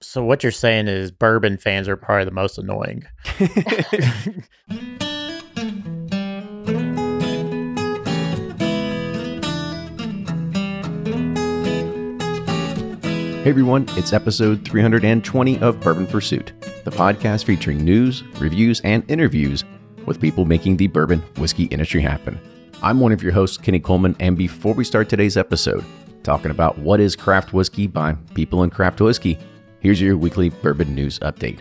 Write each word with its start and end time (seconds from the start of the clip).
So 0.00 0.22
what 0.22 0.44
you're 0.44 0.52
saying 0.52 0.86
is 0.86 1.10
bourbon 1.10 1.56
fans 1.56 1.88
are 1.88 1.96
probably 1.96 2.24
the 2.24 2.30
most 2.30 2.56
annoying. 2.58 3.04
Hey 13.44 13.50
everyone, 13.52 13.86
it's 13.96 14.12
episode 14.12 14.62
320 14.66 15.58
of 15.60 15.80
Bourbon 15.80 16.06
Pursuit, 16.06 16.52
the 16.84 16.90
podcast 16.90 17.44
featuring 17.44 17.82
news, 17.82 18.22
reviews, 18.38 18.80
and 18.82 19.08
interviews 19.10 19.64
with 20.04 20.20
people 20.20 20.44
making 20.44 20.76
the 20.76 20.88
bourbon 20.88 21.20
whiskey 21.38 21.64
industry 21.64 22.02
happen. 22.02 22.38
I'm 22.82 23.00
one 23.00 23.12
of 23.12 23.22
your 23.22 23.32
hosts, 23.32 23.56
Kenny 23.56 23.80
Coleman, 23.80 24.16
and 24.20 24.36
before 24.36 24.74
we 24.74 24.84
start 24.84 25.08
today's 25.08 25.38
episode, 25.38 25.82
talking 26.24 26.50
about 26.50 26.76
what 26.78 27.00
is 27.00 27.16
craft 27.16 27.54
whiskey 27.54 27.86
by 27.86 28.14
people 28.34 28.64
in 28.64 28.70
craft 28.70 29.00
whiskey, 29.00 29.38
here's 29.80 30.00
your 30.00 30.16
weekly 30.16 30.48
bourbon 30.48 30.94
news 30.94 31.18
update. 31.20 31.60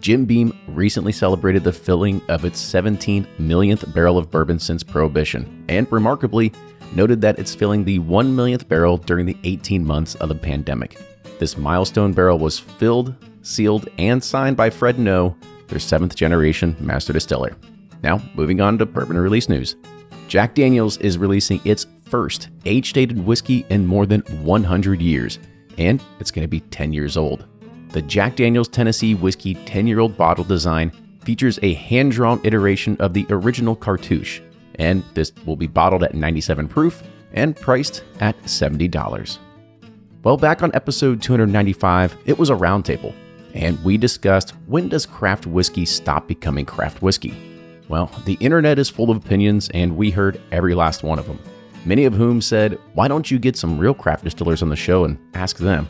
Jim 0.00 0.24
Beam 0.24 0.58
recently 0.68 1.12
celebrated 1.12 1.62
the 1.62 1.72
filling 1.72 2.22
of 2.28 2.44
its 2.44 2.58
17 2.58 3.26
millionth 3.38 3.92
barrel 3.94 4.16
of 4.16 4.30
bourbon 4.30 4.58
since 4.58 4.82
Prohibition, 4.82 5.64
and 5.68 5.90
remarkably, 5.92 6.52
noted 6.94 7.20
that 7.20 7.38
it's 7.38 7.54
filling 7.54 7.84
the 7.84 7.98
1 7.98 8.34
millionth 8.34 8.68
barrel 8.68 8.96
during 8.96 9.26
the 9.26 9.36
18 9.44 9.84
months 9.84 10.14
of 10.16 10.28
the 10.28 10.34
pandemic. 10.34 10.98
This 11.38 11.56
milestone 11.56 12.12
barrel 12.12 12.38
was 12.38 12.58
filled, 12.58 13.14
sealed, 13.42 13.88
and 13.98 14.22
signed 14.22 14.56
by 14.56 14.70
Fred 14.70 14.98
Noe, 14.98 15.36
their 15.68 15.78
seventh 15.78 16.16
generation 16.16 16.76
master 16.80 17.12
distiller. 17.12 17.56
Now, 18.02 18.22
moving 18.34 18.60
on 18.60 18.78
to 18.78 18.86
bourbon 18.86 19.18
release 19.18 19.48
news. 19.48 19.76
Jack 20.28 20.54
Daniels 20.54 20.96
is 20.98 21.18
releasing 21.18 21.60
its 21.64 21.86
first 22.04 22.48
age 22.64 22.92
dated 22.92 23.24
whiskey 23.24 23.66
in 23.68 23.86
more 23.86 24.06
than 24.06 24.20
100 24.42 25.00
years, 25.00 25.38
and 25.80 26.02
it's 26.20 26.30
going 26.30 26.44
to 26.44 26.48
be 26.48 26.60
10 26.60 26.92
years 26.92 27.16
old. 27.16 27.46
The 27.88 28.02
Jack 28.02 28.36
Daniels 28.36 28.68
Tennessee 28.68 29.14
Whiskey 29.14 29.54
10 29.54 29.88
year 29.88 29.98
old 29.98 30.16
bottle 30.16 30.44
design 30.44 30.92
features 31.24 31.58
a 31.62 31.74
hand 31.74 32.12
drawn 32.12 32.40
iteration 32.44 32.96
of 32.98 33.14
the 33.14 33.26
original 33.30 33.74
cartouche, 33.74 34.40
and 34.76 35.02
this 35.14 35.32
will 35.44 35.56
be 35.56 35.66
bottled 35.66 36.04
at 36.04 36.14
97 36.14 36.68
proof 36.68 37.02
and 37.32 37.56
priced 37.56 38.04
at 38.20 38.40
$70. 38.42 39.38
Well, 40.22 40.36
back 40.36 40.62
on 40.62 40.70
episode 40.74 41.22
295, 41.22 42.16
it 42.26 42.38
was 42.38 42.50
a 42.50 42.54
roundtable, 42.54 43.14
and 43.54 43.82
we 43.82 43.96
discussed 43.96 44.50
when 44.66 44.88
does 44.88 45.06
craft 45.06 45.46
whiskey 45.46 45.86
stop 45.86 46.28
becoming 46.28 46.66
craft 46.66 47.00
whiskey? 47.00 47.34
Well, 47.88 48.10
the 48.24 48.34
internet 48.34 48.78
is 48.78 48.90
full 48.90 49.10
of 49.10 49.16
opinions, 49.16 49.70
and 49.70 49.96
we 49.96 50.10
heard 50.10 50.40
every 50.52 50.74
last 50.74 51.02
one 51.02 51.18
of 51.18 51.26
them. 51.26 51.40
Many 51.84 52.04
of 52.04 52.14
whom 52.14 52.42
said, 52.42 52.78
Why 52.94 53.08
don't 53.08 53.30
you 53.30 53.38
get 53.38 53.56
some 53.56 53.78
real 53.78 53.94
craft 53.94 54.24
distillers 54.24 54.62
on 54.62 54.68
the 54.68 54.76
show 54.76 55.04
and 55.04 55.18
ask 55.34 55.56
them? 55.56 55.88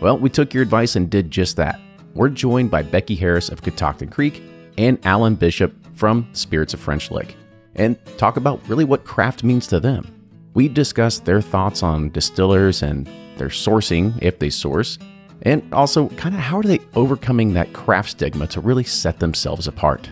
Well, 0.00 0.18
we 0.18 0.28
took 0.28 0.52
your 0.52 0.62
advice 0.62 0.96
and 0.96 1.08
did 1.08 1.30
just 1.30 1.56
that. 1.56 1.80
We're 2.14 2.28
joined 2.28 2.70
by 2.70 2.82
Becky 2.82 3.14
Harris 3.14 3.48
of 3.48 3.62
Catoctin 3.62 4.08
Creek 4.08 4.42
and 4.76 4.98
Alan 5.06 5.34
Bishop 5.34 5.74
from 5.96 6.28
Spirits 6.32 6.74
of 6.74 6.80
French 6.80 7.10
Lick 7.10 7.36
and 7.76 7.96
talk 8.18 8.36
about 8.36 8.66
really 8.68 8.84
what 8.84 9.04
craft 9.04 9.44
means 9.44 9.66
to 9.68 9.80
them. 9.80 10.14
We 10.54 10.68
discuss 10.68 11.18
their 11.18 11.40
thoughts 11.40 11.82
on 11.82 12.10
distillers 12.10 12.82
and 12.82 13.08
their 13.36 13.48
sourcing, 13.48 14.20
if 14.20 14.38
they 14.38 14.50
source, 14.50 14.98
and 15.42 15.62
also 15.72 16.08
kind 16.10 16.34
of 16.34 16.40
how 16.40 16.58
are 16.58 16.62
they 16.62 16.80
overcoming 16.94 17.54
that 17.54 17.72
craft 17.72 18.10
stigma 18.10 18.46
to 18.48 18.60
really 18.60 18.84
set 18.84 19.20
themselves 19.20 19.66
apart. 19.66 20.10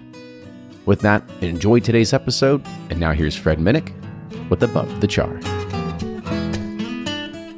With 0.87 1.01
that, 1.01 1.23
enjoy 1.43 1.81
today's 1.81 2.15
episode, 2.15 2.65
and 2.89 2.99
now 2.99 3.13
here's 3.13 3.37
Fred 3.37 3.59
Minnick 3.59 3.93
with 4.49 4.63
Above 4.63 5.01
the 5.01 5.07
Char. 5.07 5.41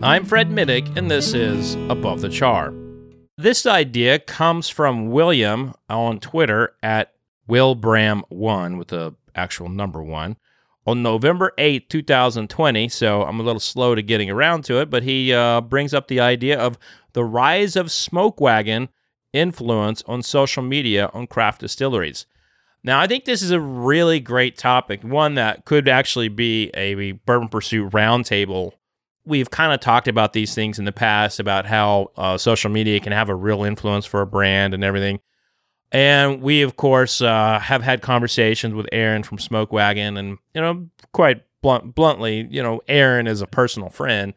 I'm 0.03 0.25
Fred 0.25 0.51
Minnick, 0.51 0.97
and 0.97 1.11
this 1.11 1.35
is 1.35 1.75
Above 1.91 2.21
the 2.21 2.29
Char. 2.29 2.73
This 3.37 3.67
idea 3.67 4.19
comes 4.19 4.69
from 4.69 5.11
William 5.11 5.75
on 5.89 6.21
Twitter 6.21 6.75
at 6.83 7.13
WillBram1 7.49 8.79
with 8.79 8.89
the 8.89 9.15
actual 9.35 9.69
number 9.69 10.03
one 10.03 10.37
on 10.87 11.03
November 11.03 11.53
8, 11.59 11.89
2020. 11.89 12.89
So 12.89 13.23
I'm 13.23 13.41
a 13.41 13.43
little 13.43 13.61
slow 13.61 13.95
to 13.95 14.03
getting 14.03 14.31
around 14.31 14.65
to 14.65 14.81
it, 14.81 14.91
but 14.91 15.03
he 15.03 15.33
uh, 15.33 15.61
brings 15.61 15.95
up 15.95 16.09
the 16.09 16.21
idea 16.21 16.59
of 16.59 16.79
the 17.13 17.25
rise 17.25 17.77
of 17.77 17.93
smoke 17.93 18.41
wagon 18.41 18.89
influence 19.33 20.03
on 20.07 20.23
social 20.23 20.63
media 20.63 21.11
on 21.13 21.27
craft 21.27 21.61
distilleries. 21.61 22.27
Now, 22.83 23.01
I 23.01 23.07
think 23.07 23.25
this 23.25 23.43
is 23.43 23.51
a 23.51 23.61
really 23.61 24.21
great 24.21 24.57
topic, 24.57 25.03
one 25.03 25.35
that 25.35 25.65
could 25.65 25.89
actually 25.89 26.29
be 26.29 26.71
a 26.75 27.13
Bourbon 27.13 27.49
Pursuit 27.49 27.91
roundtable 27.91 28.73
we've 29.25 29.51
kind 29.51 29.73
of 29.73 29.81
talked 29.81 30.09
about 30.09 30.33
these 30.33 30.55
things 30.55 30.79
in 30.79 30.85
the 30.85 30.93
past 30.93 31.41
about 31.41 31.67
how 31.67 32.11
uh, 32.17 32.39
social 32.39 32.71
media 32.71 33.01
can 33.01 33.13
have 33.13 33.29
a 33.29 33.35
real 33.35 33.65
influence 33.65 34.07
for 34.07 34.21
a 34.21 34.27
brand 34.27 34.75
and 34.75 34.83
everything. 34.83 35.21
And 35.93 36.41
we, 36.41 36.63
of 36.63 36.77
course, 36.77 37.21
uh, 37.21 37.59
have 37.59 37.83
had 37.83 38.03
conversations 38.03 38.75
with 38.75 38.87
Aaron 38.93 39.23
from 39.23 39.39
Smoke 39.39 39.73
Wagon, 39.73 40.17
and 40.17 40.39
you 40.55 40.61
know, 40.61 40.89
quite 41.13 41.43
blunt, 41.63 41.95
bluntly, 41.95 42.47
you 42.51 42.63
know, 42.63 42.81
Aaron 42.87 43.27
is 43.27 43.41
a 43.41 43.47
personal 43.47 43.89
friend, 43.89 44.35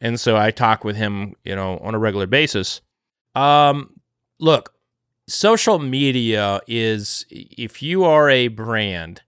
and 0.00 0.18
so 0.20 0.36
I 0.36 0.52
talk 0.52 0.84
with 0.84 0.94
him, 0.94 1.34
you 1.44 1.56
know, 1.56 1.78
on 1.78 1.96
a 1.96 1.98
regular 1.98 2.28
basis. 2.28 2.82
Um, 3.34 4.00
look, 4.38 4.74
social 5.26 5.78
media 5.78 6.60
is 6.66 7.24
if 7.30 7.82
you 7.82 8.04
are 8.04 8.28
a 8.28 8.48
brand, 8.48 9.22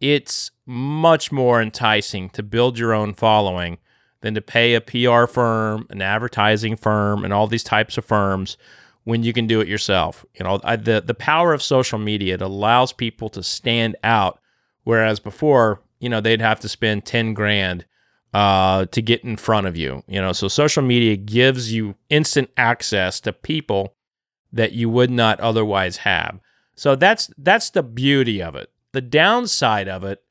it's 0.00 0.50
much 0.66 1.30
more 1.30 1.60
enticing 1.60 2.28
to 2.30 2.42
build 2.42 2.78
your 2.78 2.92
own 2.92 3.14
following 3.14 3.78
than 4.20 4.34
to 4.34 4.40
pay 4.40 4.74
a 4.74 4.80
PR 4.80 5.26
firm, 5.26 5.86
an 5.90 6.00
advertising 6.00 6.76
firm, 6.76 7.24
and 7.24 7.32
all 7.32 7.46
these 7.46 7.64
types 7.64 7.98
of 7.98 8.04
firms 8.04 8.56
when 9.04 9.22
you 9.22 9.32
can 9.32 9.46
do 9.46 9.60
it 9.60 9.68
yourself. 9.68 10.24
You 10.34 10.44
know, 10.44 10.60
I, 10.64 10.76
the 10.76 11.02
the 11.04 11.14
power 11.14 11.52
of 11.52 11.62
social 11.62 11.98
media 11.98 12.34
it 12.34 12.42
allows 12.42 12.92
people 12.92 13.28
to 13.30 13.42
stand 13.42 13.96
out, 14.02 14.40
whereas 14.84 15.20
before, 15.20 15.80
you 16.00 16.08
know, 16.08 16.20
they'd 16.20 16.40
have 16.40 16.60
to 16.60 16.68
spend 16.68 17.04
ten 17.04 17.34
grand 17.34 17.84
uh, 18.32 18.86
to 18.86 19.02
get 19.02 19.24
in 19.24 19.36
front 19.36 19.66
of 19.66 19.76
you. 19.76 20.02
You 20.06 20.20
know, 20.20 20.32
so 20.32 20.48
social 20.48 20.82
media 20.82 21.16
gives 21.16 21.72
you 21.72 21.96
instant 22.08 22.50
access 22.56 23.20
to 23.20 23.32
people 23.32 23.94
that 24.52 24.72
you 24.72 24.88
would 24.90 25.10
not 25.10 25.40
otherwise 25.40 25.98
have. 25.98 26.40
So 26.74 26.96
that's 26.96 27.30
that's 27.38 27.70
the 27.70 27.82
beauty 27.82 28.42
of 28.42 28.54
it. 28.54 28.70
The 28.92 29.00
downside 29.00 29.88
of 29.88 30.04
it 30.04 30.22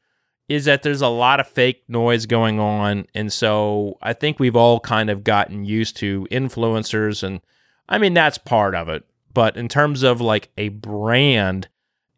is 0.48 0.66
that 0.66 0.84
there's 0.84 1.02
a 1.02 1.08
lot 1.08 1.40
of 1.40 1.48
fake 1.48 1.84
noise 1.88 2.26
going 2.26 2.60
on. 2.60 3.08
And 3.16 3.32
so 3.32 3.98
I 4.02 4.12
think 4.14 4.38
we've 4.38 4.56
all 4.56 4.82
kind 4.82 5.10
of 5.10 5.24
gotten 5.24 5.64
used 5.64 5.96
to 5.98 6.28
influencers. 6.30 7.24
And 7.24 7.40
I 7.88 7.98
mean, 7.98 8.14
that's 8.14 8.38
part 8.38 8.76
of 8.76 8.90
it. 8.90 9.06
But 9.34 9.56
in 9.56 9.70
terms 9.70 10.04
of 10.04 10.20
like 10.20 10.50
a 10.58 10.70
brand 10.70 11.70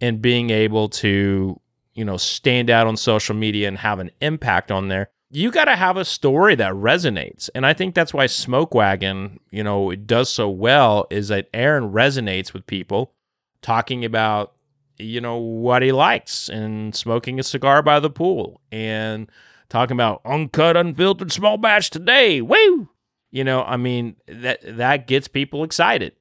and 0.01 0.19
being 0.21 0.49
able 0.49 0.89
to, 0.89 1.59
you 1.93 2.03
know, 2.03 2.17
stand 2.17 2.71
out 2.71 2.87
on 2.87 2.97
social 2.97 3.35
media 3.35 3.67
and 3.67 3.77
have 3.77 3.99
an 3.99 4.09
impact 4.19 4.71
on 4.71 4.87
there, 4.87 5.11
you 5.33 5.51
got 5.51 5.65
to 5.65 5.75
have 5.75 5.97
a 5.97 6.05
story 6.05 6.55
that 6.55 6.73
resonates. 6.73 7.49
And 7.53 7.65
I 7.65 7.73
think 7.73 7.95
that's 7.95 8.13
why 8.13 8.27
Smoke 8.27 8.73
Wagon, 8.73 9.39
you 9.49 9.63
know, 9.63 9.89
it 9.89 10.07
does 10.07 10.29
so 10.29 10.49
well 10.49 11.07
is 11.09 11.27
that 11.27 11.49
Aaron 11.53 11.91
resonates 11.91 12.53
with 12.53 12.67
people 12.67 13.13
talking 13.61 14.05
about 14.05 14.53
you 14.99 15.21
know, 15.21 15.37
what 15.37 15.81
he 15.81 15.91
likes 15.91 16.49
and 16.49 16.95
smoking 16.95 17.39
a 17.39 17.43
cigar 17.43 17.81
by 17.81 17.99
the 17.99 18.09
pool 18.09 18.61
and 18.71 19.31
talking 19.69 19.95
about 19.95 20.21
uncut, 20.25 20.77
unfiltered 20.77 21.31
small 21.31 21.57
batch 21.57 21.89
today. 21.89 22.41
Woo! 22.41 22.89
You 23.31 23.43
know, 23.43 23.63
I 23.63 23.77
mean, 23.77 24.15
that 24.27 24.59
that 24.63 25.07
gets 25.07 25.27
people 25.27 25.63
excited. 25.63 26.13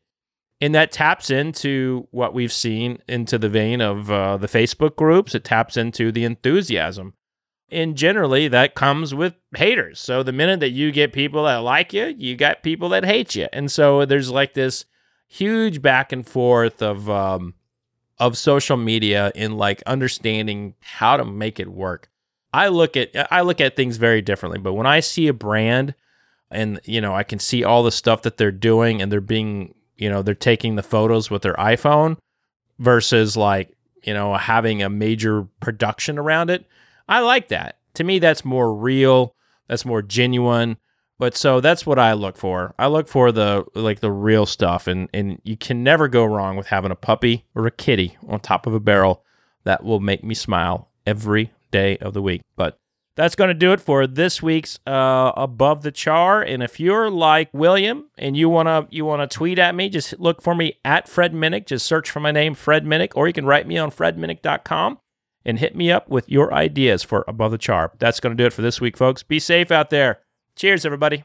And 0.61 0.75
that 0.75 0.93
taps 0.93 1.29
into 1.29 2.07
what 2.13 2.35
we've 2.35 2.53
seen 2.53 3.03
into 3.09 3.37
the 3.37 3.49
vein 3.49 3.81
of 3.81 4.11
uh, 4.11 4.37
the 4.37 4.47
Facebook 4.47 4.95
groups. 4.95 5.35
It 5.35 5.45
taps 5.45 5.77
into 5.77 6.13
the 6.13 6.25
enthusiasm. 6.25 7.15
And 7.73 7.97
generally, 7.97 8.49
that 8.49 8.75
comes 8.75 9.15
with 9.15 9.35
haters. 9.57 9.99
So 9.99 10.23
the 10.23 10.33
minute 10.33 10.61
that 10.61 10.71
you 10.71 10.93
get 10.93 11.13
people 11.13 11.45
that 11.45 11.57
like 11.57 11.93
you, 11.93 12.15
you 12.19 12.37
got 12.37 12.63
people 12.63 12.91
that 12.91 13.05
hate 13.05 13.35
you. 13.35 13.49
And 13.53 13.71
so 13.71 14.05
there's 14.05 14.31
like 14.31 14.55
this 14.55 14.85
huge 15.27 15.81
back 15.81 16.13
and 16.13 16.27
forth 16.27 16.83
of, 16.83 17.09
um, 17.09 17.55
of 18.19 18.39
social 18.39 18.77
media 18.77 19.33
in 19.35 19.57
like 19.57 19.83
understanding 19.87 20.75
how 20.81 21.17
to 21.17 21.25
make 21.25 21.59
it 21.59 21.69
work. 21.69 22.09
I 22.53 22.69
look 22.69 22.97
at 22.97 23.11
I 23.33 23.41
look 23.41 23.61
at 23.61 23.77
things 23.77 23.97
very 23.97 24.21
differently, 24.21 24.59
but 24.59 24.75
when 24.75 24.87
I 24.87 25.01
see 25.01 25.27
a 25.27 25.33
brand 25.33 25.95
and 26.51 26.81
you 26.85 27.01
know, 27.01 27.15
I 27.15 27.23
can 27.23 27.39
see 27.39 27.65
all 27.65 27.83
the 27.83 27.91
stuff 27.91 28.23
that 28.23 28.37
they're 28.37 28.53
doing 28.53 29.01
and 29.01 29.11
they're 29.11 29.21
being, 29.21 29.75
you 29.97 30.11
know, 30.11 30.23
they're 30.23 30.35
taking 30.35 30.77
the 30.77 30.83
photos 30.83 31.31
with 31.31 31.43
their 31.43 31.55
iPhone 31.55 32.19
versus 32.79 33.37
like, 33.37 33.75
you 34.05 34.13
know, 34.13 34.35
having 34.35 34.83
a 34.83 34.91
major 34.91 35.45
production 35.61 36.19
around 36.19 36.51
it. 36.51 36.67
I 37.09 37.21
like 37.21 37.49
that. 37.49 37.79
To 37.95 38.05
me 38.05 38.19
that's 38.19 38.45
more 38.45 38.75
real, 38.75 39.35
that's 39.69 39.85
more 39.85 40.03
genuine. 40.03 40.77
But 41.19 41.37
so 41.37 41.61
that's 41.61 41.87
what 41.87 42.01
I 42.01 42.15
look 42.15 42.37
for. 42.37 42.75
I 42.79 42.89
look 42.89 43.07
for 43.07 43.31
the 43.31 43.65
like 43.75 44.01
the 44.01 44.11
real 44.11 44.45
stuff 44.47 44.87
and 44.87 45.09
and 45.15 45.41
you 45.45 45.57
can 45.57 45.85
never 45.85 46.09
go 46.09 46.25
wrong 46.25 46.57
with 46.57 46.67
having 46.69 46.91
a 46.91 46.97
puppy 46.97 47.45
or 47.55 47.67
a 47.67 47.71
kitty 47.71 48.17
on 48.27 48.41
top 48.41 48.67
of 48.67 48.75
a 48.75 48.81
barrel 48.81 49.23
that 49.65 49.85
will 49.85 50.01
make 50.01 50.25
me 50.25 50.35
smile 50.35 50.89
every 51.07 51.53
day 51.71 51.97
of 51.99 52.15
the 52.15 52.23
week. 52.23 52.43
But 52.57 52.79
that's 53.15 53.35
going 53.35 53.49
to 53.49 53.55
do 53.55 53.73
it 53.73 53.81
for 53.81 54.07
this 54.07 54.43
week's 54.43 54.79
uh, 54.87 55.33
above 55.37 55.83
the 55.83 55.93
char. 55.93 56.43
And 56.43 56.63
if 56.63 56.81
you're 56.81 57.11
like 57.11 57.51
William 57.53 58.09
and 58.17 58.37
you 58.37 58.49
wanna 58.49 58.89
you 58.91 59.05
wanna 59.05 59.27
tweet 59.27 59.59
at 59.59 59.75
me, 59.75 59.89
just 59.91 60.19
look 60.19 60.43
for 60.43 60.55
me 60.55 60.79
at 60.85 61.09
Fred 61.09 61.35
Minnick. 61.35 61.67
Just 61.67 61.87
search 61.87 62.11
for 62.11 62.21
my 62.21 62.33
name, 62.33 62.55
Fred 62.55 62.85
Minnick, 62.85 63.13
or 63.15 63.27
you 63.27 63.33
can 63.33 63.47
write 63.47 63.67
me 63.67 63.77
on 63.77 63.91
fredminnick.com 63.91 64.99
and 65.45 65.59
hit 65.59 65.75
me 65.77 65.91
up 65.91 66.09
with 66.09 66.29
your 66.29 66.53
ideas 66.53 67.03
for 67.03 67.25
above 67.27 67.51
the 67.51 67.59
char. 67.59 67.93
That's 67.99 68.21
going 68.21 68.37
to 68.37 68.43
do 68.43 68.47
it 68.47 68.53
for 68.53 68.63
this 68.63 68.81
week, 68.81 68.97
folks. 68.97 69.23
Be 69.23 69.39
safe 69.39 69.71
out 69.71 69.91
there. 69.91 70.21
Cheers, 70.57 70.85
everybody. 70.85 71.25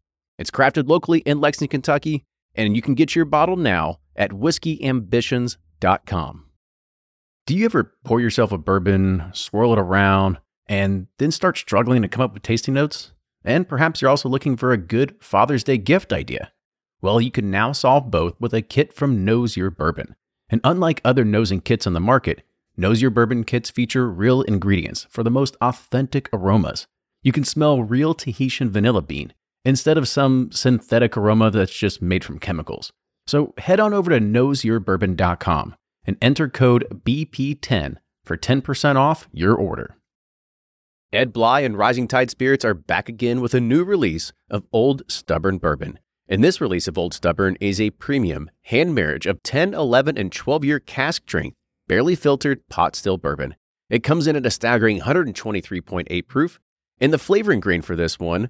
It's 0.37 0.51
crafted 0.51 0.89
locally 0.89 1.19
in 1.19 1.39
Lexington, 1.39 1.69
Kentucky, 1.69 2.25
and 2.55 2.75
you 2.75 2.81
can 2.81 2.95
get 2.95 3.15
your 3.15 3.25
bottle 3.25 3.55
now 3.55 3.99
at 4.15 4.31
whiskeyambitions.com. 4.31 6.45
Do 7.47 7.57
you 7.57 7.65
ever 7.65 7.95
pour 8.03 8.21
yourself 8.21 8.51
a 8.51 8.57
bourbon, 8.57 9.25
swirl 9.33 9.73
it 9.73 9.79
around, 9.79 10.37
and 10.67 11.07
then 11.17 11.31
start 11.31 11.57
struggling 11.57 12.01
to 12.01 12.07
come 12.07 12.23
up 12.23 12.33
with 12.33 12.43
tasting 12.43 12.75
notes? 12.75 13.13
And 13.43 13.67
perhaps 13.67 14.01
you're 14.01 14.09
also 14.09 14.29
looking 14.29 14.55
for 14.55 14.71
a 14.71 14.77
good 14.77 15.15
Father's 15.19 15.63
Day 15.63 15.77
gift 15.77 16.13
idea. 16.13 16.51
Well, 17.01 17.19
you 17.19 17.31
can 17.31 17.49
now 17.49 17.71
solve 17.71 18.11
both 18.11 18.39
with 18.39 18.53
a 18.53 18.61
kit 18.61 18.93
from 18.93 19.25
Nose 19.25 19.57
Your 19.57 19.71
Bourbon. 19.71 20.15
And 20.49 20.61
unlike 20.63 21.01
other 21.03 21.25
nosing 21.25 21.61
kits 21.61 21.87
on 21.87 21.93
the 21.93 21.99
market, 21.99 22.43
Nose 22.77 23.01
Your 23.01 23.09
Bourbon 23.09 23.43
kits 23.43 23.71
feature 23.71 24.09
real 24.09 24.43
ingredients 24.43 25.07
for 25.09 25.23
the 25.23 25.31
most 25.31 25.57
authentic 25.61 26.29
aromas. 26.31 26.85
You 27.23 27.31
can 27.31 27.43
smell 27.43 27.83
real 27.83 28.13
Tahitian 28.13 28.69
vanilla 28.69 29.01
bean 29.01 29.33
instead 29.65 29.97
of 29.97 30.07
some 30.07 30.51
synthetic 30.51 31.15
aroma 31.15 31.51
that's 31.51 31.77
just 31.77 32.01
made 32.01 32.23
from 32.23 32.39
chemicals. 32.39 32.91
So 33.27 33.53
head 33.57 33.79
on 33.79 33.93
over 33.93 34.09
to 34.11 34.19
noseyourbourbon.com 34.19 35.75
and 36.05 36.17
enter 36.21 36.49
code 36.49 37.01
BP10 37.05 37.97
for 38.23 38.37
10% 38.37 38.95
off 38.95 39.27
your 39.31 39.55
order. 39.55 39.97
Ed 41.13 41.33
Bly 41.33 41.59
and 41.61 41.77
Rising 41.77 42.07
Tide 42.07 42.31
Spirits 42.31 42.63
are 42.63 42.73
back 42.73 43.09
again 43.09 43.41
with 43.41 43.53
a 43.53 43.59
new 43.59 43.83
release 43.83 44.31
of 44.49 44.65
Old 44.71 45.03
Stubborn 45.09 45.57
Bourbon. 45.57 45.99
And 46.27 46.41
this 46.41 46.61
release 46.61 46.87
of 46.87 46.97
Old 46.97 47.13
Stubborn 47.13 47.57
is 47.59 47.81
a 47.81 47.89
premium 47.89 48.49
hand 48.63 48.95
marriage 48.95 49.25
of 49.25 49.43
10, 49.43 49.73
11, 49.73 50.17
and 50.17 50.31
12 50.31 50.63
year 50.63 50.79
cask 50.79 51.23
strength, 51.23 51.57
barely 51.87 52.15
filtered 52.15 52.67
pot 52.69 52.95
still 52.95 53.17
bourbon. 53.17 53.55
It 53.89 54.03
comes 54.03 54.25
in 54.25 54.37
at 54.37 54.45
a 54.45 54.51
staggering 54.51 55.01
123.8 55.01 56.27
proof, 56.29 56.59
and 57.01 57.11
the 57.11 57.17
flavoring 57.17 57.59
grain 57.59 57.81
for 57.81 57.97
this 57.97 58.17
one 58.17 58.49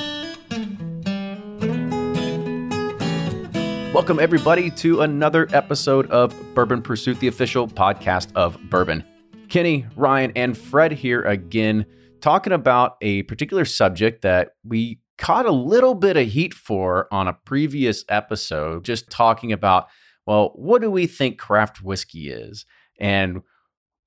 Welcome, 3.93 4.19
everybody, 4.19 4.71
to 4.71 5.01
another 5.01 5.49
episode 5.51 6.09
of 6.11 6.33
Bourbon 6.55 6.81
Pursuit, 6.81 7.19
the 7.19 7.27
official 7.27 7.67
podcast 7.67 8.31
of 8.35 8.57
bourbon. 8.69 9.03
Kenny, 9.49 9.85
Ryan, 9.97 10.31
and 10.37 10.57
Fred 10.57 10.93
here 10.93 11.21
again, 11.23 11.85
talking 12.21 12.53
about 12.53 12.95
a 13.01 13.23
particular 13.23 13.65
subject 13.65 14.21
that 14.21 14.51
we 14.63 15.01
caught 15.17 15.45
a 15.45 15.51
little 15.51 15.93
bit 15.93 16.15
of 16.15 16.25
heat 16.29 16.53
for 16.53 17.09
on 17.11 17.27
a 17.27 17.33
previous 17.33 18.05
episode, 18.07 18.85
just 18.85 19.09
talking 19.09 19.51
about, 19.51 19.89
well, 20.25 20.53
what 20.55 20.81
do 20.81 20.89
we 20.89 21.05
think 21.05 21.37
craft 21.37 21.83
whiskey 21.83 22.29
is? 22.29 22.65
And 22.97 23.41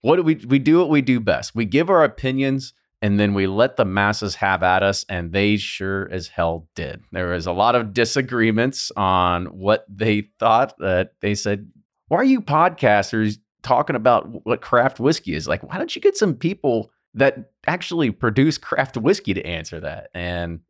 what 0.01 0.17
do 0.17 0.23
we 0.23 0.37
we 0.37 0.59
do 0.59 0.79
what 0.79 0.89
we 0.89 1.03
do 1.03 1.21
best? 1.21 1.55
We 1.55 1.67
give 1.67 1.91
our 1.91 2.05
opinions 2.05 2.73
and 3.05 3.21
then 3.21 3.35
we 3.35 3.47
let 3.47 3.77
the 3.77 3.85
masses 3.85 4.37
have 4.37 4.63
at 4.63 4.83
us, 4.83 5.05
and 5.11 5.31
they 5.31 5.59
sure 5.59 6.09
as 6.11 6.29
hell 6.29 6.71
did. 6.75 7.03
There 7.13 7.33
was 7.33 7.47
a 7.47 7.53
lot 7.53 7.75
of 7.75 7.93
disagreements 7.93 8.91
on 8.97 9.45
what 9.45 9.85
they 9.95 10.31
thought. 10.39 10.73
That 10.79 11.13
they 11.21 11.35
said, 11.35 11.71
"Why 12.09 12.17
are 12.17 12.25
you 12.25 12.41
podcasters 12.41 13.37
talking 13.63 13.95
about 13.95 14.47
what 14.47 14.63
craft 14.63 15.01
whiskey 15.01 15.35
is?" 15.35 15.47
Like, 15.47 15.63
why 15.63 15.77
don't 15.77 15.95
you 15.95 16.01
get 16.01 16.17
some 16.17 16.35
people 16.35 16.91
that 17.13 17.51
actually 17.67 18.11
produce 18.11 18.57
craft 18.57 18.97
whiskey 18.97 19.35
to 19.35 19.47
answer 19.47 19.81
that? 19.81 20.09
And 20.15 20.61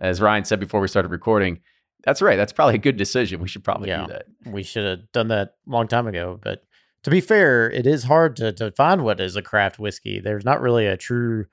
as 0.00 0.20
Ryan 0.20 0.44
said 0.44 0.58
before 0.58 0.80
we 0.80 0.88
started 0.88 1.12
recording, 1.12 1.60
that's 2.02 2.20
right. 2.20 2.34
That's 2.34 2.52
probably 2.52 2.74
a 2.74 2.78
good 2.78 2.96
decision. 2.96 3.40
We 3.40 3.46
should 3.46 3.62
probably 3.62 3.90
yeah, 3.90 4.06
do 4.06 4.12
that. 4.12 4.26
We 4.44 4.64
should 4.64 4.86
have 4.86 5.12
done 5.12 5.28
that 5.28 5.54
a 5.68 5.70
long 5.70 5.86
time 5.86 6.08
ago. 6.08 6.40
But 6.42 6.64
to 7.04 7.10
be 7.10 7.20
fair, 7.20 7.70
it 7.70 7.86
is 7.86 8.02
hard 8.02 8.34
to, 8.38 8.52
to 8.54 8.72
find 8.72 9.04
what 9.04 9.20
is 9.20 9.36
a 9.36 9.42
craft 9.42 9.78
whiskey. 9.78 10.18
There's 10.18 10.44
not 10.44 10.60
really 10.60 10.88
a 10.88 10.96
true 10.96 11.46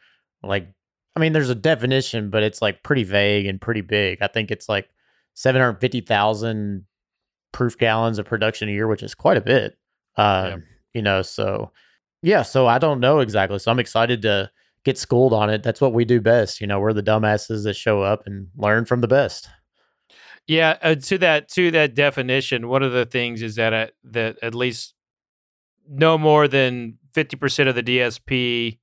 like, 0.44 0.68
I 1.16 1.20
mean, 1.20 1.34
there's 1.34 1.50
a 1.50 1.56
definition, 1.56 2.30
but 2.30 2.44
it's 2.44 2.62
like 2.62 2.84
pretty 2.84 3.04
vague 3.04 3.46
and 3.46 3.62
pretty 3.62 3.82
big. 3.82 4.22
I 4.22 4.28
think 4.28 4.52
it's 4.52 4.68
like 4.68 4.90
750,000 5.36 6.86
proof 7.52 7.78
gallons 7.78 8.20
of 8.20 8.26
production 8.26 8.70
a 8.70 8.72
year, 8.72 8.88
which 8.88 9.04
is 9.04 9.16
quite 9.16 9.38
a 9.38 9.42
bit. 9.42 9.78
Uh, 10.18 10.52
yeah. 10.52 10.58
You 10.94 11.02
know, 11.02 11.22
so 11.22 11.72
yeah, 12.22 12.42
so 12.42 12.68
I 12.68 12.80
don't 12.80 13.00
know 13.00 13.20
exactly. 13.20 13.60
So 13.60 13.72
I'm 13.72 13.80
excited 13.80 14.22
to 14.24 14.50
get 14.84 14.98
schooled 14.98 15.34
on 15.34 15.50
it. 15.50 15.64
That's 15.64 15.82
what 15.82 15.94
we 15.94 16.06
do 16.06 16.22
best. 16.22 16.62
You 16.62 16.68
know, 16.68 16.80
we're 16.80 16.94
the 16.94 17.04
dumbasses 17.04 17.64
that 17.64 17.76
show 17.76 18.02
up 18.02 18.26
and 18.26 18.48
learn 18.58 18.86
from 18.86 19.02
the 19.02 19.08
best. 19.08 19.50
Yeah, 20.48 20.78
uh, 20.82 20.96
to 20.96 21.18
that 21.20 21.48
to 21.50 21.72
that 21.72 21.96
definition, 21.96 22.68
one 22.68 22.84
of 22.84 22.92
the 22.92 23.06
things 23.06 23.42
is 23.42 23.56
that 23.56 23.74
at, 23.74 23.94
that 24.06 24.38
at 24.42 24.54
least 24.54 24.94
no 25.88 26.18
more 26.18 26.48
than 26.48 26.98
fifty 27.14 27.38
percent 27.38 27.70
of 27.70 27.76
the 27.76 27.84
DSP 27.84 28.80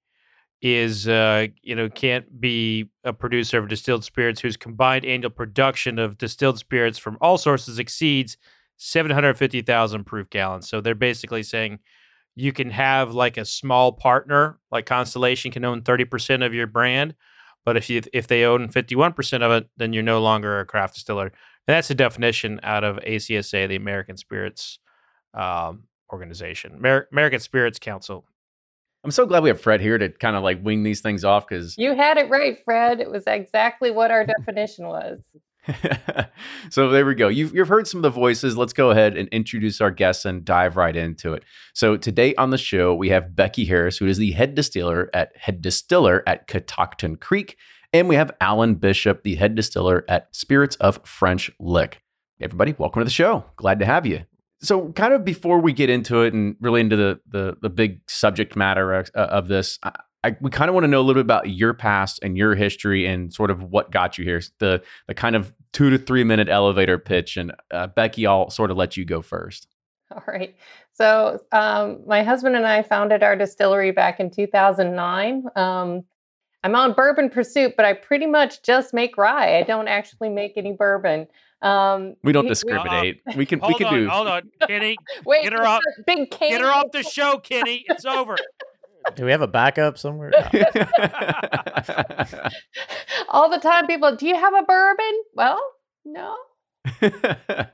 is 0.62 1.08
uh, 1.08 1.46
you 1.62 1.74
know 1.74 1.88
can't 1.88 2.40
be 2.40 2.90
a 3.04 3.12
producer 3.12 3.58
of 3.58 3.68
distilled 3.68 4.04
spirits 4.04 4.40
whose 4.40 4.56
combined 4.56 5.04
annual 5.04 5.30
production 5.30 5.98
of 5.98 6.18
distilled 6.18 6.58
spirits 6.58 6.98
from 6.98 7.16
all 7.20 7.38
sources 7.38 7.78
exceeds 7.78 8.36
750,000 8.76 10.04
proof 10.04 10.28
gallons. 10.30 10.68
So 10.68 10.80
they're 10.80 10.94
basically 10.94 11.42
saying 11.42 11.80
you 12.34 12.52
can 12.52 12.70
have 12.70 13.12
like 13.12 13.36
a 13.36 13.44
small 13.44 13.92
partner, 13.92 14.58
like 14.70 14.86
Constellation 14.86 15.50
can 15.50 15.64
own 15.64 15.82
30% 15.82 16.44
of 16.44 16.54
your 16.54 16.66
brand, 16.66 17.14
but 17.64 17.76
if 17.76 17.90
you 17.90 18.02
if 18.12 18.26
they 18.26 18.44
own 18.44 18.68
51% 18.68 19.42
of 19.42 19.52
it, 19.52 19.68
then 19.76 19.92
you're 19.92 20.02
no 20.02 20.20
longer 20.20 20.60
a 20.60 20.66
craft 20.66 20.94
distiller. 20.94 21.26
And 21.26 21.76
that's 21.76 21.88
the 21.88 21.94
definition 21.94 22.60
out 22.62 22.84
of 22.84 22.96
ACSA, 22.96 23.68
the 23.68 23.76
American 23.76 24.16
Spirits 24.16 24.78
um, 25.34 25.84
organization, 26.12 26.74
Amer- 26.76 27.08
American 27.12 27.40
Spirits 27.40 27.78
Council 27.78 28.24
I'm 29.02 29.10
so 29.10 29.24
glad 29.24 29.42
we 29.42 29.48
have 29.48 29.60
Fred 29.60 29.80
here 29.80 29.96
to 29.96 30.10
kind 30.10 30.36
of 30.36 30.42
like 30.42 30.62
wing 30.62 30.82
these 30.82 31.00
things 31.00 31.24
off 31.24 31.48
because 31.48 31.76
you 31.78 31.94
had 31.94 32.18
it 32.18 32.28
right, 32.28 32.58
Fred. 32.64 33.00
It 33.00 33.10
was 33.10 33.24
exactly 33.26 33.90
what 33.90 34.10
our 34.10 34.26
definition 34.38 34.86
was. 34.86 35.20
so 36.70 36.90
there 36.90 37.06
we 37.06 37.14
go. 37.14 37.28
You've, 37.28 37.54
you've 37.54 37.68
heard 37.68 37.86
some 37.86 37.98
of 37.98 38.02
the 38.02 38.10
voices. 38.10 38.56
Let's 38.56 38.72
go 38.72 38.90
ahead 38.90 39.16
and 39.16 39.28
introduce 39.28 39.80
our 39.80 39.90
guests 39.90 40.24
and 40.24 40.44
dive 40.44 40.76
right 40.76 40.94
into 40.94 41.32
it. 41.32 41.44
So 41.74 41.96
today 41.96 42.34
on 42.34 42.50
the 42.50 42.58
show, 42.58 42.94
we 42.94 43.10
have 43.10 43.34
Becky 43.36 43.64
Harris, 43.64 43.98
who 43.98 44.06
is 44.06 44.18
the 44.18 44.32
head 44.32 44.54
distiller 44.54 45.10
at 45.14 45.36
head 45.36 45.62
distiller 45.62 46.22
at 46.26 46.46
Catoctin 46.46 47.16
Creek, 47.16 47.56
And 47.92 48.08
we 48.08 48.16
have 48.16 48.32
Alan 48.40 48.74
Bishop, 48.74 49.22
the 49.22 49.36
head 49.36 49.54
distiller 49.54 50.04
at 50.08 50.34
Spirits 50.34 50.76
of 50.76 51.00
French 51.04 51.50
Lick. 51.58 52.00
Everybody, 52.40 52.74
welcome 52.78 53.00
to 53.00 53.04
the 53.04 53.10
show. 53.10 53.44
Glad 53.56 53.80
to 53.80 53.86
have 53.86 54.06
you. 54.06 54.24
So, 54.62 54.92
kind 54.92 55.14
of 55.14 55.24
before 55.24 55.60
we 55.60 55.72
get 55.72 55.90
into 55.90 56.22
it 56.22 56.34
and 56.34 56.56
really 56.60 56.80
into 56.80 56.96
the 56.96 57.20
the, 57.28 57.56
the 57.62 57.70
big 57.70 58.00
subject 58.08 58.56
matter 58.56 58.92
of, 58.92 59.10
of 59.14 59.48
this, 59.48 59.78
I, 59.82 59.92
I, 60.22 60.36
we 60.40 60.50
kind 60.50 60.68
of 60.68 60.74
want 60.74 60.84
to 60.84 60.88
know 60.88 61.00
a 61.00 61.02
little 61.02 61.22
bit 61.22 61.26
about 61.26 61.48
your 61.48 61.72
past 61.72 62.20
and 62.22 62.36
your 62.36 62.54
history 62.54 63.06
and 63.06 63.32
sort 63.32 63.50
of 63.50 63.62
what 63.62 63.90
got 63.90 64.18
you 64.18 64.24
here. 64.24 64.42
The 64.58 64.82
the 65.06 65.14
kind 65.14 65.34
of 65.34 65.52
two 65.72 65.90
to 65.90 65.98
three 65.98 66.24
minute 66.24 66.48
elevator 66.48 66.98
pitch. 66.98 67.36
And 67.36 67.52
uh, 67.70 67.86
Becky, 67.88 68.26
I'll 68.26 68.50
sort 68.50 68.70
of 68.70 68.76
let 68.76 68.96
you 68.96 69.04
go 69.04 69.22
first. 69.22 69.66
All 70.10 70.24
right. 70.26 70.56
So, 70.92 71.40
um, 71.52 72.00
my 72.06 72.22
husband 72.22 72.56
and 72.56 72.66
I 72.66 72.82
founded 72.82 73.22
our 73.22 73.36
distillery 73.36 73.92
back 73.92 74.20
in 74.20 74.30
2009. 74.30 75.44
Um, 75.56 76.04
I'm 76.62 76.74
on 76.74 76.92
Bourbon 76.92 77.30
Pursuit, 77.30 77.74
but 77.76 77.86
I 77.86 77.94
pretty 77.94 78.26
much 78.26 78.62
just 78.62 78.92
make 78.92 79.16
rye. 79.16 79.58
I 79.58 79.62
don't 79.62 79.88
actually 79.88 80.28
make 80.28 80.54
any 80.56 80.72
bourbon. 80.72 81.26
Um, 81.62 82.14
we 82.24 82.32
don't 82.32 82.46
discriminate. 82.46 83.20
We, 83.26 83.36
we 83.36 83.46
can. 83.50 83.60
Hold 83.60 83.72
we 83.72 83.78
can 83.78 83.86
on, 83.86 83.94
do. 83.94 84.08
Hold 84.08 84.28
on, 84.28 84.50
Kenny. 84.66 84.96
Wait, 85.24 85.42
get 85.42 85.52
her 85.52 85.66
off. 85.66 85.82
Big 86.06 86.30
can. 86.30 86.50
Get 86.50 86.60
her 86.60 86.70
off 86.70 86.92
the 86.92 87.02
show, 87.02 87.38
Kenny. 87.38 87.84
It's 87.88 88.04
over. 88.04 88.36
Do 89.16 89.24
we 89.24 89.30
have 89.30 89.40
a 89.40 89.48
backup 89.48 89.96
somewhere? 89.96 90.30
All 93.30 93.48
the 93.48 93.58
time, 93.58 93.86
people. 93.86 94.14
Do 94.14 94.26
you 94.26 94.34
have 94.34 94.54
a 94.54 94.62
bourbon? 94.62 95.22
Well, 95.34 95.60
no. 96.04 96.36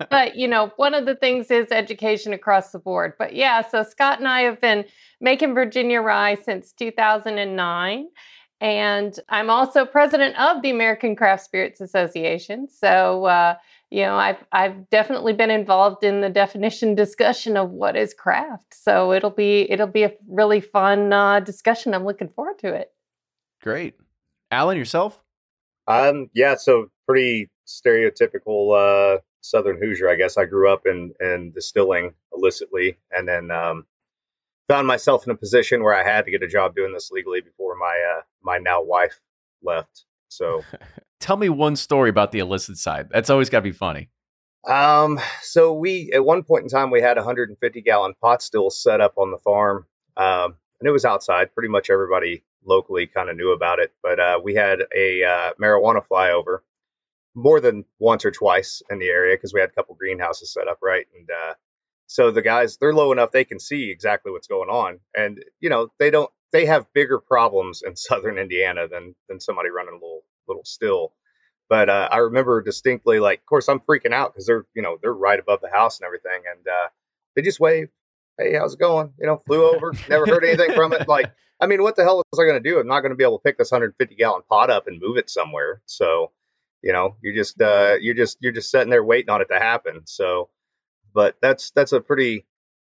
but 0.08 0.36
you 0.36 0.46
know, 0.46 0.72
one 0.76 0.94
of 0.94 1.04
the 1.04 1.16
things 1.16 1.50
is 1.50 1.66
education 1.72 2.32
across 2.32 2.70
the 2.70 2.78
board. 2.78 3.14
But 3.18 3.34
yeah, 3.34 3.62
so 3.68 3.82
Scott 3.82 4.20
and 4.20 4.28
I 4.28 4.42
have 4.42 4.60
been 4.60 4.84
making 5.20 5.54
Virginia 5.54 6.00
rye 6.00 6.36
since 6.36 6.72
2009. 6.72 8.06
And 8.60 9.18
I'm 9.28 9.50
also 9.50 9.84
president 9.84 10.38
of 10.38 10.62
the 10.62 10.70
American 10.70 11.14
Craft 11.14 11.44
Spirits 11.44 11.80
Association. 11.80 12.68
So, 12.68 13.26
uh, 13.26 13.56
you 13.96 14.02
know, 14.02 14.16
I've 14.16 14.44
I've 14.52 14.90
definitely 14.90 15.32
been 15.32 15.50
involved 15.50 16.04
in 16.04 16.20
the 16.20 16.28
definition 16.28 16.94
discussion 16.94 17.56
of 17.56 17.70
what 17.70 17.96
is 17.96 18.12
craft. 18.12 18.74
So 18.74 19.14
it'll 19.14 19.30
be 19.30 19.66
it'll 19.70 19.86
be 19.86 20.02
a 20.02 20.12
really 20.28 20.60
fun 20.60 21.14
uh, 21.14 21.40
discussion. 21.40 21.94
I'm 21.94 22.04
looking 22.04 22.28
forward 22.28 22.58
to 22.58 22.74
it. 22.74 22.92
Great, 23.62 23.94
Alan, 24.50 24.76
yourself? 24.76 25.18
Um, 25.86 26.28
yeah, 26.34 26.56
so 26.56 26.90
pretty 27.08 27.48
stereotypical 27.66 29.16
uh, 29.16 29.20
Southern 29.40 29.78
Hoosier. 29.78 30.10
I 30.10 30.16
guess 30.16 30.36
I 30.36 30.44
grew 30.44 30.70
up 30.70 30.82
in 30.84 31.14
in 31.18 31.52
distilling 31.52 32.12
illicitly, 32.34 32.98
and 33.10 33.26
then 33.26 33.50
um, 33.50 33.86
found 34.68 34.86
myself 34.86 35.24
in 35.24 35.30
a 35.30 35.36
position 35.36 35.82
where 35.82 35.94
I 35.94 36.04
had 36.04 36.26
to 36.26 36.30
get 36.30 36.42
a 36.42 36.48
job 36.48 36.76
doing 36.76 36.92
this 36.92 37.10
legally 37.10 37.40
before 37.40 37.76
my 37.76 38.18
uh, 38.18 38.22
my 38.42 38.58
now 38.58 38.82
wife 38.82 39.18
left. 39.62 40.04
So, 40.36 40.62
tell 41.20 41.36
me 41.36 41.48
one 41.48 41.76
story 41.76 42.10
about 42.10 42.32
the 42.32 42.40
illicit 42.40 42.78
side. 42.78 43.08
That's 43.10 43.30
always 43.30 43.50
got 43.50 43.58
to 43.58 43.62
be 43.62 43.72
funny. 43.72 44.10
Um, 44.66 45.20
so 45.42 45.74
we 45.74 46.10
at 46.12 46.24
one 46.24 46.42
point 46.42 46.64
in 46.64 46.68
time 46.68 46.90
we 46.90 47.00
had 47.00 47.18
a 47.18 47.20
150 47.20 47.80
gallon 47.82 48.14
pot 48.20 48.42
still 48.42 48.68
set 48.68 49.00
up 49.00 49.14
on 49.16 49.30
the 49.30 49.38
farm, 49.38 49.86
um, 50.16 50.56
and 50.80 50.88
it 50.88 50.90
was 50.90 51.04
outside. 51.04 51.54
Pretty 51.54 51.68
much 51.68 51.88
everybody 51.88 52.42
locally 52.64 53.06
kind 53.06 53.30
of 53.30 53.36
knew 53.36 53.52
about 53.52 53.78
it, 53.78 53.94
but 54.02 54.18
uh, 54.18 54.40
we 54.42 54.54
had 54.54 54.80
a 54.94 55.22
uh, 55.22 55.52
marijuana 55.60 56.02
flyover 56.10 56.58
more 57.34 57.60
than 57.60 57.84
once 57.98 58.24
or 58.24 58.30
twice 58.30 58.82
in 58.90 58.98
the 58.98 59.08
area 59.08 59.36
because 59.36 59.54
we 59.54 59.60
had 59.60 59.68
a 59.68 59.72
couple 59.72 59.94
greenhouses 59.94 60.52
set 60.52 60.68
up 60.68 60.78
right 60.82 61.06
and 61.16 61.28
uh, 61.30 61.54
so 62.06 62.30
the 62.30 62.42
guys, 62.42 62.76
they're 62.76 62.94
low 62.94 63.12
enough 63.12 63.32
they 63.32 63.44
can 63.44 63.58
see 63.58 63.90
exactly 63.90 64.30
what's 64.30 64.46
going 64.46 64.68
on, 64.68 65.00
and 65.16 65.44
you 65.60 65.70
know 65.70 65.88
they 65.98 66.10
don't. 66.10 66.30
They 66.52 66.66
have 66.66 66.92
bigger 66.92 67.18
problems 67.18 67.82
in 67.82 67.96
southern 67.96 68.38
Indiana 68.38 68.88
than 68.88 69.14
than 69.28 69.40
somebody 69.40 69.70
running 69.70 69.94
a 69.94 70.04
little 70.04 70.22
little 70.48 70.64
still. 70.64 71.12
But 71.68 71.88
uh, 71.88 72.08
I 72.12 72.18
remember 72.18 72.62
distinctly, 72.62 73.18
like, 73.18 73.40
of 73.40 73.46
course, 73.46 73.68
I'm 73.68 73.80
freaking 73.80 74.12
out 74.12 74.32
because 74.32 74.46
they're 74.46 74.66
you 74.74 74.82
know 74.82 74.98
they're 75.00 75.12
right 75.12 75.38
above 75.38 75.60
the 75.60 75.70
house 75.70 75.98
and 75.98 76.06
everything, 76.06 76.42
and 76.48 76.66
uh, 76.66 76.88
they 77.34 77.42
just 77.42 77.60
wave, 77.60 77.88
"Hey, 78.38 78.54
how's 78.54 78.74
it 78.74 78.80
going?" 78.80 79.12
You 79.18 79.26
know, 79.26 79.42
flew 79.46 79.74
over, 79.74 79.92
never 80.08 80.26
heard 80.26 80.44
anything 80.44 80.74
from 80.74 80.92
it. 80.92 81.08
Like, 81.08 81.32
I 81.60 81.66
mean, 81.66 81.82
what 81.82 81.96
the 81.96 82.04
hell 82.04 82.18
was 82.18 82.38
I 82.38 82.44
going 82.44 82.62
to 82.62 82.70
do? 82.70 82.78
I'm 82.78 82.86
not 82.86 83.00
going 83.00 83.10
to 83.10 83.16
be 83.16 83.24
able 83.24 83.38
to 83.38 83.42
pick 83.42 83.58
this 83.58 83.72
150 83.72 84.14
gallon 84.14 84.42
pot 84.48 84.70
up 84.70 84.86
and 84.86 85.00
move 85.00 85.16
it 85.16 85.28
somewhere. 85.28 85.82
So, 85.86 86.30
you 86.82 86.92
know, 86.92 87.16
you're 87.20 87.34
just 87.34 87.60
uh, 87.60 87.96
you're 88.00 88.14
just 88.14 88.38
you're 88.40 88.52
just 88.52 88.70
sitting 88.70 88.90
there 88.90 89.02
waiting 89.04 89.30
on 89.30 89.40
it 89.40 89.48
to 89.48 89.58
happen. 89.58 90.02
So 90.04 90.50
but 91.16 91.34
that's 91.40 91.70
that's 91.70 91.92
a 91.92 92.00
pretty 92.00 92.44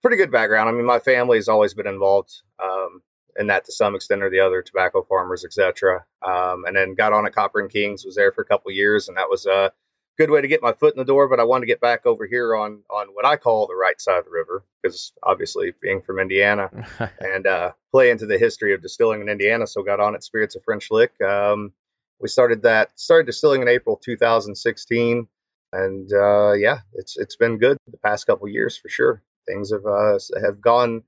pretty 0.01 0.17
good 0.17 0.31
background. 0.31 0.69
I 0.69 0.71
mean, 0.71 0.85
my 0.85 0.99
family's 0.99 1.49
always 1.49 1.73
been 1.73 1.87
involved 1.87 2.31
um, 2.63 3.01
in 3.37 3.47
that 3.47 3.65
to 3.65 3.71
some 3.71 3.95
extent 3.95 4.23
or 4.23 4.29
the 4.29 4.41
other, 4.41 4.61
tobacco 4.61 5.03
farmers, 5.03 5.45
etc. 5.45 6.05
Um, 6.25 6.65
and 6.65 6.75
then 6.75 6.95
got 6.95 7.13
on 7.13 7.25
at 7.25 7.33
Copper 7.33 7.59
and 7.59 7.69
Kings, 7.69 8.05
was 8.05 8.15
there 8.15 8.31
for 8.31 8.41
a 8.41 8.45
couple 8.45 8.71
years, 8.71 9.07
and 9.07 9.17
that 9.17 9.29
was 9.29 9.45
a 9.45 9.71
good 10.17 10.29
way 10.29 10.41
to 10.41 10.47
get 10.47 10.61
my 10.61 10.73
foot 10.73 10.93
in 10.93 10.99
the 10.99 11.05
door. 11.05 11.27
But 11.27 11.39
I 11.39 11.43
wanted 11.43 11.61
to 11.61 11.71
get 11.71 11.81
back 11.81 12.05
over 12.05 12.25
here 12.25 12.55
on 12.55 12.83
on 12.89 13.07
what 13.07 13.25
I 13.25 13.37
call 13.37 13.67
the 13.67 13.75
right 13.75 13.99
side 13.99 14.19
of 14.19 14.25
the 14.25 14.31
river, 14.31 14.63
because 14.81 15.13
obviously 15.21 15.73
being 15.81 16.01
from 16.01 16.19
Indiana, 16.19 16.69
and 17.19 17.47
uh, 17.47 17.71
play 17.91 18.09
into 18.09 18.25
the 18.25 18.37
history 18.37 18.73
of 18.73 18.81
distilling 18.81 19.21
in 19.21 19.29
Indiana. 19.29 19.67
So 19.67 19.83
got 19.83 19.99
on 19.99 20.15
at 20.15 20.23
Spirits 20.23 20.55
of 20.55 20.63
French 20.63 20.91
Lick. 20.91 21.19
Um, 21.21 21.73
we 22.19 22.27
started 22.29 22.63
that 22.63 22.91
started 22.99 23.25
distilling 23.25 23.61
in 23.61 23.67
April 23.67 23.97
2016 23.97 25.27
and 25.73 26.13
uh, 26.13 26.53
yeah, 26.53 26.79
it's 26.93 27.17
it's 27.17 27.35
been 27.35 27.57
good 27.57 27.77
the 27.87 27.97
past 27.97 28.27
couple 28.27 28.47
years 28.47 28.77
for 28.77 28.89
sure. 28.89 29.23
Things 29.47 29.71
have 29.71 29.85
uh, 29.85 30.19
have 30.45 30.61
gone 30.61 31.03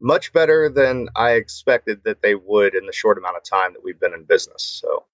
much 0.00 0.32
better 0.32 0.68
than 0.68 1.08
I 1.16 1.32
expected 1.32 2.04
that 2.04 2.22
they 2.22 2.34
would 2.34 2.74
in 2.74 2.86
the 2.86 2.92
short 2.92 3.18
amount 3.18 3.36
of 3.36 3.44
time 3.44 3.72
that 3.72 3.82
we've 3.82 3.98
been 3.98 4.14
in 4.14 4.24
business. 4.24 4.62
So, 4.62 5.04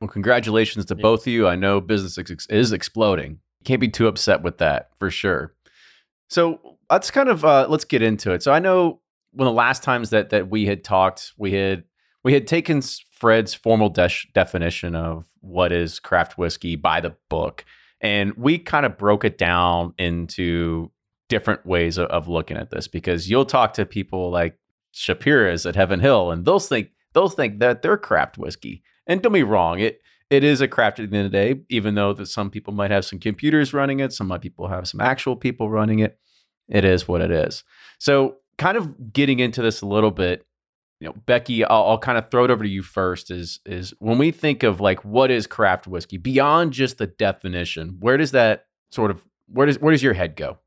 well, 0.00 0.08
congratulations 0.08 0.84
to 0.86 0.94
both 0.94 1.22
of 1.22 1.26
you. 1.28 1.46
I 1.48 1.56
know 1.56 1.80
business 1.80 2.18
ex- 2.18 2.46
is 2.46 2.72
exploding. 2.72 3.32
You 3.60 3.64
can't 3.64 3.80
be 3.80 3.88
too 3.88 4.06
upset 4.06 4.42
with 4.42 4.58
that 4.58 4.90
for 4.98 5.10
sure. 5.10 5.54
So 6.28 6.76
let's 6.90 7.10
kind 7.10 7.28
of 7.28 7.44
uh, 7.44 7.66
let's 7.68 7.84
get 7.84 8.02
into 8.02 8.32
it. 8.32 8.42
So 8.42 8.52
I 8.52 8.58
know 8.58 9.00
one 9.32 9.48
of 9.48 9.52
the 9.52 9.58
last 9.58 9.82
times 9.82 10.10
that 10.10 10.30
that 10.30 10.50
we 10.50 10.66
had 10.66 10.84
talked, 10.84 11.32
we 11.38 11.52
had 11.52 11.84
we 12.22 12.34
had 12.34 12.46
taken 12.46 12.82
Fred's 12.82 13.54
formal 13.54 13.88
de- 13.88 14.10
definition 14.34 14.94
of 14.94 15.26
what 15.40 15.72
is 15.72 15.98
craft 15.98 16.36
whiskey 16.38 16.76
by 16.76 17.00
the 17.00 17.14
book 17.28 17.64
and 18.00 18.34
we 18.36 18.58
kind 18.58 18.86
of 18.86 18.96
broke 18.96 19.24
it 19.24 19.38
down 19.38 19.94
into 19.98 20.90
different 21.28 21.66
ways 21.66 21.98
of, 21.98 22.08
of, 22.08 22.28
looking 22.28 22.56
at 22.56 22.70
this 22.70 22.88
because 22.88 23.28
you'll 23.28 23.44
talk 23.44 23.74
to 23.74 23.86
people 23.86 24.30
like 24.30 24.58
Shapira's 24.92 25.66
at 25.66 25.76
Heaven 25.76 26.00
Hill, 26.00 26.30
and 26.30 26.44
they'll 26.44 26.58
think 26.58 26.90
they'll 27.14 27.28
think 27.28 27.60
that 27.60 27.82
they're 27.82 27.96
craft 27.96 28.38
whiskey. 28.38 28.82
And 29.06 29.22
don't 29.22 29.32
be 29.32 29.42
wrong, 29.42 29.78
it 29.80 30.00
it 30.30 30.44
is 30.44 30.60
a 30.60 30.68
craft 30.68 31.00
at 31.00 31.10
the 31.10 31.16
end 31.16 31.26
of 31.26 31.32
the 31.32 31.38
day, 31.38 31.60
even 31.70 31.94
though 31.94 32.12
that 32.12 32.26
some 32.26 32.50
people 32.50 32.74
might 32.74 32.90
have 32.90 33.04
some 33.04 33.18
computers 33.18 33.72
running 33.72 34.00
it, 34.00 34.12
some 34.12 34.36
people 34.40 34.68
have 34.68 34.86
some 34.86 35.00
actual 35.00 35.36
people 35.36 35.70
running 35.70 36.00
it. 36.00 36.18
It 36.68 36.84
is 36.84 37.08
what 37.08 37.22
it 37.22 37.30
is. 37.30 37.64
So, 37.98 38.36
kind 38.58 38.76
of 38.76 39.12
getting 39.12 39.38
into 39.38 39.62
this 39.62 39.80
a 39.80 39.86
little 39.86 40.10
bit, 40.10 40.44
you 41.00 41.06
know, 41.06 41.14
Becky, 41.24 41.64
I'll, 41.64 41.84
I'll, 41.84 41.98
kind 41.98 42.18
of 42.18 42.30
throw 42.30 42.44
it 42.44 42.50
over 42.50 42.62
to 42.62 42.68
you 42.68 42.82
first. 42.82 43.30
Is 43.30 43.60
is 43.64 43.94
when 44.00 44.18
we 44.18 44.30
think 44.30 44.62
of 44.62 44.80
like 44.80 45.04
what 45.04 45.30
is 45.30 45.46
craft 45.46 45.86
whiskey 45.86 46.18
beyond 46.18 46.72
just 46.72 46.98
the 46.98 47.06
definition, 47.06 47.96
where 48.00 48.16
does 48.16 48.32
that 48.32 48.66
sort 48.90 49.10
of 49.10 49.24
where 49.46 49.66
does 49.66 49.78
where 49.78 49.92
does 49.92 50.02
your 50.02 50.14
head 50.14 50.36
go? 50.36 50.58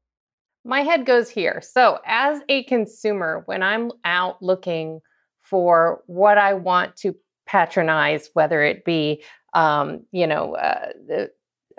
My 0.63 0.81
head 0.81 1.05
goes 1.05 1.29
here. 1.29 1.61
So, 1.61 1.99
as 2.05 2.41
a 2.49 2.63
consumer, 2.63 3.43
when 3.45 3.63
I'm 3.63 3.91
out 4.05 4.41
looking 4.41 5.01
for 5.41 6.03
what 6.07 6.37
I 6.37 6.53
want 6.53 6.95
to 6.97 7.15
patronize, 7.47 8.29
whether 8.33 8.63
it 8.63 8.85
be, 8.85 9.23
um, 9.53 10.05
you 10.11 10.27
know, 10.27 10.55
uh, 10.55 10.89
the 11.07 11.31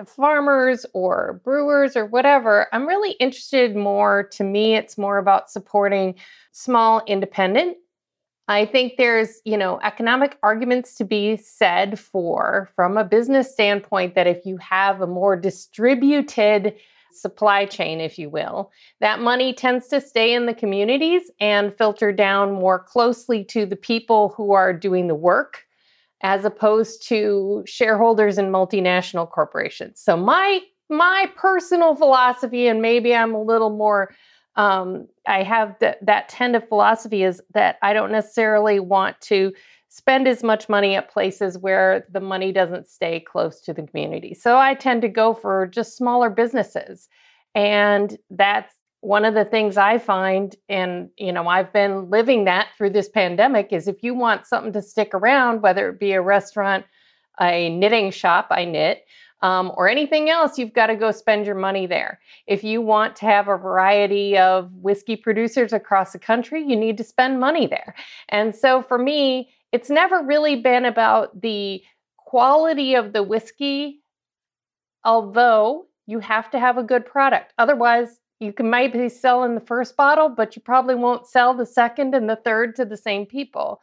farmers 0.05 0.85
or 0.95 1.41
brewers 1.45 1.97
or 1.97 2.07
whatever, 2.07 2.67
I'm 2.73 2.87
really 2.87 3.13
interested 3.13 3.77
more. 3.77 4.25
To 4.33 4.45
me, 4.45 4.75
it's 4.75 4.99
more 4.99 5.19
about 5.19 5.51
supporting 5.51 6.17
small 6.51 7.03
independent 7.07 7.77
I 8.49 8.67
think 8.67 8.97
there's, 8.99 9.41
you 9.45 9.57
know, 9.57 9.79
economic 9.83 10.37
arguments 10.43 10.95
to 10.97 11.05
be 11.05 11.37
said 11.37 11.99
for 11.99 12.69
from 12.75 12.97
a 12.97 13.05
business 13.05 13.53
standpoint 13.53 14.15
that 14.15 14.27
if 14.27 14.45
you 14.45 14.57
have 14.57 15.01
a 15.01 15.07
more 15.07 15.37
distributed 15.37 16.75
supply 17.15 17.67
chain, 17.67 18.01
if 18.01 18.19
you 18.19 18.31
will, 18.31 18.71
that 19.01 19.21
money 19.21 19.53
tends 19.53 19.89
to 19.89 20.01
stay 20.01 20.35
in 20.35 20.47
the 20.47 20.55
communities 20.55 21.31
and 21.41 21.77
filter 21.77 22.13
down 22.13 22.53
more 22.53 22.79
closely 22.79 23.45
to 23.45 23.67
the 23.67 23.77
people 23.77 24.31
who 24.37 24.53
are 24.53 24.73
doing 24.73 25.09
the 25.09 25.15
work 25.15 25.65
as 26.23 26.45
opposed 26.45 27.07
to 27.09 27.63
shareholders 27.67 28.39
in 28.39 28.47
multinational 28.47 29.29
corporations. 29.29 30.01
So 30.01 30.17
my 30.17 30.61
my 30.89 31.31
personal 31.37 31.95
philosophy 31.97 32.67
and 32.69 32.83
maybe 32.83 33.15
I'm 33.15 33.35
a 33.35 33.43
little 33.43 33.71
more 33.71 34.15
um, 34.57 35.09
I 35.27 35.43
have 35.43 35.79
th- 35.79 35.97
that 36.03 36.29
tend 36.29 36.55
of 36.57 36.69
philosophy 36.69 37.23
is 37.23 37.41
that 37.55 37.79
I 37.83 37.95
don't 37.95 38.13
necessarily 38.13 38.81
want 38.81 39.19
to 39.23 39.53
spend 39.95 40.27
as 40.27 40.43
much 40.43 40.71
money 40.71 40.97
at 40.97 41.11
places 41.11 41.59
where 41.59 42.07
the 42.11 42.19
money 42.19 42.51
doesn't 42.51 42.89
stay 42.89 43.21
close 43.21 43.61
to 43.61 43.75
the 43.75 43.83
community. 43.83 44.33
So 44.33 44.57
I 44.57 44.73
tend 44.73 45.03
to 45.03 45.09
go 45.09 45.35
for 45.35 45.67
just 45.67 45.99
smaller 45.99 46.31
businesses. 46.31 47.11
And 47.55 48.17
that's 48.31 48.75
one 49.01 49.27
of 49.27 49.35
the 49.35 49.45
things 49.45 49.77
I 49.77 49.99
find, 49.99 50.57
and 50.67 51.11
you 51.19 51.31
know, 51.31 51.47
I've 51.47 51.75
been 51.75 52.09
living 52.09 52.45
that 52.45 52.69
through 52.79 52.91
this 52.91 53.11
pandemic, 53.11 53.71
is 53.71 53.87
if 53.87 54.03
you 54.03 54.15
want 54.15 54.47
something 54.47 54.73
to 54.73 54.81
stick 54.81 55.13
around, 55.13 55.61
whether 55.61 55.91
it 55.91 56.01
be 56.01 56.13
a 56.13 56.23
restaurant, 56.23 56.87
a 57.39 57.69
knitting 57.69 58.13
shop, 58.13 58.47
I 58.51 58.65
knit, 58.65 59.05
um, 59.43 59.73
or 59.77 59.91
anything 59.91 60.31
else, 60.31 60.57
you've 60.57 60.73
got 60.73 60.87
to 60.87 60.97
go 60.97 61.11
spend 61.11 61.45
your 61.45 61.55
money 61.55 61.87
there. 61.87 62.19
If 62.47 62.65
you 62.65 62.81
want 62.81 63.15
to 63.17 63.27
have 63.27 63.47
a 63.47 63.59
variety 63.59 64.39
of 64.39 64.73
whiskey 64.73 65.17
producers 65.17 65.75
across 65.75 66.13
the 66.13 66.19
country, 66.19 66.65
you 66.67 66.77
need 66.77 66.97
to 66.97 67.05
spend 67.05 67.41
money 67.41 67.67
there. 67.67 67.95
And 68.31 68.55
so 68.55 68.81
for 68.81 68.97
me, 68.97 69.51
it's 69.73 69.91
never 69.91 70.23
really 70.23 70.57
been 70.57 70.85
about 70.85 71.41
the 71.41 71.83
quality 72.19 72.95
of 72.95 73.13
the 73.13 73.23
whiskey, 73.23 74.01
although 75.05 75.87
you 76.07 76.19
have 76.19 76.51
to 76.51 76.59
have 76.59 76.79
a 76.79 76.83
good 76.83 77.07
product. 77.07 77.53
Otherwise, 77.59 78.21
you 78.39 78.53
can 78.53 78.71
maybe 78.71 79.09
sell 79.09 79.45
in 79.45 79.55
the 79.55 79.61
first 79.61 79.97
bottle, 79.97 80.29
but 80.29 80.57
you 80.57 80.63
probably 80.63 80.95
won't 80.95 81.27
sell 81.27 81.55
the 81.55 81.67
second 81.67 82.15
and 82.15 82.29
the 82.29 82.37
third 82.37 82.75
to 82.77 82.85
the 82.85 82.97
same 82.97 83.25
people. 83.25 83.81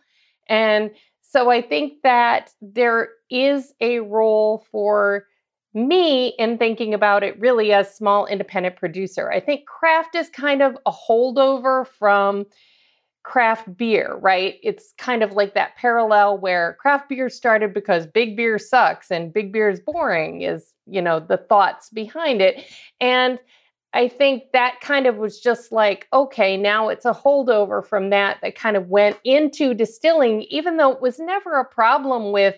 And 0.47 0.91
so 1.21 1.49
I 1.49 1.61
think 1.61 2.01
that 2.03 2.51
there 2.61 3.09
is 3.29 3.73
a 3.79 3.99
role 3.99 4.65
for 4.71 5.27
me 5.73 6.29
in 6.39 6.57
thinking 6.57 6.93
about 6.93 7.23
it 7.23 7.39
really 7.39 7.71
as 7.71 7.95
small 7.95 8.25
independent 8.25 8.75
producer. 8.75 9.31
I 9.31 9.39
think 9.39 9.67
craft 9.67 10.15
is 10.15 10.29
kind 10.29 10.61
of 10.61 10.77
a 10.85 10.91
holdover 10.91 11.87
from 11.87 12.45
craft 13.29 13.77
beer, 13.77 14.17
right? 14.23 14.55
It's 14.63 14.91
kind 14.97 15.21
of 15.21 15.33
like 15.33 15.53
that 15.53 15.75
parallel 15.75 16.39
where 16.39 16.77
craft 16.81 17.09
beer 17.09 17.29
started 17.29 17.75
because 17.75 18.07
big 18.07 18.35
beer 18.35 18.57
sucks 18.57 19.11
and 19.11 19.31
big 19.31 19.53
beer 19.53 19.69
is 19.69 19.79
boring 19.79 20.41
is, 20.41 20.73
you 20.87 20.99
know, 20.99 21.19
the 21.19 21.37
thoughts 21.37 21.91
behind 21.91 22.41
it. 22.41 22.65
And 22.99 23.37
I 23.93 24.07
think 24.07 24.45
that 24.53 24.81
kind 24.81 25.05
of 25.05 25.17
was 25.17 25.39
just 25.39 25.71
like, 25.71 26.07
okay, 26.11 26.57
now 26.57 26.89
it's 26.89 27.05
a 27.05 27.13
holdover 27.13 27.85
from 27.85 28.09
that 28.09 28.39
that 28.41 28.55
kind 28.55 28.75
of 28.75 28.87
went 28.87 29.19
into 29.23 29.75
distilling, 29.75 30.41
even 30.49 30.77
though 30.77 30.91
it 30.91 31.01
was 31.01 31.19
never 31.19 31.59
a 31.59 31.65
problem 31.65 32.31
with, 32.31 32.55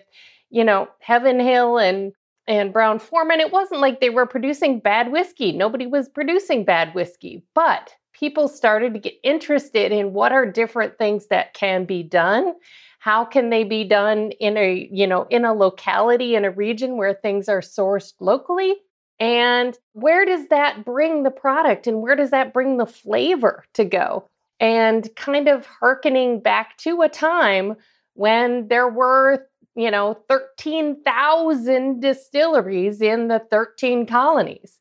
you 0.48 0.64
know, 0.64 0.88
Heaven 1.00 1.38
Hill 1.38 1.76
and 1.76 2.14
and 2.46 2.72
Brown 2.72 2.98
Forman. 2.98 3.40
It 3.40 3.52
wasn't 3.52 3.82
like 3.82 4.00
they 4.00 4.08
were 4.08 4.26
producing 4.26 4.80
bad 4.80 5.12
whiskey. 5.12 5.52
Nobody 5.52 5.86
was 5.86 6.08
producing 6.08 6.64
bad 6.64 6.94
whiskey, 6.94 7.44
but 7.54 7.94
people 8.12 8.48
started 8.48 8.94
to 8.94 9.00
get 9.00 9.14
interested 9.22 9.92
in 9.92 10.12
what 10.12 10.32
are 10.32 10.46
different 10.46 10.98
things 10.98 11.26
that 11.26 11.54
can 11.54 11.84
be 11.84 12.02
done 12.02 12.54
how 12.98 13.24
can 13.24 13.50
they 13.50 13.64
be 13.64 13.84
done 13.84 14.30
in 14.32 14.56
a 14.56 14.88
you 14.92 15.06
know 15.06 15.26
in 15.30 15.44
a 15.44 15.52
locality 15.54 16.34
in 16.34 16.44
a 16.44 16.50
region 16.50 16.96
where 16.96 17.14
things 17.14 17.48
are 17.48 17.60
sourced 17.60 18.12
locally 18.20 18.76
and 19.22 19.78
where 19.92 20.24
does 20.24 20.48
that 20.48 20.84
bring 20.84 21.22
the 21.22 21.30
product 21.30 21.86
and 21.86 22.02
where 22.02 22.16
does 22.16 22.30
that 22.30 22.52
bring 22.52 22.76
the 22.76 22.86
flavor 22.86 23.64
to 23.74 23.84
go? 23.84 24.28
And 24.58 25.08
kind 25.14 25.46
of 25.46 25.64
hearkening 25.64 26.40
back 26.40 26.76
to 26.78 27.02
a 27.02 27.08
time 27.08 27.76
when 28.14 28.66
there 28.66 28.88
were, 28.88 29.46
you 29.76 29.92
know, 29.92 30.18
13,000 30.28 32.00
distilleries 32.00 33.00
in 33.00 33.28
the 33.28 33.40
13 33.48 34.06
colonies. 34.06 34.80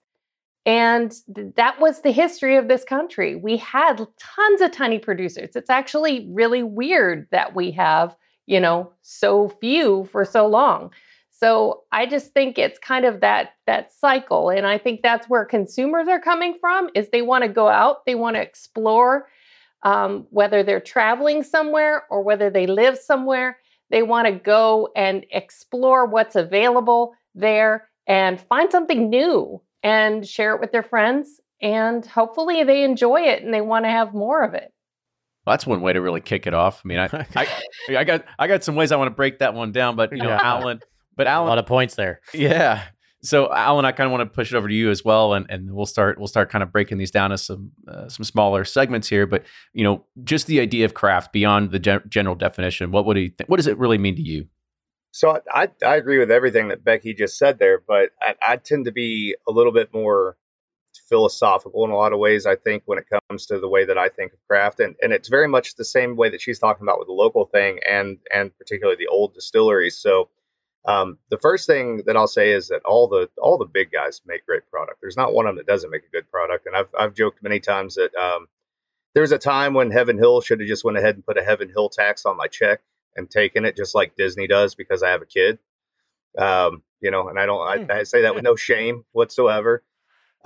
And 0.66 1.12
that 1.56 1.80
was 1.80 2.02
the 2.02 2.12
history 2.12 2.56
of 2.56 2.68
this 2.68 2.84
country. 2.84 3.36
We 3.36 3.58
had 3.58 4.06
tons 4.20 4.62
of 4.62 4.72
tiny 4.72 5.00
producers. 5.00 5.56
It's 5.56 5.72
actually 5.72 6.28
really 6.32 6.62
weird 6.62 7.28
that 7.32 7.56
we 7.56 7.72
have, 7.72 8.16
you 8.46 8.60
know, 8.60 8.92
so 9.02 9.50
few 9.50 10.08
for 10.12 10.24
so 10.24 10.46
long. 10.46 10.92
So 11.32 11.82
I 11.92 12.06
just 12.06 12.34
think 12.34 12.60
it's 12.60 12.78
kind 12.78 13.06
of 13.06 13.22
that 13.22 13.54
that 13.66 13.92
cycle 13.92 14.52
and 14.52 14.68
I 14.68 14.78
think 14.78 15.02
that's 15.02 15.28
where 15.28 15.44
consumers 15.44 16.08
are 16.08 16.20
coming 16.20 16.56
from 16.62 16.90
is 16.94 17.10
they 17.10 17.24
want 17.24 17.44
to 17.44 17.50
go 17.50 17.68
out, 17.68 18.06
they 18.06 18.14
want 18.14 18.36
to 18.36 18.42
explore 18.44 19.28
um, 19.82 20.28
whether 20.30 20.62
they're 20.62 20.80
traveling 20.80 21.42
somewhere 21.42 22.04
or 22.12 22.22
whether 22.22 22.52
they 22.52 22.68
live 22.68 23.00
somewhere, 23.00 23.58
they 23.90 24.04
want 24.04 24.28
to 24.28 24.34
go 24.34 24.90
and 24.96 25.26
explore 25.32 26.06
what's 26.06 26.36
available 26.36 27.16
there 27.34 27.88
and 28.06 28.40
find 28.40 28.72
something 28.72 29.10
new 29.10 29.60
and 29.84 30.28
share 30.28 30.56
it 30.56 30.62
with 30.62 30.72
their 30.72 30.84
friends 30.84 31.40
and 31.62 32.06
hopefully 32.06 32.64
they 32.64 32.84
enjoy 32.84 33.22
it 33.22 33.44
and 33.44 33.54
they 33.54 33.62
want 33.62 33.86
to 33.86 33.90
have 33.90 34.14
more 34.14 34.44
of 34.44 34.54
it. 34.54 34.74
Well, 35.46 35.54
that's 35.54 35.66
one 35.66 35.82
way 35.82 35.94
to 35.94 36.02
really 36.02 36.22
kick 36.22 36.46
it 36.46 36.54
off. 36.54 36.82
I 36.84 36.88
mean, 36.88 37.00
I, 37.00 37.10
I, 37.36 37.48
I 37.98 38.04
got, 38.04 38.26
I 38.38 38.48
got 38.48 38.64
some 38.64 38.76
ways 38.76 38.92
I 38.92 38.96
want 38.96 39.08
to 39.08 39.16
break 39.16 39.40
that 39.40 39.54
one 39.54 39.72
down, 39.72 39.96
but 39.96 40.12
you 40.12 40.18
know, 40.18 40.30
yeah. 40.30 40.40
Alan, 40.42 40.80
but 41.16 41.28
Alan, 41.28 41.48
a 41.48 41.50
lot 41.50 41.58
of 41.58 41.66
points 41.66 41.96
there. 41.96 42.22
Yeah. 42.34 42.84
So 43.24 43.54
Alan, 43.54 43.86
I 43.86 43.92
kind 43.92 44.06
of 44.06 44.12
want 44.12 44.22
to 44.22 44.34
push 44.34 44.52
it 44.52 44.58
over 44.58 44.68
to 44.68 44.74
you 44.74 44.90
as 44.90 45.06
well, 45.06 45.34
and, 45.34 45.46
and 45.50 45.72
we'll 45.72 45.86
start 45.86 46.18
we'll 46.18 46.28
start 46.28 46.50
kind 46.50 46.64
of 46.64 46.72
breaking 46.72 46.98
these 46.98 47.12
down 47.12 47.30
to 47.30 47.38
some 47.38 47.72
uh, 47.88 48.10
some 48.10 48.24
smaller 48.24 48.66
segments 48.66 49.08
here. 49.08 49.28
But 49.28 49.46
you 49.74 49.84
know, 49.84 50.06
just 50.24 50.48
the 50.48 50.60
idea 50.60 50.86
of 50.86 50.96
craft 50.96 51.32
beyond 51.32 51.70
the 51.70 51.78
gen- 51.78 52.02
general 52.10 52.34
definition. 52.34 52.92
What 52.92 53.06
would 53.06 53.18
you 53.18 53.30
th- 53.30 53.48
what 53.48 53.58
does 53.58 53.68
it 53.68 53.78
really 53.78 54.00
mean 54.00 54.16
to 54.16 54.24
you? 54.24 54.48
So 55.12 55.42
I, 55.54 55.70
I 55.86 55.96
agree 55.98 56.20
with 56.20 56.32
everything 56.32 56.70
that 56.70 56.84
Becky 56.84 57.14
just 57.14 57.38
said 57.38 57.60
there, 57.60 57.80
but 57.86 58.12
I, 58.22 58.36
I 58.46 58.56
tend 58.58 58.86
to 58.86 58.92
be 58.92 59.36
a 59.48 59.52
little 59.52 59.74
bit 59.74 59.94
more 59.94 60.38
philosophical 61.10 61.84
in 61.86 61.92
a 61.92 61.96
lot 61.96 62.14
of 62.14 62.20
ways. 62.20 62.46
I 62.46 62.56
think 62.56 62.84
when 62.86 62.98
it 62.98 63.06
comes 63.30 63.48
to 63.48 63.60
the 63.60 63.68
way 63.68 63.86
that 63.86 63.98
I 63.98 64.08
think 64.10 64.34
of 64.34 64.40
craft, 64.48 64.80
and 64.80 64.96
and 65.02 65.12
it's 65.12 65.28
very 65.28 65.48
much 65.48 65.76
the 65.76 65.86
same 65.86 66.16
way 66.16 66.30
that 66.30 66.42
she's 66.42 66.60
talking 66.60 66.84
about 66.84 67.00
with 67.00 67.08
the 67.08 67.14
local 67.14 67.46
thing, 67.46 67.80
and 67.88 68.20
and 68.34 68.58
particularly 68.58 68.98
the 68.98 69.12
old 69.12 69.34
distilleries. 69.34 69.98
So 69.98 70.30
um, 70.86 71.18
the 71.30 71.38
first 71.38 71.68
thing 71.68 72.04
that 72.06 72.16
I'll 72.18 72.28
say 72.28 72.52
is 72.52 72.70
that 72.70 72.84
all 72.86 73.08
the 73.08 73.30
all 73.38 73.58
the 73.58 73.66
big 73.66 73.92
guys 73.92 74.22
make 74.26 74.46
great 74.46 74.70
product. 74.72 75.00
There's 75.02 75.18
not 75.18 75.34
one 75.34 75.46
of 75.46 75.56
them 75.56 75.58
that 75.58 75.72
doesn't 75.72 75.92
make 75.92 76.06
a 76.06 76.12
good 76.12 76.32
product. 76.32 76.66
And 76.66 76.76
I've 76.76 76.90
I've 76.98 77.14
joked 77.14 77.44
many 77.44 77.60
times 77.60 77.96
that 77.96 78.16
um, 78.16 78.48
there's 79.14 79.34
a 79.34 79.38
time 79.38 79.74
when 79.74 79.92
Heaven 79.92 80.18
Hill 80.18 80.40
should 80.40 80.62
have 80.62 80.70
just 80.70 80.86
went 80.86 80.98
ahead 80.98 81.16
and 81.16 81.26
put 81.26 81.38
a 81.38 81.44
Heaven 81.44 81.70
Hill 81.70 81.90
tax 81.90 82.26
on 82.26 82.38
my 82.38 82.48
check 82.48 82.82
and 83.16 83.30
taking 83.30 83.66
it 83.66 83.76
just 83.76 83.96
like 83.96 84.16
Disney 84.16 84.48
does 84.48 84.76
because 84.76 85.04
I 85.04 85.10
have 85.10 85.22
a 85.22 85.26
kid. 85.26 85.60
Um, 86.38 86.84
you 87.02 87.12
know, 87.12 87.28
and 87.28 87.40
I 87.40 87.46
don't 87.46 87.68
I, 87.68 87.78
hmm. 87.80 87.92
I 87.92 88.04
say 88.04 88.22
that 88.22 88.36
with 88.36 88.44
no 88.44 88.56
shame 88.56 89.04
whatsoever, 89.12 89.84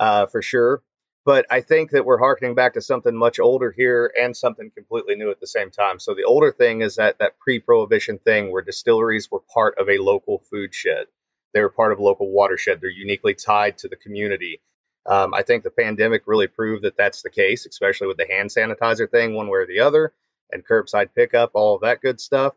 uh, 0.00 0.26
for 0.26 0.42
sure. 0.42 0.82
But 1.24 1.46
I 1.50 1.60
think 1.60 1.90
that 1.90 2.04
we're 2.04 2.18
harkening 2.18 2.54
back 2.54 2.74
to 2.74 2.80
something 2.80 3.14
much 3.14 3.40
older 3.40 3.72
here 3.72 4.12
and 4.16 4.36
something 4.36 4.70
completely 4.70 5.16
new 5.16 5.30
at 5.32 5.40
the 5.40 5.46
same 5.48 5.72
time. 5.72 5.98
So 5.98 6.14
the 6.14 6.22
older 6.22 6.52
thing 6.52 6.82
is 6.82 6.96
that 6.96 7.18
that 7.18 7.38
pre-prohibition 7.40 8.18
thing 8.18 8.52
where 8.52 8.62
distilleries 8.62 9.28
were 9.28 9.42
part 9.52 9.76
of 9.78 9.88
a 9.88 9.98
local 9.98 10.38
food 10.48 10.72
shed. 10.72 11.06
They 11.52 11.62
were 11.62 11.68
part 11.68 11.90
of 11.90 11.98
a 11.98 12.02
local 12.04 12.30
watershed. 12.30 12.80
They're 12.80 12.90
uniquely 12.90 13.34
tied 13.34 13.78
to 13.78 13.88
the 13.88 13.96
community. 13.96 14.60
Um, 15.04 15.34
I 15.34 15.42
think 15.42 15.64
the 15.64 15.70
pandemic 15.70 16.22
really 16.26 16.46
proved 16.46 16.84
that 16.84 16.96
that's 16.96 17.22
the 17.22 17.30
case, 17.30 17.66
especially 17.66 18.06
with 18.06 18.18
the 18.18 18.26
hand 18.30 18.50
sanitizer 18.50 19.10
thing, 19.10 19.34
one 19.34 19.48
way 19.48 19.58
or 19.58 19.66
the 19.66 19.80
other, 19.80 20.12
and 20.50 20.66
curbside 20.66 21.14
pickup, 21.14 21.52
all 21.54 21.78
that 21.78 22.00
good 22.00 22.20
stuff. 22.20 22.54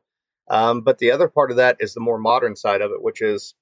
Um, 0.50 0.82
but 0.82 0.98
the 0.98 1.12
other 1.12 1.28
part 1.28 1.52
of 1.52 1.58
that 1.58 1.78
is 1.80 1.94
the 1.94 2.00
more 2.00 2.18
modern 2.18 2.56
side 2.56 2.82
of 2.82 2.92
it, 2.92 3.02
which 3.02 3.22
is, 3.22 3.54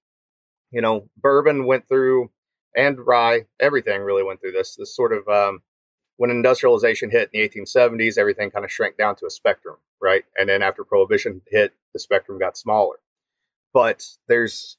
you 0.72 0.82
know, 0.82 1.10
bourbon 1.18 1.66
went 1.66 1.88
through 1.88 2.30
and 2.76 3.00
rye, 3.00 3.46
everything 3.60 4.02
really 4.02 4.24
went 4.24 4.40
through 4.40 4.52
this. 4.54 4.76
This 4.76 4.96
sort 4.96 5.12
of 5.12 5.28
um, 5.28 5.62
when 6.18 6.32
industrialization 6.32 7.10
hit 7.10 7.30
in 7.34 7.42
the 7.42 7.50
1870s, 7.50 8.18
everything 8.18 8.52
kind 8.52 8.66
of 8.66 8.72
shrank 8.72 8.98
down 8.98 9.16
to 9.18 9.26
a 9.26 9.30
spectrum, 9.30 9.78
right? 10.02 10.24
And 10.38 10.48
then 10.50 10.62
after 10.62 10.84
prohibition 10.84 11.42
hit, 11.48 11.74
the 11.94 12.00
spectrum 12.00 12.40
got 12.40 12.58
smaller. 12.58 12.98
But 13.74 14.04
there's 14.28 14.78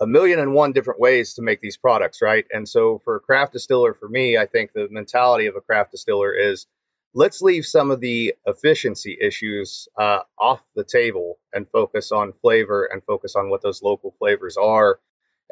a 0.00 0.06
million 0.06 0.40
and 0.40 0.54
one 0.54 0.72
different 0.72 1.00
ways 1.00 1.34
to 1.34 1.42
make 1.42 1.60
these 1.60 1.76
products, 1.76 2.22
right? 2.22 2.46
And 2.50 2.68
so 2.68 3.00
for 3.04 3.16
a 3.16 3.20
craft 3.20 3.52
distiller, 3.52 3.94
for 3.94 4.08
me, 4.08 4.36
I 4.36 4.46
think 4.46 4.72
the 4.72 4.88
mentality 4.90 5.46
of 5.46 5.56
a 5.56 5.60
craft 5.60 5.92
distiller 5.92 6.34
is 6.34 6.66
let's 7.14 7.42
leave 7.42 7.66
some 7.66 7.90
of 7.90 8.00
the 8.00 8.34
efficiency 8.46 9.16
issues 9.20 9.88
uh, 9.98 10.20
off 10.38 10.62
the 10.74 10.84
table 10.84 11.38
and 11.52 11.68
focus 11.68 12.12
on 12.12 12.32
flavor 12.40 12.88
and 12.90 13.02
focus 13.04 13.36
on 13.36 13.50
what 13.50 13.62
those 13.62 13.82
local 13.82 14.14
flavors 14.18 14.56
are 14.56 14.98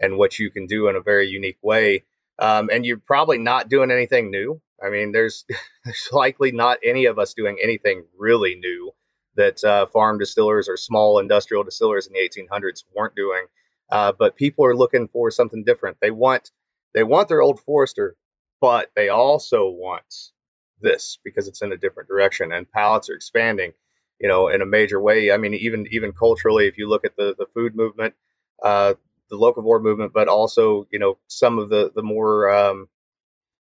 and 0.01 0.17
what 0.17 0.39
you 0.39 0.51
can 0.51 0.67
do 0.67 0.89
in 0.89 0.97
a 0.97 1.01
very 1.01 1.29
unique 1.29 1.59
way. 1.63 2.05
Um, 2.39 2.71
and 2.73 2.87
you're 2.87 2.99
probably 2.99 3.39
not 3.39 3.69
doing 3.69 3.91
anything 3.91 4.31
new. 4.31 4.61
I 4.83 4.89
mean, 4.89 5.13
there's 5.13 5.45
there's 5.85 6.09
likely 6.13 6.53
not 6.53 6.79
any 6.83 7.07
of 7.07 7.19
us 7.19 7.35
doing 7.35 7.59
anything 7.63 8.05
really 8.19 8.55
new 8.55 8.93
that 9.37 9.63
uh, 9.63 9.87
farm 9.87 10.19
distillers 10.19 10.69
or 10.69 10.77
small 10.77 11.19
industrial 11.19 11.63
distillers 11.63 12.07
in 12.07 12.15
the 12.15 12.19
1800s 12.19 12.85
weren't 12.95 13.15
doing. 13.15 13.47
Uh, 13.91 14.13
but 14.13 14.37
people 14.37 14.65
are 14.65 14.77
looking 14.77 15.09
for 15.09 15.31
something 15.31 15.65
different. 15.65 15.99
They 16.01 16.11
want 16.11 16.51
they 16.95 17.03
want 17.03 17.29
their 17.29 17.43
old 17.43 17.61
Forester, 17.61 18.17
but 18.61 18.91
they 18.97 19.09
also 19.11 19.69
want 19.69 20.33
this 20.81 21.19
because 21.25 21.49
it's 21.49 21.63
in 21.63 21.73
a 21.73 21.77
different 21.77 22.09
direction 22.09 22.53
and 22.53 22.71
palates 22.71 23.11
are 23.11 23.15
expanding, 23.15 23.73
you 24.21 24.29
know, 24.29 24.49
in 24.49 24.63
a 24.63 24.67
major 24.67 25.01
way. 25.01 25.33
I 25.33 25.37
mean, 25.37 25.55
even 25.55 25.87
even 25.91 26.13
culturally, 26.13 26.67
if 26.67 26.79
you 26.79 26.89
look 26.89 27.05
at 27.05 27.17
the 27.17 27.35
the 27.39 27.47
food 27.55 27.75
movement, 27.77 28.15
uh, 28.63 28.95
the 29.31 29.37
locavore 29.37 29.83
movement, 29.83 30.13
but 30.13 30.29
also 30.29 30.87
you 30.91 30.99
know 30.99 31.19
some 31.29 31.59
of 31.59 31.69
the 31.69 31.93
the 31.95 32.03
more 32.03 32.51
um, 32.51 32.89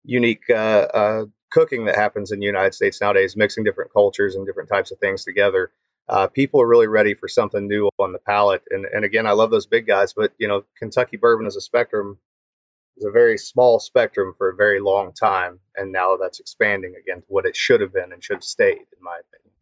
unique 0.04 0.50
uh, 0.50 0.54
uh, 0.94 1.26
cooking 1.52 1.86
that 1.86 1.96
happens 1.96 2.32
in 2.32 2.40
the 2.40 2.46
United 2.46 2.74
States 2.74 3.02
nowadays, 3.02 3.36
mixing 3.36 3.64
different 3.64 3.94
cultures 3.94 4.36
and 4.36 4.46
different 4.46 4.70
types 4.70 4.92
of 4.92 5.00
things 5.00 5.24
together. 5.24 5.72
Uh, 6.10 6.28
people 6.28 6.62
are 6.62 6.68
really 6.68 6.88
ready 6.88 7.14
for 7.14 7.28
something 7.28 7.68
new 7.68 7.90
on 8.00 8.12
the 8.12 8.20
palate. 8.20 8.64
And 8.70 8.86
and 8.86 9.06
again, 9.06 9.28
I 9.28 9.32
love 9.32 9.52
those 9.52 9.68
big 9.68 9.86
guys, 9.88 10.14
but 10.14 10.34
you 10.38 10.48
know, 10.48 10.64
Kentucky 10.78 11.18
bourbon 11.18 11.48
is 11.48 11.56
a 11.56 11.62
spectrum 11.62 12.18
is 12.98 13.06
a 13.06 13.12
very 13.12 13.38
small 13.38 13.80
spectrum 13.80 14.34
for 14.38 14.50
a 14.50 14.56
very 14.56 14.80
long 14.80 15.14
time, 15.14 15.60
and 15.76 15.92
now 15.92 16.18
that's 16.18 16.40
expanding 16.40 16.94
again 17.02 17.22
to 17.22 17.28
what 17.28 17.46
it 17.46 17.56
should 17.56 17.82
have 17.82 17.94
been 17.94 18.12
and 18.12 18.24
should 18.24 18.38
have 18.38 18.44
stayed, 18.44 18.78
in 18.78 19.02
my 19.02 19.20
opinion. 19.20 19.54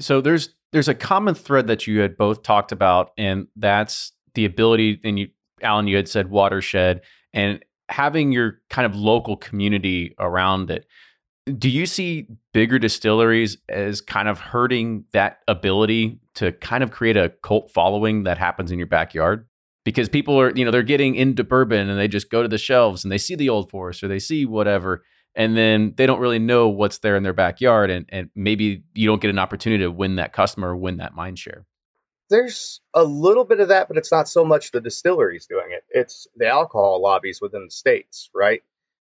So 0.00 0.20
there's 0.20 0.54
there's 0.72 0.88
a 0.88 0.94
common 0.94 1.34
thread 1.34 1.66
that 1.66 1.86
you 1.86 2.00
had 2.00 2.16
both 2.16 2.42
talked 2.42 2.72
about, 2.72 3.12
and 3.18 3.46
that's 3.56 4.12
the 4.34 4.44
ability, 4.44 5.00
and 5.04 5.18
you, 5.18 5.28
Alan, 5.60 5.86
you 5.86 5.96
had 5.96 6.08
said 6.08 6.30
watershed, 6.30 7.02
and 7.32 7.62
having 7.88 8.32
your 8.32 8.60
kind 8.70 8.86
of 8.86 8.96
local 8.96 9.36
community 9.36 10.14
around 10.18 10.70
it. 10.70 10.86
Do 11.58 11.68
you 11.68 11.86
see 11.86 12.28
bigger 12.54 12.78
distilleries 12.78 13.58
as 13.68 14.00
kind 14.00 14.28
of 14.28 14.38
hurting 14.38 15.04
that 15.12 15.40
ability 15.48 16.20
to 16.34 16.52
kind 16.52 16.82
of 16.82 16.90
create 16.90 17.16
a 17.16 17.30
cult 17.42 17.70
following 17.70 18.22
that 18.22 18.38
happens 18.38 18.70
in 18.70 18.78
your 18.78 18.86
backyard? 18.86 19.46
Because 19.84 20.08
people 20.08 20.40
are, 20.40 20.52
you 20.54 20.64
know, 20.64 20.70
they're 20.70 20.82
getting 20.82 21.16
into 21.16 21.42
bourbon 21.42 21.88
and 21.88 21.98
they 21.98 22.08
just 22.08 22.30
go 22.30 22.42
to 22.42 22.48
the 22.48 22.58
shelves 22.58 23.04
and 23.04 23.10
they 23.10 23.18
see 23.18 23.34
the 23.34 23.48
Old 23.48 23.70
Forester 23.70 24.06
they 24.06 24.20
see 24.20 24.46
whatever, 24.46 25.02
and 25.34 25.56
then 25.56 25.94
they 25.96 26.06
don't 26.06 26.20
really 26.20 26.38
know 26.38 26.68
what's 26.68 26.98
there 26.98 27.16
in 27.16 27.22
their 27.22 27.32
backyard. 27.32 27.90
And, 27.90 28.06
and 28.10 28.30
maybe 28.34 28.84
you 28.94 29.06
don't 29.08 29.20
get 29.20 29.30
an 29.30 29.38
opportunity 29.38 29.82
to 29.82 29.90
win 29.90 30.16
that 30.16 30.32
customer, 30.32 30.76
win 30.76 30.98
that 30.98 31.14
mind 31.14 31.38
share. 31.38 31.66
There's 32.30 32.80
a 32.94 33.04
little 33.04 33.44
bit 33.44 33.60
of 33.60 33.68
that, 33.68 33.88
but 33.88 33.96
it's 33.96 34.12
not 34.12 34.28
so 34.28 34.44
much 34.44 34.70
the 34.70 34.80
distilleries 34.80 35.46
doing 35.46 35.66
it. 35.70 35.84
It's 35.90 36.26
the 36.36 36.46
alcohol 36.46 37.02
lobbies 37.02 37.40
within 37.42 37.64
the 37.64 37.70
states, 37.70 38.30
right? 38.34 38.62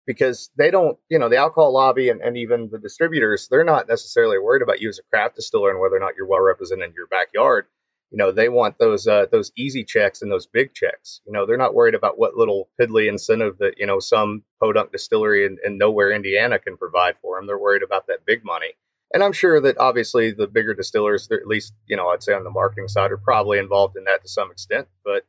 because 0.09 0.51
they 0.57 0.71
don't, 0.71 0.99
you 1.11 1.19
know, 1.19 1.29
the 1.29 1.37
alcohol 1.37 1.71
lobby 1.71 2.09
and, 2.09 2.23
and 2.23 2.39
even 2.39 2.71
the 2.73 2.79
distributors, 2.79 3.47
they're 3.49 3.63
not 3.63 3.87
necessarily 3.87 4.39
worried 4.39 4.63
about 4.63 4.81
you 4.81 4.89
as 4.89 4.99
a 4.99 5.03
craft 5.11 5.37
distiller 5.37 5.71
and 5.71 5.79
whether 5.79 5.97
or 5.97 6.01
not 6.01 6.15
you're 6.17 6.27
well 6.27 6.41
represented 6.41 6.89
in 6.89 6.95
your 6.95 7.07
backyard. 7.09 7.67
You 8.11 8.17
know, 8.17 8.33
they 8.33 8.49
want 8.49 8.79
those 8.79 9.07
uh, 9.07 9.27
those 9.31 9.53
easy 9.57 9.85
checks 9.85 10.23
and 10.23 10.33
those 10.33 10.47
big 10.47 10.73
checks. 10.73 11.21
You 11.27 11.33
know, 11.33 11.45
they're 11.45 11.59
not 11.59 11.75
worried 11.75 11.95
about 11.95 12.19
what 12.19 12.37
little 12.37 12.69
piddly 12.81 13.09
incentive 13.09 13.59
that 13.59 13.75
you 13.79 13.87
know 13.87 14.01
some 14.01 14.45
podunk 14.61 14.93
distillery 14.93 15.45
in, 15.45 15.59
in 15.65 15.77
nowhere 15.77 16.13
Indiana 16.13 16.59
can 16.59 16.77
provide 16.79 17.17
for 17.21 17.37
them. 17.37 17.47
They're 17.47 17.59
worried 17.59 17.83
about 17.83 18.07
that 18.07 18.25
big 18.25 18.45
money. 18.45 18.75
And 19.13 19.23
I'm 19.23 19.33
sure 19.33 19.61
that 19.61 19.79
obviously 19.79 20.33
the 20.33 20.47
bigger 20.47 20.75
distillers, 20.75 21.29
at 21.31 21.47
least 21.47 21.75
you 21.87 21.97
know, 21.97 22.09
I'd 22.09 22.23
say 22.23 22.33
on 22.33 22.45
the 22.45 22.51
marketing 22.51 22.89
side, 22.89 23.13
are 23.13 23.19
probably 23.19 23.59
involved 23.59 23.97
in 23.97 24.05
that 24.05 24.23
to 24.23 24.29
some 24.29 24.51
extent. 24.51 24.89
But 25.05 25.25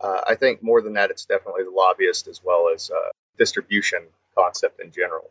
uh, 0.00 0.20
I 0.26 0.34
think 0.34 0.62
more 0.62 0.82
than 0.82 0.94
that, 0.94 1.10
it's 1.10 1.24
definitely 1.24 1.64
the 1.64 1.70
lobbyist 1.70 2.28
as 2.28 2.42
well 2.44 2.70
as 2.74 2.90
uh, 2.90 3.10
distribution 3.38 4.00
concept 4.36 4.80
in 4.80 4.92
general. 4.92 5.30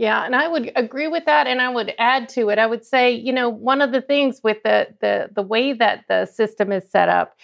Yeah, 0.00 0.24
and 0.24 0.34
I 0.34 0.48
would 0.48 0.72
agree 0.76 1.08
with 1.08 1.26
that 1.26 1.46
and 1.46 1.60
I 1.60 1.68
would 1.68 1.92
add 1.98 2.30
to 2.30 2.48
it. 2.48 2.58
I 2.58 2.64
would 2.66 2.86
say, 2.86 3.12
you 3.12 3.34
know, 3.34 3.50
one 3.50 3.82
of 3.82 3.92
the 3.92 4.00
things 4.00 4.40
with 4.42 4.56
the 4.64 4.86
the 5.02 5.28
the 5.34 5.42
way 5.42 5.74
that 5.74 6.06
the 6.08 6.24
system 6.24 6.72
is 6.72 6.90
set 6.90 7.10
up, 7.10 7.36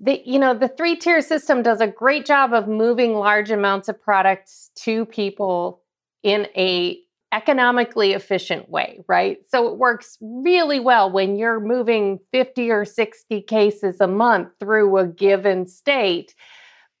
the 0.00 0.22
you 0.24 0.38
know, 0.38 0.54
the 0.54 0.68
three-tier 0.68 1.20
system 1.20 1.62
does 1.62 1.82
a 1.82 1.86
great 1.86 2.24
job 2.24 2.54
of 2.54 2.66
moving 2.66 3.12
large 3.12 3.50
amounts 3.50 3.90
of 3.90 4.00
products 4.00 4.70
to 4.76 5.04
people 5.04 5.82
in 6.22 6.46
a 6.56 6.98
economically 7.34 8.14
efficient 8.14 8.70
way, 8.70 9.00
right? 9.06 9.36
So 9.50 9.68
it 9.70 9.76
works 9.76 10.16
really 10.22 10.80
well 10.80 11.12
when 11.12 11.36
you're 11.36 11.60
moving 11.60 12.20
50 12.32 12.70
or 12.70 12.86
60 12.86 13.42
cases 13.42 14.00
a 14.00 14.08
month 14.08 14.48
through 14.58 14.96
a 14.96 15.06
given 15.06 15.66
state 15.66 16.34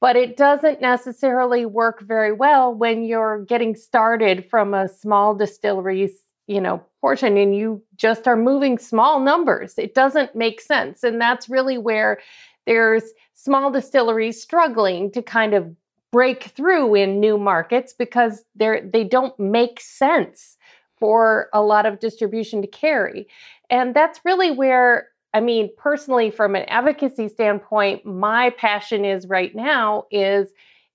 but 0.00 0.16
it 0.16 0.36
doesn't 0.36 0.80
necessarily 0.80 1.66
work 1.66 2.00
very 2.02 2.32
well 2.32 2.74
when 2.74 3.02
you're 3.04 3.44
getting 3.44 3.74
started 3.74 4.48
from 4.50 4.74
a 4.74 4.88
small 4.88 5.34
distillery's 5.34 6.22
you 6.46 6.60
know 6.60 6.82
portion 7.00 7.36
and 7.36 7.54
you 7.54 7.82
just 7.96 8.26
are 8.26 8.36
moving 8.36 8.78
small 8.78 9.20
numbers. 9.20 9.78
It 9.78 9.94
doesn't 9.94 10.34
make 10.34 10.60
sense. 10.60 11.04
And 11.04 11.20
that's 11.20 11.48
really 11.48 11.78
where 11.78 12.18
there's 12.66 13.04
small 13.34 13.70
distilleries 13.70 14.42
struggling 14.42 15.10
to 15.12 15.22
kind 15.22 15.54
of 15.54 15.74
break 16.10 16.44
through 16.44 16.94
in 16.94 17.20
new 17.20 17.38
markets 17.38 17.94
because 17.96 18.44
they're 18.56 18.80
they 18.80 19.04
don't 19.04 19.38
make 19.38 19.80
sense 19.80 20.56
for 20.98 21.48
a 21.52 21.62
lot 21.62 21.86
of 21.86 22.00
distribution 22.00 22.60
to 22.62 22.68
carry. 22.68 23.28
And 23.70 23.94
that's 23.94 24.20
really 24.24 24.50
where 24.50 25.08
I 25.34 25.40
mean, 25.40 25.70
personally, 25.76 26.30
from 26.30 26.54
an 26.54 26.64
advocacy 26.68 27.28
standpoint, 27.28 28.06
my 28.06 28.50
passion 28.50 29.04
is 29.04 29.26
right 29.26 29.54
now 29.54 30.04
is 30.10 30.50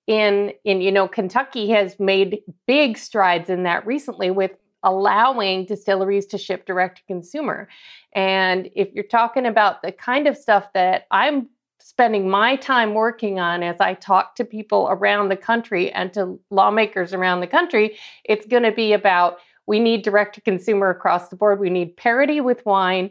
in 0.06 0.52
in 0.64 0.80
you 0.80 0.92
know 0.92 1.08
Kentucky 1.08 1.70
has 1.70 1.98
made 1.98 2.42
big 2.66 2.98
strides 2.98 3.48
in 3.48 3.62
that 3.62 3.86
recently 3.86 4.30
with 4.30 4.52
allowing 4.82 5.64
distilleries 5.64 6.26
to 6.26 6.38
ship 6.38 6.66
direct 6.66 6.98
to 6.98 7.04
consumer. 7.04 7.68
And 8.14 8.68
if 8.74 8.92
you're 8.92 9.04
talking 9.04 9.46
about 9.46 9.82
the 9.82 9.92
kind 9.92 10.26
of 10.26 10.36
stuff 10.36 10.66
that 10.74 11.06
I'm 11.10 11.48
spending 11.80 12.28
my 12.28 12.56
time 12.56 12.94
working 12.94 13.38
on 13.38 13.62
as 13.62 13.76
I 13.80 13.94
talk 13.94 14.36
to 14.36 14.44
people 14.44 14.88
around 14.90 15.28
the 15.28 15.36
country 15.36 15.90
and 15.92 16.12
to 16.14 16.38
lawmakers 16.50 17.12
around 17.12 17.40
the 17.40 17.46
country, 17.46 17.98
it's 18.24 18.46
going 18.46 18.62
to 18.62 18.72
be 18.72 18.92
about 18.92 19.38
we 19.66 19.80
need 19.80 20.02
direct 20.02 20.34
to 20.34 20.42
consumer 20.42 20.90
across 20.90 21.28
the 21.28 21.36
board. 21.36 21.60
We 21.60 21.70
need 21.70 21.96
parity 21.96 22.40
with 22.40 22.64
wine 22.66 23.10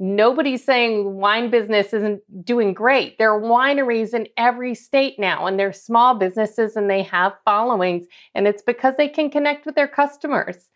nobody's 0.00 0.64
saying 0.64 1.14
wine 1.16 1.50
business 1.50 1.92
isn't 1.92 2.22
doing 2.44 2.72
great. 2.72 3.18
There 3.18 3.32
are 3.32 3.40
wineries 3.40 4.14
in 4.14 4.26
every 4.36 4.74
state 4.74 5.18
now, 5.18 5.46
and 5.46 5.58
they're 5.58 5.72
small 5.72 6.14
businesses 6.14 6.74
and 6.74 6.90
they 6.90 7.02
have 7.02 7.34
followings, 7.44 8.06
and 8.34 8.48
it's 8.48 8.62
because 8.62 8.96
they 8.96 9.08
can 9.08 9.30
connect 9.30 9.66
with 9.66 9.74
their 9.74 9.86
customers. 9.86 10.70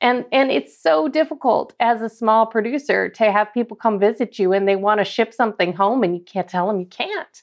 And, 0.00 0.24
and 0.32 0.50
it's 0.50 0.82
so 0.82 1.08
difficult 1.08 1.74
as 1.78 2.00
a 2.00 2.08
small 2.08 2.46
producer 2.46 3.10
to 3.10 3.30
have 3.30 3.52
people 3.52 3.76
come 3.76 4.00
visit 4.00 4.38
you 4.38 4.54
and 4.54 4.66
they 4.66 4.76
want 4.76 4.98
to 4.98 5.04
ship 5.04 5.34
something 5.34 5.74
home 5.74 6.02
and 6.02 6.16
you 6.16 6.22
can't 6.22 6.48
tell 6.48 6.66
them 6.66 6.80
you 6.80 6.86
can't. 6.86 7.42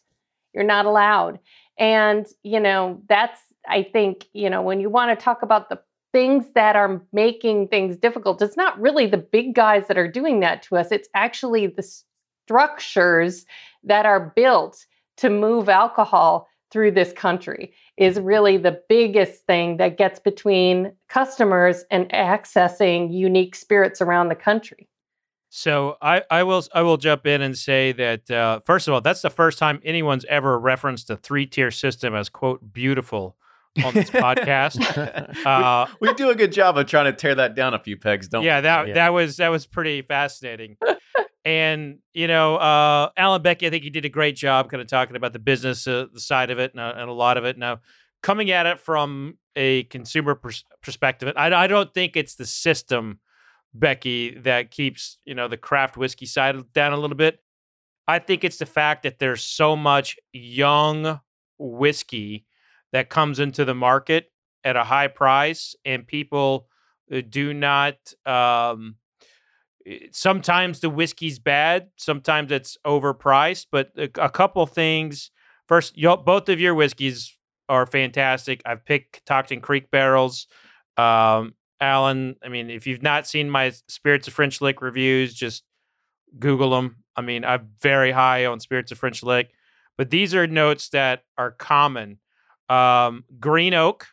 You're 0.55 0.63
not 0.63 0.87
allowed. 0.87 1.37
And, 1.77 2.25
you 2.41 2.59
know, 2.59 2.99
that's, 3.07 3.39
I 3.69 3.83
think, 3.83 4.25
you 4.33 4.49
know, 4.49 4.63
when 4.63 4.79
you 4.79 4.89
want 4.89 5.17
to 5.17 5.23
talk 5.23 5.43
about 5.43 5.69
the 5.69 5.79
things 6.11 6.45
that 6.55 6.75
are 6.75 7.01
making 7.11 7.67
things 7.67 7.97
difficult. 7.97 8.41
It's 8.41 8.57
not 8.57 8.79
really 8.79 9.07
the 9.07 9.17
big 9.17 9.53
guys 9.53 9.87
that 9.87 9.97
are 9.97 10.07
doing 10.07 10.39
that 10.41 10.63
to 10.63 10.77
us, 10.77 10.91
it's 10.91 11.09
actually 11.13 11.67
the 11.67 11.87
structures 12.45 13.45
that 13.83 14.05
are 14.05 14.33
built 14.35 14.85
to 15.17 15.29
move 15.29 15.69
alcohol 15.69 16.47
through 16.71 16.91
this 16.91 17.13
country 17.13 17.73
is 17.97 18.19
really 18.19 18.57
the 18.57 18.81
biggest 18.89 19.45
thing 19.45 19.77
that 19.77 19.97
gets 19.97 20.19
between 20.19 20.91
customers 21.07 21.85
and 21.89 22.09
accessing 22.09 23.11
unique 23.11 23.55
spirits 23.55 24.01
around 24.01 24.27
the 24.29 24.35
country. 24.35 24.87
So 25.49 25.95
I, 26.01 26.23
I 26.29 26.43
will 26.43 26.63
I 26.73 26.81
will 26.81 26.97
jump 26.97 27.25
in 27.25 27.41
and 27.41 27.57
say 27.57 27.93
that 27.93 28.29
uh, 28.29 28.59
first 28.65 28.87
of 28.87 28.93
all, 28.93 29.01
that's 29.01 29.21
the 29.21 29.29
first 29.29 29.57
time 29.57 29.81
anyone's 29.83 30.25
ever 30.25 30.59
referenced 30.59 31.09
a 31.09 31.15
three 31.15 31.45
tier 31.45 31.71
system 31.71 32.13
as 32.13 32.27
quote 32.27 32.73
beautiful 32.73 33.37
on 33.83 33.93
this 33.93 34.09
podcast. 34.09 34.77
Uh, 35.47 35.87
we, 36.01 36.09
we, 36.09 36.13
do 36.15 36.29
a 36.29 36.35
good 36.35 36.51
job 36.51 36.77
of 36.77 36.85
trying 36.87 37.05
to 37.05 37.13
tear 37.13 37.35
that 37.35 37.55
down 37.55 37.73
a 37.73 37.79
few 37.79 37.95
pegs, 37.95 38.27
don't 38.27 38.43
yeah, 38.43 38.57
we? 38.57 38.61
That, 38.63 38.87
yeah, 38.87 38.93
that 38.95 39.13
was 39.13 39.37
that 39.37 39.49
was 39.49 39.65
pretty 39.65 40.01
fascinating. 40.01 40.77
and 41.45 41.99
you 42.13 42.27
know, 42.27 42.57
uh, 42.57 43.09
Alan 43.15 43.41
Becky, 43.41 43.67
I 43.67 43.69
think 43.69 43.83
he 43.83 43.89
did 43.89 44.05
a 44.05 44.09
great 44.09 44.35
job, 44.35 44.69
kind 44.69 44.81
of 44.81 44.87
talking 44.87 45.15
about 45.15 45.33
the 45.33 45.39
business 45.39 45.87
uh, 45.87 46.07
the 46.11 46.19
side 46.19 46.49
of 46.49 46.59
it 46.59 46.71
and, 46.71 46.81
uh, 46.81 46.93
and, 46.97 47.09
a 47.09 47.13
lot 47.13 47.37
of 47.37 47.45
it. 47.45 47.57
Now, 47.57 47.79
coming 48.21 48.51
at 48.51 48.65
it 48.65 48.79
from 48.79 49.37
a 49.55 49.83
consumer 49.83 50.35
pers- 50.35 50.65
perspective, 50.81 51.31
I, 51.35 51.53
I 51.53 51.67
don't 51.67 51.93
think 51.93 52.17
it's 52.17 52.35
the 52.35 52.45
system, 52.45 53.19
Becky, 53.73 54.37
that 54.39 54.71
keeps 54.71 55.19
you 55.23 55.35
know 55.35 55.47
the 55.47 55.57
craft 55.57 55.97
whiskey 55.97 56.25
side 56.25 56.55
down 56.73 56.93
a 56.93 56.97
little 56.97 57.17
bit. 57.17 57.39
I 58.07 58.19
think 58.19 58.43
it's 58.43 58.57
the 58.57 58.65
fact 58.65 59.03
that 59.03 59.19
there's 59.19 59.43
so 59.43 59.75
much 59.75 60.17
young 60.33 61.19
whiskey 61.57 62.45
that 62.93 63.09
comes 63.09 63.39
into 63.39 63.65
the 63.65 63.75
market 63.75 64.31
at 64.63 64.75
a 64.75 64.83
high 64.83 65.07
price 65.07 65.75
and 65.85 66.07
people 66.07 66.67
uh, 67.11 67.21
do 67.27 67.53
not 67.53 67.95
um, 68.25 68.95
eh, 69.85 69.99
sometimes 70.11 70.79
the 70.79 70.89
whiskey's 70.89 71.39
bad 71.39 71.87
sometimes 71.97 72.51
it's 72.51 72.77
overpriced 72.85 73.67
but 73.71 73.91
a, 73.97 74.09
a 74.21 74.29
couple 74.29 74.65
things. 74.65 75.31
First 75.67 75.95
both 75.97 76.49
of 76.49 76.61
your 76.61 76.75
whiskeys 76.75 77.37
are 77.69 77.85
fantastic. 77.85 78.61
I've 78.65 78.85
picked 78.85 79.13
Catoctin 79.13 79.59
creek 79.59 79.91
barrels. 79.91 80.47
Um, 80.97 81.53
alan 81.79 82.35
i 82.43 82.49
mean 82.49 82.69
if 82.69 82.87
you've 82.87 83.03
not 83.03 83.27
seen 83.27 83.49
my 83.49 83.71
spirits 83.87 84.27
of 84.27 84.33
french 84.33 84.61
lick 84.61 84.81
reviews 84.81 85.33
just 85.33 85.63
google 86.39 86.71
them 86.71 86.97
i 87.15 87.21
mean 87.21 87.45
i'm 87.45 87.69
very 87.81 88.11
high 88.11 88.45
on 88.45 88.59
spirits 88.59 88.91
of 88.91 88.97
french 88.97 89.21
lick 89.21 89.51
but 89.97 90.09
these 90.09 90.33
are 90.33 90.47
notes 90.47 90.89
that 90.89 91.23
are 91.37 91.51
common 91.51 92.17
um, 92.69 93.23
green 93.39 93.73
oak 93.73 94.07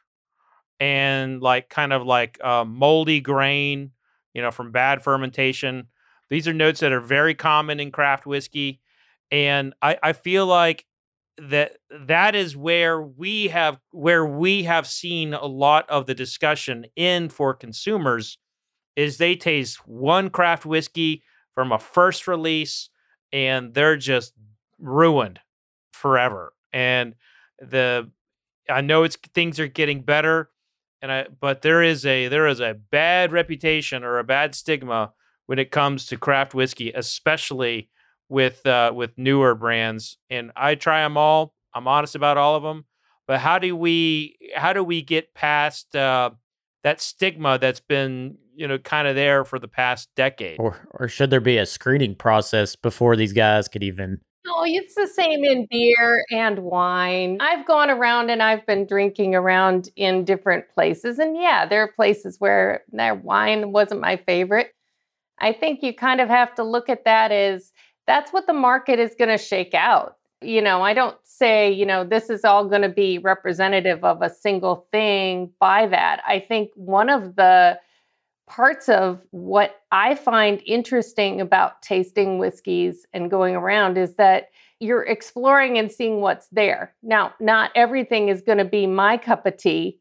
and 0.81 1.41
like 1.41 1.69
kind 1.69 1.93
of 1.93 2.05
like 2.05 2.39
uh, 2.43 2.65
moldy 2.65 3.21
grain, 3.21 3.93
you 4.33 4.43
know, 4.43 4.51
from 4.51 4.73
bad 4.73 5.03
fermentation. 5.03 5.89
These 6.31 6.49
are 6.49 6.53
notes 6.53 6.81
that 6.81 6.93
are 6.93 7.01
very 7.01 7.35
common 7.35 7.81
in 7.81 7.91
craft 7.91 8.27
whiskey. 8.27 8.81
And 9.31 9.75
I, 9.83 9.99
I 10.03 10.13
feel 10.13 10.47
like 10.47 10.85
that 11.39 11.73
that 11.91 12.35
is 12.35 12.57
where 12.57 13.03
we 13.03 13.49
have 13.49 13.79
where 13.91 14.25
we 14.25 14.65
have 14.65 14.87
seen 14.87 15.35
a 15.35 15.47
lot 15.47 15.89
of 15.91 16.07
the 16.07 16.15
discussion 16.15 16.87
in 16.95 17.29
for 17.29 17.55
consumers 17.55 18.39
is 18.95 19.19
they 19.19 19.35
taste 19.35 19.87
one 19.87 20.31
craft 20.31 20.65
whiskey 20.65 21.23
from 21.55 21.73
a 21.73 21.79
first 21.79 22.29
release 22.29 22.89
and 23.33 23.75
they're 23.75 23.97
just 23.97 24.33
ruined 24.79 25.41
forever. 25.93 26.53
And 26.73 27.15
the 27.59 28.11
I 28.69 28.81
know 28.81 29.03
it's 29.05 29.17
things 29.35 29.61
are 29.61 29.67
getting 29.67 30.03
better, 30.03 30.51
and 31.03 31.13
I 31.13 31.27
but 31.41 31.63
there 31.63 31.83
is 31.83 32.07
a 32.07 32.29
there 32.29 32.47
is 32.47 32.61
a 32.61 32.75
bad 32.75 33.33
reputation 33.33 34.05
or 34.05 34.19
a 34.19 34.25
bad 34.25 34.55
stigma 34.55 35.13
when 35.47 35.59
it 35.59 35.71
comes 35.71 36.07
to 36.07 36.17
craft 36.17 36.55
whiskey, 36.55 36.93
especially 36.95 37.91
with 38.29 38.67
uh, 38.67 38.93
with 38.95 39.17
newer 39.17 39.55
brands, 39.55 40.19
and 40.31 40.51
I 40.57 40.75
try 40.75 41.03
them 41.03 41.17
all. 41.17 41.55
I'm 41.75 41.89
honest 41.89 42.15
about 42.15 42.39
all 42.39 42.57
of 42.57 42.63
them. 42.63 42.85
But 43.27 43.41
how 43.41 43.59
do 43.59 43.75
we 43.75 44.37
how 44.55 44.73
do 44.73 44.85
we 44.85 45.03
get 45.03 45.35
past 45.35 45.95
uh, 45.97 46.31
that 46.83 47.01
stigma 47.01 47.59
that's 47.59 47.81
been 47.81 48.37
you 48.55 48.69
know 48.69 48.79
kind 48.79 49.09
of 49.09 49.15
there 49.15 49.45
for 49.45 49.59
the 49.59 49.69
past 49.69 50.09
decade? 50.17 50.59
Or 50.59 50.77
or 50.93 51.09
should 51.09 51.31
there 51.31 51.41
be 51.41 51.59
a 51.59 51.67
screening 51.67 52.15
process 52.15 52.77
before 52.77 53.17
these 53.17 53.33
guys 53.33 53.69
could 53.69 53.83
even 53.83 54.21
no, 54.47 54.63
it's 54.65 54.95
the 54.95 55.07
same 55.07 55.43
in 55.45 55.67
beer 55.71 56.25
and 56.31 56.59
wine. 56.59 57.39
I've 57.41 57.67
gone 57.67 57.91
around 57.91 58.31
and 58.31 58.43
I've 58.43 58.67
been 58.67 58.87
drinking 58.87 59.35
around 59.35 59.89
in 59.97 60.25
different 60.25 60.69
places. 60.75 61.19
And 61.19 61.37
yeah, 61.37 61.67
there 61.67 61.83
are 61.83 61.93
places 61.93 62.39
where 62.41 62.85
their 62.93 63.15
wine 63.15 63.73
wasn't 63.73 64.01
my 64.03 64.17
favorite. 64.17 64.75
I 65.39 65.53
think 65.53 65.83
you 65.83 65.95
kind 65.95 66.21
of 66.21 66.29
have 66.29 66.55
to 66.57 66.63
look 66.63 66.89
at 66.89 67.05
that 67.05 67.33
as 67.33 67.73
that's 68.07 68.33
what 68.33 68.47
the 68.47 68.53
market 68.53 68.99
is 68.99 69.15
going 69.19 69.31
to 69.31 69.39
shake 69.39 69.75
out. 69.75 70.17
You 70.43 70.61
know, 70.61 70.83
I 70.83 70.93
don't 70.93 71.17
say, 71.25 71.73
you 71.73 71.87
know, 71.87 72.05
this 72.05 72.29
is 72.29 72.45
all 72.45 72.69
going 72.69 72.83
to 72.83 72.91
be 72.91 73.19
representative 73.19 74.05
of 74.05 74.21
a 74.21 74.29
single 74.29 74.87
thing 74.93 75.51
by 75.59 75.87
that. 75.87 76.21
I 76.27 76.39
think 76.39 76.71
one 76.75 77.09
of 77.09 77.37
the 77.37 77.79
parts 78.47 78.89
of 78.89 79.21
what 79.31 79.81
I 79.91 80.15
find 80.15 80.63
interesting 80.67 81.41
about 81.41 81.83
tasting 81.83 82.39
whiskeys 82.39 83.07
and 83.13 83.31
going 83.31 83.57
around 83.57 83.97
is 83.97 84.17
that 84.17 84.49
you're 84.81 85.05
exploring 85.05 85.79
and 85.79 85.91
seeing 85.91 86.21
what's 86.21 86.49
there. 86.49 86.95
Now, 87.03 87.33
not 87.41 87.71
everything 87.75 88.29
is 88.29 88.43
going 88.43 88.59
to 88.59 88.65
be 88.65 88.87
my 88.87 89.17
cup 89.17 89.47
of 89.47 89.57
tea. 89.57 89.99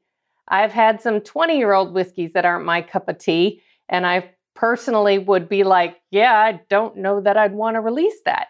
I've 0.50 0.74
had 0.74 1.02
some 1.02 1.22
20 1.22 1.58
year 1.58 1.74
old 1.74 1.94
whiskeys 1.94 2.34
that 2.34 2.46
aren't 2.46 2.66
my 2.66 2.82
cup 2.82 3.08
of 3.08 3.18
tea, 3.18 3.62
and 3.88 4.06
I 4.06 4.30
personally 4.56 5.18
would 5.18 5.48
be 5.48 5.64
like, 5.64 6.02
yeah, 6.12 6.34
I 6.34 6.62
don't 6.70 6.98
know 6.98 7.22
that 7.22 7.38
I'd 7.38 7.54
want 7.54 7.76
to 7.76 7.82
release 7.82 8.20
that. 8.26 8.48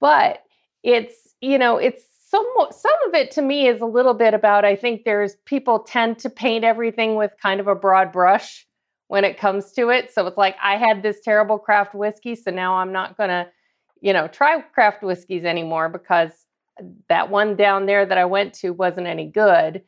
But 0.00 0.42
it's, 0.82 1.34
you 1.40 1.58
know, 1.58 1.76
it's 1.76 2.02
some 2.28 2.44
some 2.70 2.92
of 3.06 3.14
it 3.14 3.30
to 3.32 3.42
me 3.42 3.68
is 3.68 3.80
a 3.80 3.86
little 3.86 4.14
bit 4.14 4.34
about 4.34 4.64
I 4.64 4.74
think 4.74 5.04
there's 5.04 5.36
people 5.46 5.80
tend 5.80 6.18
to 6.20 6.30
paint 6.30 6.64
everything 6.64 7.14
with 7.14 7.30
kind 7.40 7.60
of 7.60 7.68
a 7.68 7.74
broad 7.74 8.12
brush 8.12 8.65
when 9.08 9.24
it 9.24 9.38
comes 9.38 9.72
to 9.72 9.90
it. 9.90 10.12
So 10.12 10.26
it's 10.26 10.36
like 10.36 10.56
I 10.62 10.76
had 10.76 11.02
this 11.02 11.20
terrible 11.20 11.58
craft 11.58 11.94
whiskey, 11.94 12.34
so 12.34 12.50
now 12.50 12.76
I'm 12.76 12.92
not 12.92 13.16
going 13.16 13.30
to, 13.30 13.46
you 14.00 14.12
know, 14.12 14.28
try 14.28 14.60
craft 14.60 15.02
whiskeys 15.02 15.44
anymore 15.44 15.88
because 15.88 16.32
that 17.08 17.30
one 17.30 17.56
down 17.56 17.86
there 17.86 18.04
that 18.04 18.18
I 18.18 18.24
went 18.24 18.54
to 18.54 18.70
wasn't 18.70 19.06
any 19.06 19.26
good. 19.26 19.82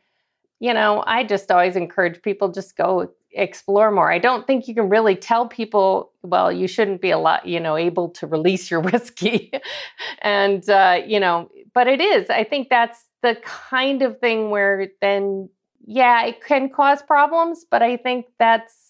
You 0.61 0.75
know, 0.75 1.05
I 1.07 1.25
just 1.25 1.51
always 1.51 1.77
encourage 1.77 2.23
people 2.23 2.51
just 2.51 2.77
go 2.77 3.13
explore 3.33 3.91
more. 3.91 4.11
I 4.11 4.19
don't 4.19 4.47
think 4.47 4.67
you 4.67 4.75
can 4.75 4.89
really 4.89 5.15
tell 5.15 5.47
people, 5.47 6.13
well, 6.23 6.51
you 6.51 6.67
shouldn't 6.67 7.01
be 7.01 7.11
a 7.11 7.19
lot, 7.19 7.47
you 7.47 7.61
know, 7.61 7.77
able 7.77 8.09
to 8.11 8.27
release 8.27 8.71
your 8.71 8.81
whiskey. 8.93 9.53
and 10.21 10.69
uh, 10.69 11.01
you 11.07 11.21
know, 11.21 11.51
but 11.75 11.87
it 11.87 12.01
is. 12.01 12.31
I 12.31 12.45
think 12.45 12.69
that's 12.71 13.05
the 13.23 13.37
kind 13.45 14.03
of 14.03 14.19
thing 14.21 14.51
where 14.51 14.89
then 15.01 15.49
yeah, 15.87 16.25
it 16.27 16.45
can 16.45 16.69
cause 16.69 17.03
problems, 17.03 17.65
but 17.71 17.83
I 17.83 17.97
think 17.97 18.27
that's 18.39 18.88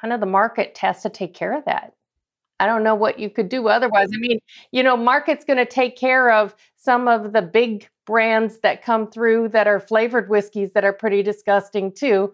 kind 0.00 0.12
of 0.12 0.20
the 0.20 0.26
market 0.26 0.76
has 0.78 1.02
to 1.02 1.10
take 1.10 1.34
care 1.34 1.56
of 1.56 1.64
that. 1.64 1.94
I 2.60 2.66
don't 2.66 2.82
know 2.82 2.94
what 2.94 3.18
you 3.18 3.30
could 3.30 3.48
do 3.48 3.68
otherwise. 3.68 4.08
I 4.12 4.18
mean, 4.18 4.40
you 4.72 4.82
know, 4.82 4.96
market's 4.96 5.44
going 5.44 5.58
to 5.58 5.66
take 5.66 5.96
care 5.96 6.32
of 6.32 6.54
some 6.76 7.06
of 7.06 7.32
the 7.32 7.42
big 7.42 7.88
brands 8.04 8.60
that 8.60 8.82
come 8.82 9.10
through 9.10 9.50
that 9.50 9.68
are 9.68 9.78
flavored 9.78 10.28
whiskeys 10.28 10.72
that 10.72 10.84
are 10.84 10.92
pretty 10.92 11.22
disgusting 11.22 11.92
too. 11.92 12.32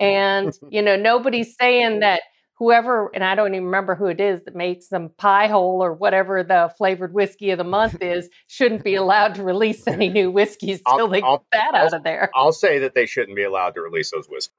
And, 0.00 0.56
you 0.70 0.80
know, 0.80 0.96
nobody's 0.96 1.56
saying 1.56 2.00
that 2.00 2.22
whoever, 2.54 3.10
and 3.14 3.22
I 3.22 3.34
don't 3.34 3.54
even 3.54 3.66
remember 3.66 3.94
who 3.94 4.06
it 4.06 4.20
is 4.20 4.44
that 4.44 4.56
makes 4.56 4.88
some 4.88 5.10
pie 5.10 5.48
hole 5.48 5.82
or 5.82 5.92
whatever 5.92 6.42
the 6.42 6.72
flavored 6.78 7.12
whiskey 7.12 7.50
of 7.50 7.58
the 7.58 7.64
month 7.64 7.98
is, 8.00 8.30
shouldn't 8.46 8.82
be 8.82 8.94
allowed 8.94 9.34
to 9.34 9.42
release 9.42 9.86
any 9.86 10.08
new 10.12 10.30
whiskeys 10.30 10.80
till 10.96 11.08
they 11.08 11.20
get 11.20 11.40
that 11.52 11.74
I'll, 11.74 11.86
out 11.86 11.92
of 11.92 12.02
there. 12.02 12.30
I'll 12.34 12.52
say 12.52 12.78
that 12.80 12.94
they 12.94 13.04
shouldn't 13.04 13.36
be 13.36 13.42
allowed 13.42 13.74
to 13.74 13.82
release 13.82 14.10
those 14.10 14.26
whiskeys. 14.26 14.52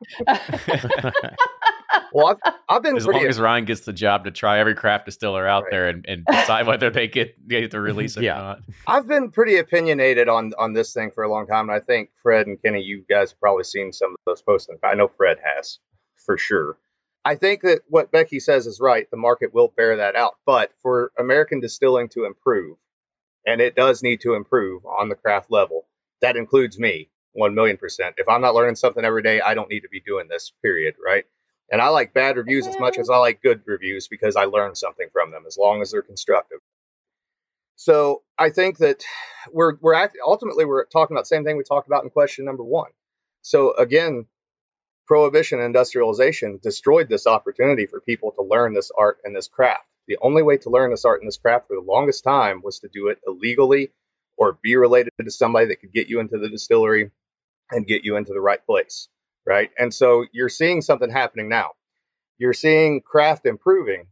Well, 2.14 2.28
I've, 2.46 2.54
I've 2.70 2.84
been 2.84 2.98
as 2.98 3.06
long 3.06 3.26
as 3.26 3.40
Ryan 3.40 3.66
gets 3.66 3.82
the 3.82 3.94
job 3.94 4.26
to 4.26 4.32
try 4.32 4.60
every 4.60 4.76
craft 4.76 5.06
distiller 5.06 5.48
out 5.48 5.64
Right. 5.64 5.72
there 5.72 5.88
and, 5.90 6.06
and 6.08 6.26
decide 6.26 6.68
whether 6.68 6.90
they 6.90 7.08
get, 7.08 7.48
get 7.48 7.72
to 7.72 7.80
release 7.80 8.18
Yeah. 8.18 8.36
or 8.36 8.42
not. 8.44 8.60
I've 8.88 9.08
been 9.08 9.32
pretty 9.32 9.58
opinionated 9.58 10.30
on 10.30 10.54
on 10.58 10.74
this 10.74 10.94
thing 10.94 11.12
for 11.12 11.24
a 11.24 11.30
long 11.32 11.48
time, 11.48 11.70
and 11.70 11.76
I 11.76 11.80
think 11.80 12.10
Fred 12.24 12.48
and 12.48 12.62
Kenny, 12.62 12.82
you 12.82 13.04
guys 13.10 13.32
have 13.32 13.40
probably 13.40 13.64
seen 13.64 13.92
some 13.94 14.12
of 14.12 14.18
those 14.26 14.42
posts. 14.42 14.70
I 14.84 14.96
know 14.96 15.08
Fred 15.08 15.38
has 15.44 15.80
for 16.26 16.38
sure. 16.38 16.78
I 17.26 17.36
think 17.36 17.62
that 17.64 17.82
what 17.90 18.12
Becky 18.12 18.40
says 18.40 18.68
is 18.68 18.80
right. 18.80 19.10
The 19.12 19.18
market 19.18 19.54
will 19.54 19.74
bear 19.76 19.98
that 19.98 20.16
out, 20.16 20.36
but 20.46 20.72
for 20.82 21.12
American 21.20 21.60
distilling 21.60 22.08
to 22.10 22.24
improve, 22.26 22.78
and 23.46 23.60
it 23.60 23.76
does 23.76 24.02
need 24.02 24.22
to 24.22 24.34
improve 24.34 24.86
on 24.86 25.10
the 25.10 25.16
craft 25.16 25.52
level. 25.52 25.88
That 26.22 26.38
includes 26.38 26.80
me, 26.80 27.10
one 27.34 27.54
million 27.54 27.78
percent. 27.78 28.16
If 28.18 28.30
I'm 28.30 28.42
not 28.42 28.56
learning 28.56 28.76
something 28.76 29.04
every 29.04 29.24
day, 29.24 29.42
I 29.42 29.56
don't 29.56 29.70
need 29.70 29.82
to 29.82 29.90
be 29.90 30.00
doing 30.00 30.28
this. 30.30 30.52
Period. 30.62 30.96
Right. 31.04 31.26
And 31.72 31.82
I 31.82 31.90
like 31.90 32.14
bad 32.14 32.38
reviews 32.38 32.68
as 32.68 32.80
much 32.80 32.98
as 32.98 33.10
I 33.10 33.18
like 33.18 33.42
good 33.42 33.62
reviews 33.66 34.08
because 34.08 34.36
I 34.36 34.46
learn 34.46 34.76
something 34.76 35.08
from 35.12 35.32
them, 35.32 35.44
as 35.46 35.58
long 35.58 35.82
as 35.82 35.92
they're 35.92 36.02
constructive. 36.02 36.60
So 37.76 38.24
I 38.38 38.50
think 38.50 38.78
that 38.80 39.04
we're 39.52 39.76
we're 39.82 39.94
act- 39.94 40.18
ultimately 40.26 40.66
we're 40.66 40.86
talking 40.86 41.16
about 41.16 41.24
the 41.24 41.36
same 41.36 41.44
thing 41.44 41.58
we 41.58 41.64
talked 41.64 41.88
about 41.88 42.04
in 42.04 42.10
question 42.10 42.46
number 42.46 42.64
one. 42.64 42.92
So 43.42 43.74
again, 43.76 44.26
prohibition 45.08 45.60
and 45.60 45.68
industrialization 45.68 46.60
destroyed 46.62 47.10
this 47.10 47.28
opportunity 47.28 47.86
for 47.86 48.02
people 48.02 48.32
to 48.32 48.42
learn 48.42 48.74
this 48.74 48.92
art 48.98 49.20
and 49.24 49.36
this 49.36 49.48
craft. 49.48 49.86
The 50.08 50.18
only 50.22 50.44
way 50.44 50.58
to 50.58 50.70
learn 50.70 50.92
this 50.92 51.06
art 51.06 51.22
and 51.22 51.28
this 51.28 51.38
craft 51.38 51.68
for 51.68 51.76
the 51.76 51.82
longest 51.82 52.24
time 52.24 52.62
was 52.64 52.80
to 52.80 52.88
do 52.88 53.10
it 53.10 53.20
illegally 53.28 53.92
or 54.38 54.58
be 54.62 54.76
related 54.76 55.12
to 55.22 55.32
somebody 55.32 55.68
that 55.68 55.82
could 55.82 55.94
get 55.94 56.08
you 56.08 56.20
into 56.20 56.38
the 56.38 56.50
distillery 56.50 57.12
and 57.72 57.88
get 57.88 58.06
you 58.06 58.16
into 58.16 58.34
the 58.34 58.40
right 58.40 58.66
place, 58.66 59.10
right? 59.48 59.72
And 59.80 59.94
so 59.94 60.26
you're 60.34 60.50
seeing 60.50 60.82
something 60.82 61.10
happening 61.10 61.48
now. 61.48 61.72
You're 62.38 62.54
seeing 62.54 63.02
craft 63.02 63.46
improving 63.46 64.08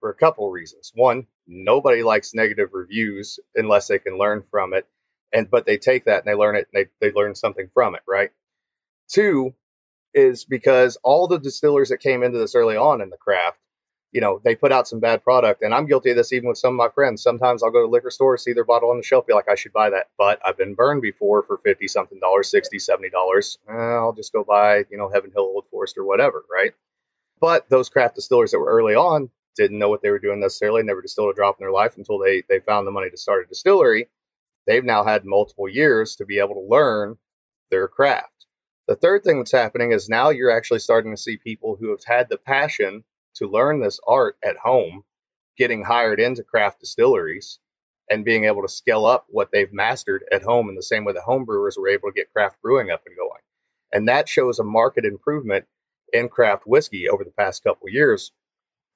for 0.00 0.10
a 0.10 0.14
couple 0.14 0.50
reasons. 0.50 0.90
One, 0.94 1.28
nobody 1.46 2.02
likes 2.02 2.34
negative 2.34 2.70
reviews 2.72 3.38
unless 3.54 3.86
they 3.86 4.00
can 4.00 4.18
learn 4.18 4.42
from 4.50 4.74
it. 4.74 4.86
And 5.32 5.50
but 5.50 5.64
they 5.64 5.78
take 5.78 6.04
that 6.04 6.18
and 6.18 6.26
they 6.26 6.34
learn 6.34 6.56
it 6.56 6.68
and 6.72 6.86
they, 7.00 7.06
they 7.06 7.14
learn 7.14 7.34
something 7.34 7.70
from 7.72 7.94
it, 7.94 8.02
right? 8.06 8.30
Two 9.08 9.54
is 10.12 10.44
because 10.44 10.96
all 11.02 11.28
the 11.28 11.38
distillers 11.38 11.88
that 11.88 11.98
came 11.98 12.22
into 12.22 12.38
this 12.38 12.54
early 12.54 12.76
on 12.76 13.00
in 13.00 13.10
the 13.10 13.16
craft, 13.16 13.58
you 14.14 14.20
know, 14.20 14.40
they 14.44 14.54
put 14.54 14.70
out 14.70 14.86
some 14.86 15.00
bad 15.00 15.24
product. 15.24 15.62
And 15.62 15.74
I'm 15.74 15.86
guilty 15.86 16.10
of 16.10 16.16
this 16.16 16.32
even 16.32 16.48
with 16.48 16.56
some 16.56 16.74
of 16.74 16.76
my 16.76 16.88
friends. 16.88 17.20
Sometimes 17.20 17.64
I'll 17.64 17.72
go 17.72 17.82
to 17.82 17.90
liquor 17.90 18.12
store, 18.12 18.38
see 18.38 18.52
their 18.52 18.64
bottle 18.64 18.90
on 18.90 18.96
the 18.96 19.02
shelf, 19.02 19.26
be 19.26 19.34
like, 19.34 19.48
I 19.48 19.56
should 19.56 19.72
buy 19.72 19.90
that. 19.90 20.06
But 20.16 20.40
I've 20.46 20.56
been 20.56 20.74
burned 20.74 21.02
before 21.02 21.42
for 21.42 21.58
50 21.58 21.88
something 21.88 22.20
dollars, 22.20 22.48
60, 22.48 22.78
70 22.78 23.10
dollars. 23.10 23.58
Eh, 23.68 23.72
I'll 23.72 24.12
just 24.12 24.32
go 24.32 24.44
buy, 24.44 24.84
you 24.88 24.96
know, 24.96 25.10
Heaven 25.10 25.32
Hill 25.32 25.42
Old 25.42 25.64
Forester 25.68 26.04
whatever, 26.04 26.44
right? 26.50 26.72
But 27.40 27.68
those 27.68 27.88
craft 27.88 28.14
distillers 28.14 28.52
that 28.52 28.60
were 28.60 28.70
early 28.70 28.94
on 28.94 29.30
didn't 29.56 29.80
know 29.80 29.88
what 29.88 30.00
they 30.00 30.10
were 30.10 30.20
doing 30.20 30.38
necessarily, 30.38 30.84
never 30.84 31.02
distilled 31.02 31.32
a 31.32 31.34
drop 31.34 31.56
in 31.58 31.64
their 31.64 31.72
life 31.72 31.96
until 31.96 32.18
they 32.18 32.44
they 32.48 32.60
found 32.60 32.86
the 32.86 32.92
money 32.92 33.10
to 33.10 33.16
start 33.16 33.44
a 33.44 33.48
distillery. 33.48 34.08
They've 34.68 34.84
now 34.84 35.02
had 35.02 35.24
multiple 35.24 35.68
years 35.68 36.16
to 36.16 36.24
be 36.24 36.38
able 36.38 36.54
to 36.54 36.70
learn 36.70 37.18
their 37.72 37.88
craft. 37.88 38.46
The 38.86 38.94
third 38.94 39.24
thing 39.24 39.38
that's 39.38 39.50
happening 39.50 39.90
is 39.90 40.08
now 40.08 40.30
you're 40.30 40.56
actually 40.56 40.78
starting 40.78 41.10
to 41.10 41.20
see 41.20 41.36
people 41.36 41.74
who 41.74 41.90
have 41.90 42.04
had 42.04 42.28
the 42.28 42.38
passion 42.38 43.02
to 43.36 43.48
learn 43.48 43.80
this 43.80 44.00
art 44.06 44.36
at 44.42 44.56
home 44.56 45.04
getting 45.56 45.82
hired 45.82 46.20
into 46.20 46.42
craft 46.42 46.80
distilleries 46.80 47.58
and 48.10 48.24
being 48.24 48.44
able 48.44 48.62
to 48.62 48.68
scale 48.68 49.06
up 49.06 49.26
what 49.28 49.50
they've 49.52 49.72
mastered 49.72 50.24
at 50.32 50.42
home 50.42 50.68
in 50.68 50.74
the 50.74 50.82
same 50.82 51.04
way 51.04 51.12
that 51.12 51.22
home 51.22 51.44
brewers 51.44 51.76
were 51.76 51.88
able 51.88 52.08
to 52.10 52.14
get 52.14 52.32
craft 52.32 52.60
brewing 52.62 52.90
up 52.90 53.02
and 53.06 53.16
going. 53.16 53.40
And 53.92 54.08
that 54.08 54.28
shows 54.28 54.58
a 54.58 54.64
market 54.64 55.04
improvement 55.04 55.66
in 56.12 56.28
craft 56.28 56.66
whiskey 56.66 57.08
over 57.08 57.24
the 57.24 57.30
past 57.30 57.64
couple 57.64 57.88
years. 57.88 58.32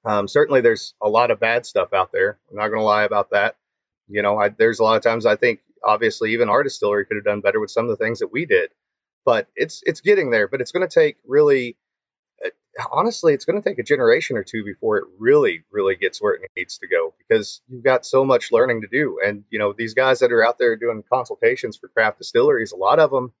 Um, 0.05 0.27
certainly, 0.27 0.61
there's 0.61 0.93
a 1.01 1.09
lot 1.09 1.31
of 1.31 1.39
bad 1.39 1.65
stuff 1.65 1.93
out 1.93 2.11
there. 2.11 2.39
I'm 2.49 2.57
not 2.57 2.67
going 2.67 2.79
to 2.79 2.85
lie 2.85 3.03
about 3.03 3.31
that. 3.31 3.55
You 4.07 4.21
know, 4.21 4.37
I, 4.37 4.49
there's 4.49 4.79
a 4.79 4.83
lot 4.83 4.97
of 4.97 5.03
times 5.03 5.25
I 5.25 5.35
think 5.35 5.59
obviously 5.83 6.33
even 6.33 6.49
our 6.49 6.63
distillery 6.63 7.05
could 7.05 7.17
have 7.17 7.25
done 7.25 7.41
better 7.41 7.59
with 7.59 7.71
some 7.71 7.85
of 7.85 7.97
the 7.97 8.03
things 8.03 8.19
that 8.19 8.31
we 8.31 8.45
did, 8.45 8.69
but 9.25 9.47
it's 9.55 9.81
it's 9.85 10.01
getting 10.01 10.31
there. 10.31 10.47
But 10.47 10.61
it's 10.61 10.71
going 10.71 10.87
to 10.87 10.93
take 10.93 11.17
really, 11.25 11.77
honestly, 12.91 13.33
it's 13.33 13.45
going 13.45 13.61
to 13.61 13.67
take 13.67 13.79
a 13.79 13.83
generation 13.83 14.37
or 14.37 14.43
two 14.43 14.63
before 14.63 14.97
it 14.97 15.05
really 15.17 15.63
really 15.71 15.95
gets 15.95 16.21
where 16.21 16.33
it 16.33 16.51
needs 16.55 16.77
to 16.79 16.87
go 16.87 17.13
because 17.17 17.61
you've 17.67 17.83
got 17.83 18.05
so 18.05 18.23
much 18.23 18.51
learning 18.51 18.81
to 18.81 18.87
do. 18.87 19.19
And 19.25 19.43
you 19.49 19.59
know, 19.59 19.73
these 19.77 19.93
guys 19.93 20.19
that 20.19 20.31
are 20.31 20.45
out 20.45 20.57
there 20.57 20.75
doing 20.75 21.03
consultations 21.11 21.77
for 21.77 21.87
craft 21.87 22.19
distilleries, 22.19 22.71
a 22.71 22.77
lot 22.77 22.99
of 22.99 23.11
them 23.11 23.33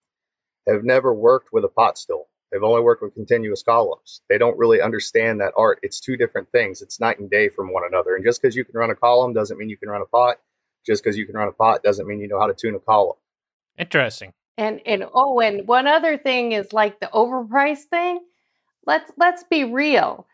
have 0.67 0.83
never 0.83 1.13
worked 1.13 1.51
with 1.51 1.63
a 1.63 1.69
pot 1.69 1.97
still. 1.97 2.27
They've 2.51 2.63
only 2.63 2.81
worked 2.81 3.03
with 3.03 3.13
continuous 3.13 3.61
columns. 3.61 4.21
They 4.27 4.39
don't 4.39 4.57
really 4.57 4.81
understand 4.81 5.41
that 5.41 5.53
art. 5.55 5.79
It's 5.83 5.99
two 5.99 6.17
different 6.17 6.51
things. 6.51 6.81
It's 6.81 6.99
night 6.99 7.19
and 7.19 7.29
day 7.29 7.49
from 7.49 7.71
one 7.71 7.83
another. 7.87 8.15
And 8.15 8.25
just 8.25 8.41
because 8.41 8.55
you 8.55 8.65
can 8.65 8.75
run 8.75 8.89
a 8.89 8.95
column 8.95 9.33
doesn't 9.33 9.57
mean 9.57 9.69
you 9.69 9.77
can 9.77 9.89
run 9.89 10.01
a 10.01 10.05
pot. 10.05 10.37
Just 10.85 11.03
because 11.03 11.17
you 11.17 11.27
can 11.27 11.35
run 11.35 11.47
a 11.47 11.51
pot 11.51 11.83
doesn't 11.83 12.07
mean 12.07 12.19
you 12.19 12.27
know 12.27 12.39
how 12.39 12.47
to 12.47 12.55
tune 12.55 12.73
a 12.73 12.79
column. 12.79 13.17
Interesting. 13.77 14.33
And 14.57 14.81
and 14.85 15.05
oh, 15.13 15.39
and 15.39 15.67
one 15.67 15.87
other 15.87 16.17
thing 16.17 16.53
is 16.53 16.73
like 16.73 16.99
the 16.99 17.09
overpriced 17.13 17.85
thing. 17.85 18.19
Let's 18.89 19.11
let's 19.17 19.43
be 19.43 19.63
real. 19.65 20.25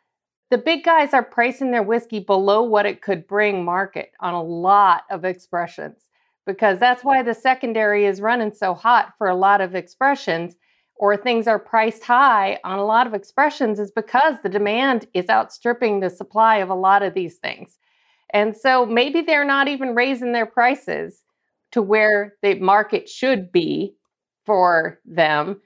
the 0.50 0.58
big 0.58 0.86
guys 0.86 1.14
are 1.14 1.22
pricing 1.22 1.72
their 1.72 1.84
whiskey 1.84 2.22
below 2.22 2.64
what 2.64 2.86
it 2.86 3.02
could 3.02 3.28
bring 3.28 3.66
market 3.66 4.12
on 4.22 4.34
a 4.34 4.42
lot 4.42 5.04
of 5.10 5.26
expressions 5.26 6.04
because 6.46 6.80
that's 6.80 7.04
why 7.04 7.22
the 7.22 7.34
secondary 7.34 8.06
is 8.06 8.22
running 8.22 8.54
so 8.54 8.74
hot 8.74 9.14
for 9.18 9.28
a 9.28 9.36
lot 9.36 9.60
of 9.60 9.76
expressions 9.76 10.56
or 10.96 11.18
things 11.18 11.48
are 11.48 11.60
priced 11.60 12.06
high 12.06 12.58
on 12.64 12.80
a 12.80 12.86
lot 12.86 13.08
of 13.08 13.14
expressions 13.14 13.78
is 13.78 13.92
because 13.92 14.36
the 14.42 14.48
demand 14.48 15.06
is 15.14 15.30
outstripping 15.30 16.00
the 16.00 16.10
supply 16.10 16.58
of 16.60 16.70
a 16.70 16.76
lot 16.76 17.04
of 17.04 17.14
these 17.14 17.36
things. 17.36 17.78
And 18.30 18.56
so 18.56 18.86
maybe 18.86 19.20
they're 19.20 19.44
not 19.44 19.68
even 19.68 19.96
raising 19.96 20.32
their 20.32 20.46
prices 20.46 21.24
to 21.74 21.82
where 21.82 22.36
the 22.42 22.56
market 22.56 23.10
should 23.10 23.52
be 23.52 23.96
for 24.46 25.02
them. 25.04 25.60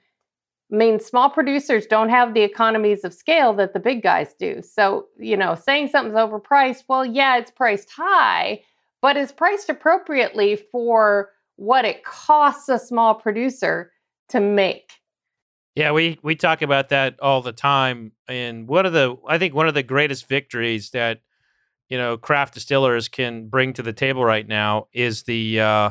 I 0.72 0.76
mean, 0.76 1.00
small 1.00 1.30
producers 1.30 1.86
don't 1.86 2.10
have 2.10 2.34
the 2.34 2.42
economies 2.42 3.04
of 3.04 3.12
scale 3.12 3.52
that 3.54 3.72
the 3.72 3.80
big 3.80 4.02
guys 4.02 4.34
do. 4.38 4.62
So, 4.62 5.06
you 5.18 5.36
know, 5.36 5.54
saying 5.56 5.88
something's 5.88 6.16
overpriced, 6.16 6.84
well, 6.88 7.04
yeah, 7.04 7.38
it's 7.38 7.50
priced 7.50 7.90
high, 7.90 8.62
but 9.02 9.16
it's 9.16 9.32
priced 9.32 9.68
appropriately 9.68 10.56
for 10.70 11.30
what 11.56 11.84
it 11.84 12.04
costs 12.04 12.68
a 12.68 12.78
small 12.78 13.14
producer 13.14 13.90
to 14.28 14.40
make. 14.40 14.92
Yeah, 15.74 15.92
we 15.92 16.18
we 16.22 16.34
talk 16.34 16.62
about 16.62 16.88
that 16.88 17.20
all 17.20 17.42
the 17.42 17.52
time, 17.52 18.12
and 18.28 18.66
one 18.66 18.86
of 18.86 18.92
the 18.92 19.16
I 19.28 19.38
think 19.38 19.54
one 19.54 19.68
of 19.68 19.74
the 19.74 19.84
greatest 19.84 20.28
victories 20.28 20.90
that 20.90 21.20
you 21.88 21.96
know 21.96 22.16
craft 22.16 22.54
distillers 22.54 23.08
can 23.08 23.48
bring 23.48 23.72
to 23.74 23.82
the 23.82 23.92
table 23.92 24.24
right 24.24 24.46
now 24.46 24.88
is 24.92 25.22
the 25.22 25.60
uh, 25.60 25.90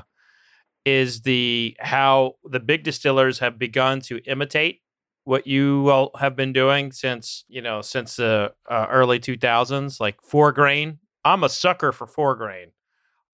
is 0.85 1.21
the 1.21 1.75
how 1.79 2.35
the 2.43 2.59
big 2.59 2.83
distillers 2.83 3.39
have 3.39 3.59
begun 3.59 4.01
to 4.01 4.19
imitate 4.25 4.81
what 5.25 5.45
you 5.45 5.89
all 5.89 6.11
have 6.19 6.35
been 6.35 6.53
doing 6.53 6.91
since 6.91 7.43
you 7.47 7.61
know 7.61 7.81
since 7.81 8.15
the 8.15 8.53
uh, 8.69 8.87
early 8.89 9.19
2000s 9.19 9.99
like 9.99 10.21
four 10.21 10.51
grain. 10.51 10.99
I'm 11.25 11.43
a 11.43 11.49
sucker 11.49 11.91
for 11.91 12.07
four 12.07 12.35
grain. 12.35 12.71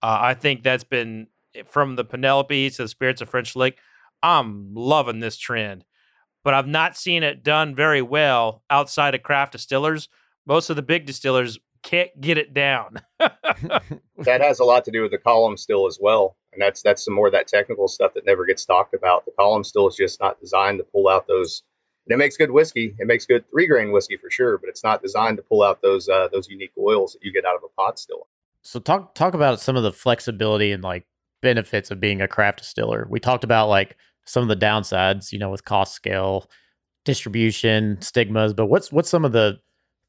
Uh, 0.02 0.18
i 0.22 0.34
think 0.34 0.64
that's 0.64 0.84
been 0.84 1.28
eh, 1.56 1.64
from 1.66 1.96
the 1.96 2.04
penelope 2.04 2.70
to 2.70 2.82
the 2.82 2.88
spirits 2.88 3.22
of 3.22 3.30
french 3.30 3.56
lick 3.56 3.78
i'm 4.22 4.74
loving 4.74 5.20
this 5.20 5.38
trend. 5.38 5.86
But 6.44 6.54
i've 6.54 6.68
not 6.68 6.98
seen 6.98 7.24
it 7.24 7.44
done 7.44 7.76
very 7.76 8.02
well 8.02 8.64
outside 8.70 9.16
of 9.16 9.24
craft 9.24 9.54
distillers. 9.54 10.10
Most 10.46 10.70
of 10.70 10.76
the 10.76 10.82
big 10.84 11.06
distillers 11.06 11.58
can't 11.86 12.20
get 12.20 12.38
it 12.38 12.54
down 12.54 12.98
that 13.20 14.42
has 14.42 14.60
a 14.60 14.66
lot 14.66 14.84
to 14.86 14.92
do 14.92 15.02
with 15.02 15.12
the 15.12 15.18
column 15.18 15.56
still 15.56 15.86
as 15.88 15.98
well 16.02 16.36
and 16.56 16.62
that's 16.62 16.82
that's 16.82 17.04
some 17.04 17.14
more 17.14 17.28
of 17.28 17.34
that 17.34 17.48
technical 17.48 17.88
stuff 17.88 18.14
that 18.16 18.26
never 18.26 18.46
gets 18.46 18.66
talked 18.66 18.94
about. 18.94 19.26
The 19.26 19.32
column 19.38 19.64
still 19.64 19.88
is 19.88 19.96
just 19.96 20.20
not 20.22 20.40
designed 20.40 20.80
to 20.80 20.86
pull 20.86 21.08
out 21.08 21.28
those. 21.28 21.64
And 22.08 22.14
it 22.14 22.18
makes 22.18 22.38
good 22.38 22.52
whiskey. 22.52 22.96
It 22.98 23.08
makes 23.08 23.26
good 23.26 23.44
three 23.50 23.68
grain 23.68 23.92
whiskey 23.92 24.18
for 24.18 24.30
sure, 24.30 24.58
but 24.58 24.70
it's 24.70 24.84
not 24.84 25.02
designed 25.02 25.38
to 25.38 25.44
pull 25.44 25.64
out 25.64 25.82
those 25.82 26.08
uh, 26.08 26.30
those 26.32 26.48
unique 26.48 26.72
oils 26.80 27.14
that 27.14 27.24
you 27.24 27.34
get 27.34 27.46
out 27.46 27.56
of 27.56 27.64
a 27.64 27.68
pot 27.76 28.00
still. 28.00 28.28
So 28.62 28.80
talk 28.80 29.14
talk 29.16 29.34
about 29.34 29.60
some 29.60 29.76
of 29.76 29.84
the 29.84 29.92
flexibility 29.92 30.72
and 30.72 30.84
like 30.84 31.06
benefits 31.42 31.92
of 31.92 32.00
being 32.00 32.22
a 32.22 32.28
craft 32.28 32.60
distiller. 32.60 33.06
We 33.10 33.20
talked 33.20 33.44
about 33.44 33.68
like 33.68 33.98
some 34.26 34.42
of 34.42 34.50
the 34.50 34.66
downsides, 34.66 35.32
you 35.32 35.40
know, 35.40 35.50
with 35.50 35.66
cost 35.66 35.94
scale, 35.94 36.50
distribution, 37.04 38.02
stigmas, 38.02 38.54
but 38.54 38.68
what's 38.68 38.92
what's 38.92 39.10
some 39.10 39.26
of 39.26 39.34
the 39.34 39.60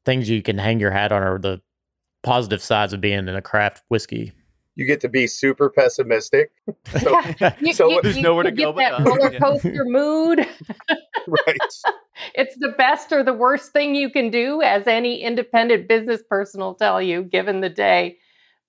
things 0.05 0.29
you 0.29 0.41
can 0.41 0.57
hang 0.57 0.79
your 0.79 0.91
hat 0.91 1.11
on 1.11 1.21
or 1.21 1.37
the 1.37 1.61
positive 2.27 2.61
sides 2.61 2.93
of 2.93 3.01
being 3.01 3.27
in 3.27 3.29
a 3.29 3.41
craft 3.41 3.83
whiskey? 3.89 4.33
you 4.77 4.85
get 4.85 5.01
to 5.01 5.09
be 5.09 5.27
super 5.27 5.69
pessimistic. 5.69 6.51
So, 7.01 7.19
yeah. 7.41 7.55
you, 7.59 7.73
so 7.73 7.89
you, 7.89 8.01
there's 8.01 8.17
nowhere 8.17 8.43
to 8.43 8.51
go 8.51 8.71
but 8.71 8.79
that 8.79 9.05
roller 9.05 9.37
coaster 9.37 9.83
mood. 9.85 10.39
right. 11.27 11.57
It's 12.33 12.55
the 12.57 12.73
best 12.77 13.11
or 13.11 13.23
the 13.23 13.33
worst 13.33 13.73
thing 13.73 13.93
you 13.93 14.09
can 14.09 14.29
do, 14.29 14.61
as 14.61 14.87
any 14.87 15.21
independent 15.21 15.87
business 15.89 16.21
person 16.29 16.61
will 16.61 16.75
tell 16.75 17.01
you, 17.01 17.23
given 17.23 17.59
the 17.59 17.69
day. 17.69 18.19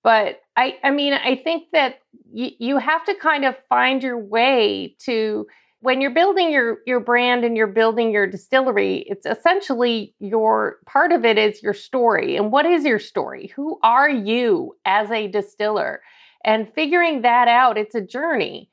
But 0.03 0.41
I, 0.57 0.77
I 0.83 0.91
mean, 0.91 1.13
I 1.13 1.37
think 1.37 1.71
that 1.71 1.99
y- 2.25 2.55
you 2.59 2.77
have 2.77 3.05
to 3.05 3.15
kind 3.15 3.45
of 3.45 3.55
find 3.69 4.03
your 4.03 4.17
way 4.17 4.95
to 5.05 5.47
when 5.81 6.01
you're 6.01 6.11
building 6.11 6.51
your 6.51 6.79
your 6.85 6.99
brand 6.99 7.43
and 7.43 7.55
you're 7.55 7.67
building 7.67 8.11
your 8.11 8.27
distillery 8.27 9.05
it's 9.07 9.25
essentially 9.25 10.13
your 10.19 10.77
part 10.85 11.11
of 11.11 11.25
it 11.25 11.37
is 11.37 11.63
your 11.63 11.73
story. 11.73 12.35
And 12.35 12.51
what 12.51 12.65
is 12.65 12.85
your 12.85 12.99
story? 12.99 13.51
Who 13.55 13.79
are 13.83 14.09
you 14.09 14.75
as 14.85 15.09
a 15.11 15.27
distiller? 15.27 16.01
And 16.43 16.71
figuring 16.73 17.21
that 17.21 17.47
out 17.47 17.77
it's 17.77 17.95
a 17.95 18.01
journey. 18.01 18.69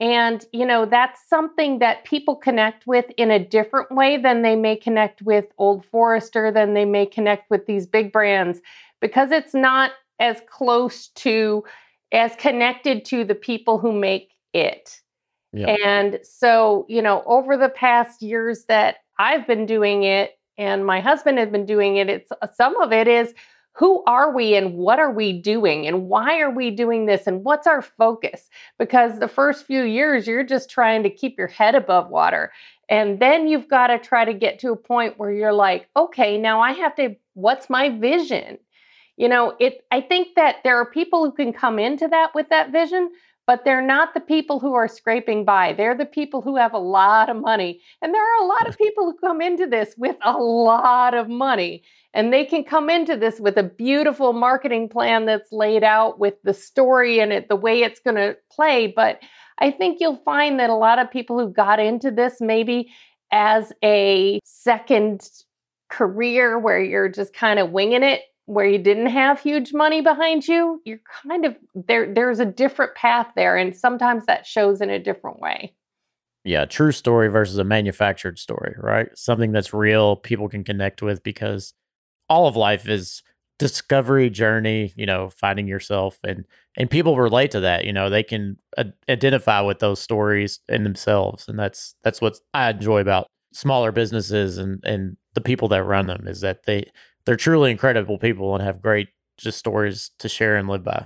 And 0.00 0.44
you 0.52 0.64
know 0.64 0.86
that's 0.86 1.20
something 1.28 1.80
that 1.80 2.04
people 2.04 2.36
connect 2.36 2.86
with 2.86 3.06
in 3.16 3.30
a 3.30 3.44
different 3.44 3.90
way 3.90 4.16
than 4.16 4.42
they 4.42 4.56
may 4.56 4.76
connect 4.76 5.22
with 5.22 5.46
old 5.58 5.84
forester 5.86 6.50
than 6.52 6.74
they 6.74 6.84
may 6.84 7.06
connect 7.06 7.50
with 7.50 7.66
these 7.66 7.86
big 7.86 8.12
brands 8.12 8.60
because 9.00 9.30
it's 9.30 9.54
not 9.54 9.92
as 10.20 10.40
close 10.48 11.08
to 11.08 11.64
as 12.12 12.34
connected 12.36 13.04
to 13.04 13.24
the 13.24 13.34
people 13.34 13.78
who 13.78 13.92
make 13.92 14.30
it 14.54 15.00
And 15.80 16.20
so, 16.22 16.84
you 16.88 17.00
know, 17.02 17.22
over 17.26 17.56
the 17.56 17.68
past 17.68 18.22
years 18.22 18.64
that 18.68 18.96
I've 19.18 19.46
been 19.46 19.66
doing 19.66 20.02
it 20.02 20.32
and 20.56 20.84
my 20.84 21.00
husband 21.00 21.38
has 21.38 21.48
been 21.48 21.66
doing 21.66 21.96
it, 21.96 22.08
it's 22.08 22.30
uh, 22.42 22.48
some 22.54 22.80
of 22.80 22.92
it 22.92 23.08
is 23.08 23.34
who 23.72 24.02
are 24.06 24.34
we 24.34 24.56
and 24.56 24.74
what 24.74 24.98
are 24.98 25.12
we 25.12 25.32
doing 25.32 25.86
and 25.86 26.08
why 26.08 26.40
are 26.40 26.50
we 26.50 26.70
doing 26.70 27.06
this 27.06 27.28
and 27.28 27.44
what's 27.44 27.66
our 27.66 27.80
focus? 27.80 28.48
Because 28.76 29.20
the 29.20 29.28
first 29.28 29.66
few 29.66 29.84
years 29.84 30.26
you're 30.26 30.42
just 30.42 30.68
trying 30.68 31.04
to 31.04 31.10
keep 31.10 31.38
your 31.38 31.46
head 31.46 31.76
above 31.76 32.10
water. 32.10 32.52
And 32.88 33.20
then 33.20 33.46
you've 33.46 33.68
got 33.68 33.86
to 33.88 33.98
try 33.98 34.24
to 34.24 34.34
get 34.34 34.58
to 34.60 34.72
a 34.72 34.76
point 34.76 35.18
where 35.18 35.30
you're 35.30 35.52
like, 35.52 35.88
okay, 35.96 36.38
now 36.38 36.60
I 36.60 36.72
have 36.72 36.96
to 36.96 37.14
what's 37.34 37.70
my 37.70 37.88
vision? 37.88 38.58
You 39.16 39.28
know, 39.28 39.54
it 39.60 39.84
I 39.92 40.00
think 40.00 40.34
that 40.34 40.56
there 40.64 40.76
are 40.76 40.90
people 40.90 41.24
who 41.24 41.32
can 41.32 41.52
come 41.52 41.78
into 41.78 42.08
that 42.08 42.34
with 42.34 42.48
that 42.48 42.72
vision, 42.72 43.10
but 43.48 43.64
they're 43.64 43.80
not 43.80 44.12
the 44.12 44.20
people 44.20 44.60
who 44.60 44.74
are 44.74 44.86
scraping 44.86 45.42
by. 45.42 45.72
They're 45.72 45.96
the 45.96 46.04
people 46.04 46.42
who 46.42 46.56
have 46.56 46.74
a 46.74 46.78
lot 46.78 47.30
of 47.30 47.36
money. 47.38 47.80
And 48.02 48.12
there 48.12 48.22
are 48.22 48.44
a 48.44 48.46
lot 48.46 48.68
of 48.68 48.76
people 48.76 49.06
who 49.06 49.16
come 49.16 49.40
into 49.40 49.66
this 49.66 49.94
with 49.96 50.16
a 50.22 50.32
lot 50.32 51.14
of 51.14 51.30
money. 51.30 51.82
And 52.12 52.30
they 52.30 52.44
can 52.44 52.62
come 52.62 52.90
into 52.90 53.16
this 53.16 53.40
with 53.40 53.56
a 53.56 53.62
beautiful 53.62 54.34
marketing 54.34 54.90
plan 54.90 55.24
that's 55.24 55.50
laid 55.50 55.82
out 55.82 56.18
with 56.18 56.34
the 56.44 56.52
story 56.52 57.20
and 57.20 57.32
it, 57.32 57.48
the 57.48 57.56
way 57.56 57.80
it's 57.80 58.00
going 58.00 58.16
to 58.16 58.36
play. 58.52 58.92
But 58.94 59.20
I 59.58 59.70
think 59.70 59.96
you'll 59.98 60.22
find 60.26 60.60
that 60.60 60.68
a 60.68 60.74
lot 60.74 60.98
of 60.98 61.10
people 61.10 61.38
who 61.38 61.50
got 61.50 61.80
into 61.80 62.10
this 62.10 62.42
maybe 62.42 62.92
as 63.32 63.72
a 63.82 64.40
second 64.44 65.26
career 65.88 66.58
where 66.58 66.82
you're 66.82 67.08
just 67.08 67.32
kind 67.32 67.58
of 67.58 67.70
winging 67.70 68.02
it 68.02 68.20
where 68.48 68.66
you 68.66 68.78
didn't 68.78 69.08
have 69.08 69.38
huge 69.38 69.74
money 69.74 70.00
behind 70.00 70.48
you, 70.48 70.80
you're 70.86 71.02
kind 71.22 71.44
of 71.44 71.54
there 71.74 72.12
there's 72.12 72.40
a 72.40 72.46
different 72.46 72.94
path 72.94 73.28
there 73.36 73.58
and 73.58 73.76
sometimes 73.76 74.24
that 74.24 74.46
shows 74.46 74.80
in 74.80 74.88
a 74.88 74.98
different 74.98 75.38
way. 75.38 75.74
Yeah, 76.44 76.64
true 76.64 76.92
story 76.92 77.28
versus 77.28 77.58
a 77.58 77.64
manufactured 77.64 78.38
story, 78.38 78.74
right? 78.78 79.08
Something 79.14 79.52
that's 79.52 79.74
real, 79.74 80.16
people 80.16 80.48
can 80.48 80.64
connect 80.64 81.02
with 81.02 81.22
because 81.22 81.74
all 82.30 82.46
of 82.46 82.56
life 82.56 82.88
is 82.88 83.22
discovery 83.58 84.30
journey, 84.30 84.94
you 84.96 85.04
know, 85.04 85.28
finding 85.28 85.68
yourself 85.68 86.18
and 86.24 86.46
and 86.74 86.90
people 86.90 87.18
relate 87.18 87.50
to 87.50 87.60
that, 87.60 87.84
you 87.84 87.92
know, 87.92 88.08
they 88.08 88.22
can 88.22 88.56
identify 89.10 89.60
with 89.60 89.80
those 89.80 90.00
stories 90.00 90.60
in 90.70 90.84
themselves 90.84 91.48
and 91.48 91.58
that's 91.58 91.96
that's 92.02 92.22
what 92.22 92.38
I 92.54 92.70
enjoy 92.70 93.00
about 93.00 93.26
smaller 93.52 93.92
businesses 93.92 94.56
and 94.56 94.82
and 94.84 95.18
the 95.34 95.42
people 95.42 95.68
that 95.68 95.84
run 95.84 96.06
them 96.06 96.26
is 96.26 96.40
that 96.40 96.64
they 96.64 96.90
they're 97.28 97.36
truly 97.36 97.70
incredible 97.70 98.16
people 98.16 98.54
and 98.54 98.64
have 98.64 98.80
great 98.80 99.10
just 99.36 99.58
stories 99.58 100.12
to 100.18 100.30
share 100.30 100.56
and 100.56 100.66
live 100.66 100.82
by. 100.82 101.04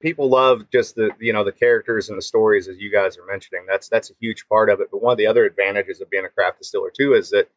People 0.00 0.28
love 0.28 0.70
just 0.72 0.94
the 0.94 1.10
you 1.18 1.32
know 1.32 1.42
the 1.42 1.50
characters 1.50 2.08
and 2.08 2.16
the 2.16 2.22
stories 2.22 2.68
as 2.68 2.78
you 2.78 2.92
guys 2.92 3.18
are 3.18 3.26
mentioning. 3.26 3.66
That's 3.66 3.88
that's 3.88 4.08
a 4.08 4.14
huge 4.20 4.46
part 4.48 4.70
of 4.70 4.80
it. 4.80 4.86
But 4.92 5.02
one 5.02 5.10
of 5.10 5.18
the 5.18 5.26
other 5.26 5.44
advantages 5.44 6.00
of 6.00 6.08
being 6.10 6.24
a 6.24 6.28
craft 6.28 6.58
distiller 6.58 6.92
too 6.96 7.14
is 7.14 7.30
that 7.30 7.50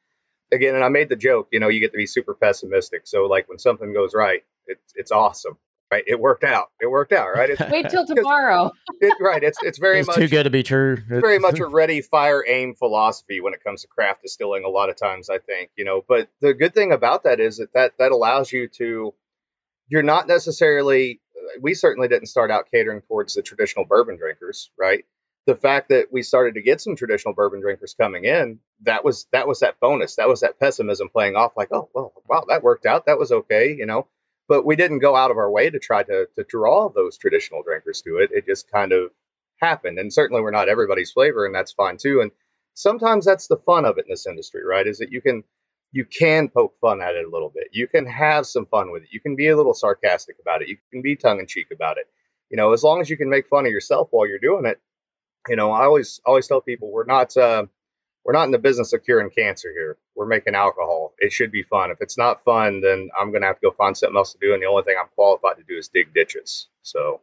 again, 0.51 0.73
and 0.73 0.83
I 0.83 0.89
made 0.89 1.09
the 1.09 1.15
joke, 1.15 1.49
you 1.51 1.59
know, 1.59 1.67
you 1.67 1.79
get 1.79 1.91
to 1.91 1.97
be 1.97 2.07
super 2.07 2.33
pessimistic. 2.33 3.01
So 3.05 3.27
like 3.27 3.47
when 3.47 3.59
something 3.59 3.93
goes 3.93 4.15
right, 4.15 4.43
it's 4.65 4.93
it's 4.95 5.11
awesome 5.11 5.59
right? 5.91 6.03
It 6.07 6.19
worked 6.19 6.43
out. 6.43 6.69
It 6.79 6.87
worked 6.87 7.11
out, 7.11 7.29
right? 7.29 7.49
It's, 7.49 7.61
Wait 7.71 7.89
till 7.89 8.05
tomorrow. 8.15 8.71
it, 9.01 9.13
right. 9.19 9.43
It's 9.43 9.57
it's 9.63 9.77
very 9.77 9.99
it's 9.99 10.07
much 10.07 10.17
too 10.17 10.27
good 10.27 10.43
to 10.43 10.49
be 10.49 10.63
true. 10.63 10.93
It's 10.93 11.21
very 11.21 11.39
much 11.39 11.59
a 11.59 11.65
ready, 11.67 12.01
fire, 12.01 12.43
aim 12.47 12.75
philosophy 12.75 13.41
when 13.41 13.53
it 13.53 13.63
comes 13.63 13.81
to 13.81 13.87
craft 13.87 14.21
distilling. 14.21 14.65
A 14.65 14.69
lot 14.69 14.89
of 14.89 14.95
times, 14.95 15.29
I 15.29 15.39
think 15.39 15.71
you 15.75 15.85
know. 15.85 16.03
But 16.07 16.29
the 16.41 16.53
good 16.53 16.73
thing 16.73 16.91
about 16.91 17.23
that 17.23 17.39
is 17.39 17.57
that 17.57 17.73
that 17.73 17.93
that 17.99 18.11
allows 18.11 18.51
you 18.51 18.67
to. 18.77 19.13
You're 19.87 20.03
not 20.03 20.27
necessarily. 20.27 21.19
Uh, 21.35 21.59
we 21.61 21.73
certainly 21.73 22.07
didn't 22.07 22.27
start 22.27 22.51
out 22.51 22.69
catering 22.71 23.01
towards 23.01 23.33
the 23.33 23.41
traditional 23.41 23.85
bourbon 23.85 24.17
drinkers, 24.17 24.69
right? 24.77 25.05
The 25.47 25.55
fact 25.55 25.89
that 25.89 26.11
we 26.11 26.21
started 26.21 26.55
to 26.55 26.61
get 26.61 26.79
some 26.79 26.95
traditional 26.95 27.33
bourbon 27.33 27.61
drinkers 27.61 27.95
coming 27.99 28.25
in, 28.25 28.59
that 28.83 29.03
was 29.03 29.25
that 29.31 29.47
was 29.47 29.61
that 29.61 29.79
bonus. 29.79 30.17
That 30.17 30.27
was 30.27 30.41
that 30.41 30.59
pessimism 30.59 31.09
playing 31.09 31.35
off. 31.35 31.53
Like, 31.57 31.69
oh 31.71 31.89
well, 31.95 32.13
wow, 32.27 32.45
that 32.49 32.61
worked 32.61 32.85
out. 32.85 33.07
That 33.07 33.17
was 33.17 33.31
okay, 33.31 33.73
you 33.73 33.87
know 33.87 34.07
but 34.49 34.65
we 34.65 34.75
didn't 34.75 34.99
go 34.99 35.15
out 35.15 35.31
of 35.31 35.37
our 35.37 35.49
way 35.49 35.69
to 35.69 35.79
try 35.79 36.03
to, 36.03 36.27
to 36.35 36.43
draw 36.49 36.89
those 36.89 37.17
traditional 37.17 37.63
drinkers 37.63 38.01
to 38.01 38.17
it. 38.17 38.31
It 38.33 38.47
just 38.47 38.69
kind 38.71 38.91
of 38.91 39.11
happened. 39.61 39.99
And 39.99 40.11
certainly 40.11 40.41
we're 40.41 40.51
not 40.51 40.67
everybody's 40.67 41.11
flavor, 41.11 41.45
and 41.45 41.55
that's 41.55 41.71
fine 41.71 41.97
too. 41.97 42.21
And 42.21 42.31
sometimes 42.73 43.25
that's 43.25 43.47
the 43.47 43.57
fun 43.57 43.85
of 43.85 43.99
it 43.99 44.05
in 44.07 44.11
this 44.11 44.27
industry, 44.27 44.65
right? 44.65 44.87
Is 44.87 44.97
that 44.97 45.11
you 45.11 45.21
can 45.21 45.43
you 45.91 46.05
can 46.05 46.49
poke 46.49 46.75
fun 46.81 47.01
at 47.01 47.15
it 47.15 47.25
a 47.25 47.29
little 47.29 47.49
bit. 47.49 47.69
You 47.71 47.87
can 47.87 48.05
have 48.07 48.45
some 48.45 48.65
fun 48.65 48.91
with 48.91 49.03
it. 49.03 49.09
You 49.11 49.19
can 49.19 49.35
be 49.35 49.47
a 49.49 49.57
little 49.57 49.73
sarcastic 49.73 50.37
about 50.41 50.61
it. 50.61 50.67
You 50.67 50.77
can 50.91 51.01
be 51.01 51.15
tongue 51.15 51.39
in 51.39 51.47
cheek 51.47 51.67
about 51.71 51.97
it. 51.97 52.07
You 52.49 52.57
know, 52.57 52.73
as 52.73 52.83
long 52.83 53.01
as 53.01 53.09
you 53.09 53.17
can 53.17 53.29
make 53.29 53.47
fun 53.47 53.65
of 53.65 53.71
yourself 53.71 54.09
while 54.11 54.27
you're 54.27 54.39
doing 54.39 54.65
it. 54.65 54.79
You 55.47 55.55
know, 55.55 55.71
I 55.71 55.85
always 55.85 56.19
always 56.25 56.47
tell 56.47 56.61
people 56.61 56.91
we're 56.91 57.05
not 57.05 57.35
uh, 57.37 57.65
we're 58.25 58.33
not 58.33 58.43
in 58.43 58.51
the 58.51 58.57
business 58.59 58.93
of 58.93 59.03
curing 59.03 59.29
cancer 59.29 59.69
here. 59.73 59.97
We're 60.15 60.25
making 60.27 60.53
alcohol. 60.55 61.13
It 61.19 61.31
should 61.31 61.51
be 61.51 61.63
fun. 61.63 61.89
If 61.91 61.97
it's 62.01 62.17
not 62.17 62.43
fun, 62.43 62.81
then 62.81 63.09
I'm 63.19 63.31
gonna 63.31 63.45
have 63.47 63.55
to 63.59 63.67
go 63.69 63.71
find 63.71 63.95
something 63.97 64.17
else 64.17 64.33
to 64.33 64.39
do. 64.41 64.53
And 64.53 64.61
the 64.61 64.67
only 64.67 64.83
thing 64.83 64.95
I'm 64.99 65.09
qualified 65.15 65.57
to 65.57 65.63
do 65.63 65.77
is 65.77 65.87
dig 65.87 66.13
ditches. 66.13 66.67
So 66.83 67.21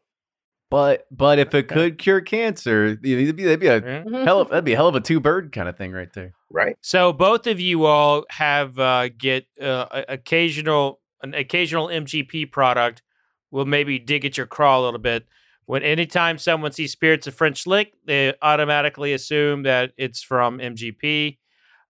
But 0.70 1.06
but 1.10 1.38
if 1.38 1.54
it 1.54 1.68
could 1.68 1.98
cure 1.98 2.20
cancer, 2.20 2.86
it'd 2.86 3.02
be, 3.02 3.30
that'd 3.30 3.60
be 3.60 3.66
a 3.68 3.80
Yeah. 3.80 4.24
hell 4.24 4.40
of 4.40 4.48
that'd 4.48 4.64
be 4.64 4.72
a 4.72 4.76
hell 4.76 4.88
of 4.88 4.94
a 4.96 5.00
two 5.00 5.20
bird 5.20 5.52
kind 5.52 5.68
of 5.68 5.76
thing 5.76 5.92
right 5.92 6.12
there. 6.12 6.32
right. 6.50 6.76
So 6.80 7.12
both 7.12 7.46
of 7.46 7.60
you 7.60 7.84
all 7.84 8.24
have 8.30 8.78
uh, 8.78 9.08
get 9.16 9.46
uh, 9.60 10.02
occasional 10.08 11.00
an 11.22 11.34
occasional 11.34 11.88
MGP 11.88 12.50
product 12.50 13.02
will 13.50 13.64
maybe 13.64 13.98
dig 13.98 14.24
at 14.24 14.36
your 14.36 14.46
craw 14.46 14.80
a 14.80 14.82
little 14.82 14.98
bit. 15.00 15.26
When 15.66 15.82
anytime 15.82 16.38
someone 16.38 16.70
sees 16.72 16.92
spirits 16.92 17.26
of 17.26 17.34
French 17.34 17.66
lick, 17.66 17.92
they 18.04 18.32
automatically 18.40 19.12
assume 19.12 19.64
that 19.64 19.92
it's 19.96 20.22
from 20.22 20.58
MGP. 20.58 21.38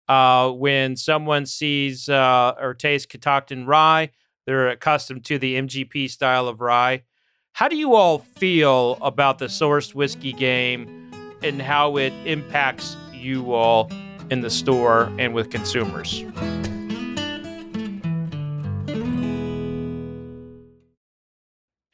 Uh, 0.09 0.51
when 0.51 0.97
someone 0.97 1.45
sees 1.45 2.09
uh, 2.09 2.55
or 2.59 2.73
tastes 2.73 3.07
Catoctin 3.07 3.67
rye, 3.67 4.11
they're 4.47 4.69
accustomed 4.69 5.25
to 5.27 5.39
the 5.39 5.57
MGP 5.57 6.11
style 6.11 6.49
of 6.49 6.61
rye. 6.61 7.03
How 7.53 7.69
do 7.69 7.77
you 7.77 7.95
all 7.95 8.19
feel 8.19 8.97
about 9.03 9.39
the 9.39 9.47
sourced 9.47 9.95
whiskey 9.95 10.33
game 10.33 11.11
and 11.43 11.61
how 11.61 11.97
it 11.97 12.13
impacts 12.25 12.97
you 13.13 13.53
all 13.53 13.91
in 14.31 14.41
the 14.41 14.51
store 14.51 15.13
and 15.19 15.35
with 15.35 15.51
consumers? 15.51 16.25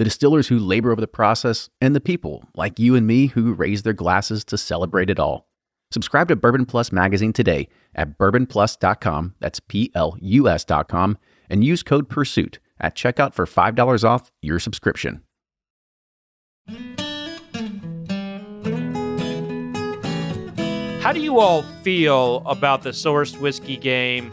the 0.00 0.04
distillers 0.04 0.48
who 0.48 0.58
labor 0.58 0.90
over 0.92 1.00
the 1.02 1.06
process, 1.06 1.68
and 1.78 1.94
the 1.94 2.00
people 2.00 2.42
like 2.56 2.78
you 2.78 2.94
and 2.94 3.06
me 3.06 3.26
who 3.26 3.52
raise 3.52 3.82
their 3.82 3.92
glasses 3.92 4.46
to 4.46 4.56
celebrate 4.56 5.10
it 5.10 5.20
all. 5.20 5.46
Subscribe 5.90 6.28
to 6.28 6.36
Bourbon 6.36 6.64
Plus 6.64 6.90
magazine 6.90 7.34
today 7.34 7.68
at 7.94 8.16
bourbonplus.com, 8.16 9.34
that's 9.40 9.60
P 9.60 9.92
L 9.94 10.16
U 10.22 10.48
S.com, 10.48 11.18
and 11.50 11.62
use 11.62 11.82
code 11.82 12.08
PURSUIT 12.08 12.60
at 12.80 12.94
checkout 12.94 13.34
for 13.34 13.44
$5 13.44 14.02
off 14.02 14.30
your 14.40 14.58
subscription. 14.58 15.20
How 21.02 21.12
do 21.12 21.20
you 21.20 21.40
all 21.40 21.60
feel 21.82 22.42
about 22.46 22.84
the 22.84 22.90
sourced 22.90 23.38
whiskey 23.38 23.76
game 23.76 24.32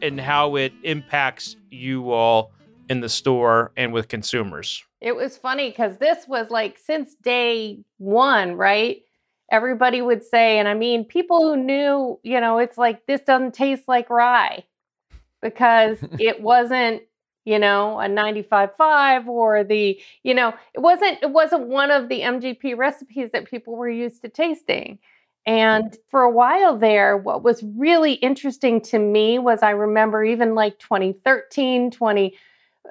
and 0.00 0.20
how 0.20 0.54
it 0.54 0.72
impacts 0.84 1.56
you 1.68 2.12
all 2.12 2.52
in 2.90 3.00
the 3.00 3.08
store 3.08 3.72
and 3.76 3.92
with 3.92 4.08
consumers? 4.08 4.84
It 5.00 5.16
was 5.16 5.38
funny 5.38 5.70
because 5.70 5.96
this 5.96 6.26
was 6.28 6.50
like 6.50 6.76
since 6.76 7.14
day 7.14 7.78
one, 7.96 8.56
right? 8.56 9.02
Everybody 9.50 10.02
would 10.02 10.22
say, 10.22 10.58
and 10.58 10.68
I 10.68 10.74
mean, 10.74 11.04
people 11.04 11.40
who 11.40 11.56
knew, 11.56 12.18
you 12.22 12.40
know, 12.40 12.58
it's 12.58 12.76
like 12.76 13.06
this 13.06 13.22
doesn't 13.22 13.54
taste 13.54 13.84
like 13.88 14.10
rye 14.10 14.64
because 15.40 15.98
it 16.18 16.42
wasn't, 16.42 17.02
you 17.44 17.58
know, 17.58 17.98
a 18.00 18.06
95.5 18.06 19.26
or 19.28 19.64
the, 19.64 19.98
you 20.24 20.34
know, 20.34 20.52
it 20.74 20.80
wasn't, 20.80 21.18
it 21.22 21.30
wasn't 21.30 21.68
one 21.68 21.90
of 21.90 22.08
the 22.08 22.20
MGP 22.20 22.76
recipes 22.76 23.30
that 23.32 23.48
people 23.48 23.76
were 23.76 23.88
used 23.88 24.20
to 24.22 24.28
tasting. 24.28 24.98
Hmm. 25.46 25.52
And 25.52 25.96
for 26.08 26.22
a 26.22 26.30
while 26.30 26.76
there, 26.76 27.16
what 27.16 27.44
was 27.44 27.62
really 27.62 28.14
interesting 28.14 28.80
to 28.82 28.98
me 28.98 29.38
was 29.38 29.62
I 29.62 29.70
remember 29.70 30.24
even 30.24 30.56
like 30.56 30.78
2013, 30.80 31.92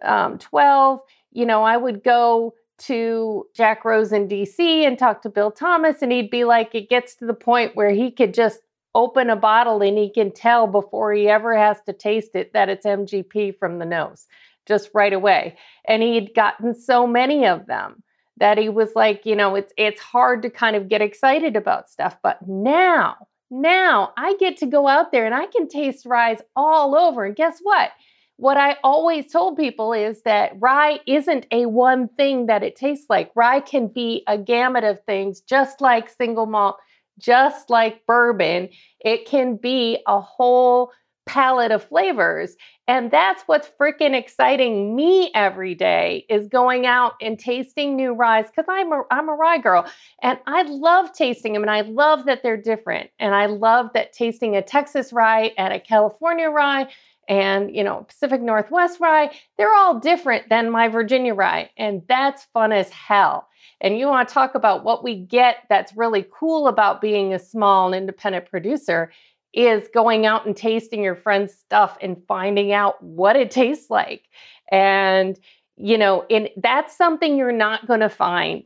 Um, 0.02 0.38
2012, 0.38 1.02
you 1.32 1.46
know, 1.46 1.64
I 1.64 1.78
would 1.78 2.04
go 2.04 2.54
to 2.80 3.46
Jack 3.56 3.84
Rose 3.84 4.14
in 4.14 4.28
DC 4.28 4.60
and 4.60 4.98
talk 4.98 5.22
to 5.24 5.30
Bill 5.30 5.52
Thomas, 5.52 6.02
and 6.02 6.12
he'd 6.12 6.30
be 6.30 6.46
like, 6.46 6.74
it 6.74 6.90
gets 6.90 7.16
to 7.16 7.26
the 7.26 7.34
point 7.34 7.76
where 7.76 7.92
he 7.92 8.10
could 8.12 8.34
just 8.34 8.60
open 8.96 9.30
a 9.30 9.36
bottle 9.36 9.82
and 9.82 9.98
he 9.98 10.10
can 10.10 10.32
tell 10.32 10.66
before 10.66 11.14
he 11.14 11.28
ever 11.28 11.58
has 11.58 11.78
to 11.86 11.94
taste 11.94 12.32
it 12.36 12.54
that 12.54 12.70
it's 12.70 12.86
MGP 12.86 13.58
from 13.58 13.80
the 13.80 13.86
nose 13.86 14.28
just 14.68 14.90
right 14.94 15.14
away. 15.14 15.58
And 15.88 16.02
he'd 16.02 16.34
gotten 16.34 16.74
so 16.74 17.06
many 17.06 17.46
of 17.46 17.66
them 17.68 18.04
that 18.38 18.58
he 18.58 18.70
was 18.70 18.92
like, 18.96 19.26
you 19.26 19.36
know, 19.36 19.56
it's 19.56 19.74
it's 19.78 20.02
hard 20.02 20.42
to 20.44 20.50
kind 20.50 20.76
of 20.76 20.90
get 20.90 21.02
excited 21.02 21.56
about 21.56 21.90
stuff. 21.90 22.18
But 22.24 22.40
now, 22.48 23.16
now 23.52 24.14
I 24.18 24.36
get 24.40 24.58
to 24.58 24.66
go 24.66 24.88
out 24.88 25.12
there 25.12 25.26
and 25.26 25.36
I 25.36 25.48
can 25.48 25.68
taste 25.68 26.06
rye 26.06 26.38
all 26.56 26.96
over. 26.96 27.26
And 27.26 27.36
guess 27.36 27.60
what? 27.62 27.92
What 28.40 28.56
I 28.56 28.78
always 28.86 29.30
told 29.30 29.58
people 29.58 29.92
is 29.92 30.22
that 30.22 30.54
rye 30.60 31.02
isn't 31.06 31.46
a 31.52 31.66
one 31.66 32.08
thing 32.08 32.46
that 32.46 32.64
it 32.64 32.78
tastes 32.78 33.08
like. 33.10 33.32
Rye 33.36 33.60
can 33.60 33.88
be 33.88 34.24
a 34.28 34.38
gamut 34.38 34.86
of 34.86 35.04
things, 35.04 35.42
just 35.42 35.82
like 35.82 36.10
single 36.10 36.46
malt, 36.46 36.78
just 37.18 37.70
like 37.70 38.06
bourbon. 38.06 38.70
It 39.02 39.26
can 39.26 39.58
be 39.58 40.02
a 40.08 40.22
whole 40.22 40.94
palette 41.28 41.74
of 41.74 41.84
flavors. 41.84 42.56
And 42.88 43.12
that's 43.12 43.44
what's 43.46 43.70
freaking 43.80 44.16
exciting 44.16 44.96
me 44.96 45.32
every 45.36 45.76
day 45.76 46.26
is 46.30 46.48
going 46.48 46.86
out 46.86 47.16
and 47.22 47.38
tasting 47.38 47.98
new 47.98 48.14
ryes 48.14 48.46
because 48.48 48.66
I'm 48.70 48.94
a, 48.94 49.04
I'm 49.12 49.28
a 49.28 49.34
rye 49.34 49.58
girl 49.58 49.86
and 50.24 50.40
I 50.48 50.62
love 50.64 51.12
tasting 51.12 51.52
them 51.52 51.62
and 51.62 51.70
I 51.70 51.82
love 51.82 52.26
that 52.26 52.42
they're 52.42 52.56
different. 52.56 53.10
And 53.20 53.36
I 53.36 53.48
love 53.48 53.90
that 53.96 54.14
tasting 54.14 54.56
a 54.56 54.62
Texas 54.62 55.12
rye 55.12 55.52
and 55.58 55.74
a 55.74 55.80
California 55.80 56.50
rye 56.50 56.88
and 57.30 57.74
you 57.74 57.84
know 57.84 58.06
Pacific 58.10 58.42
Northwest 58.42 59.00
rye, 59.00 59.30
they're 59.58 59.74
all 59.74 60.00
different 60.00 60.50
than 60.50 60.72
my 60.72 60.90
Virginia 60.90 61.34
rye. 61.34 61.70
And 61.78 62.02
that's 62.10 62.46
fun 62.46 62.74
as 62.74 62.90
hell. 62.90 63.48
And 63.80 63.98
you 63.98 64.08
want 64.08 64.28
to 64.28 64.34
talk 64.34 64.56
about 64.56 64.84
what 64.84 65.04
we 65.04 65.16
get 65.16 65.58
that's 65.70 65.96
really 65.96 66.26
cool 66.32 66.68
about 66.68 67.00
being 67.00 67.34
a 67.34 67.40
small 67.40 67.88
and 67.88 67.96
independent 67.96 68.50
producer 68.50 69.12
is 69.54 69.88
going 69.94 70.26
out 70.26 70.46
and 70.46 70.56
tasting 70.56 71.02
your 71.02 71.16
friend's 71.16 71.54
stuff 71.54 71.98
and 72.02 72.22
finding 72.28 72.72
out 72.74 73.02
what 73.02 73.36
it 73.36 73.52
tastes 73.52 73.90
like. 73.90 74.24
And, 74.72 75.40
you 75.78 75.98
know, 75.98 76.26
and 76.30 76.50
that's 76.58 76.98
something 76.98 77.38
you're 77.38 77.52
not 77.52 77.88
going 77.88 78.02
to 78.02 78.10
find 78.10 78.64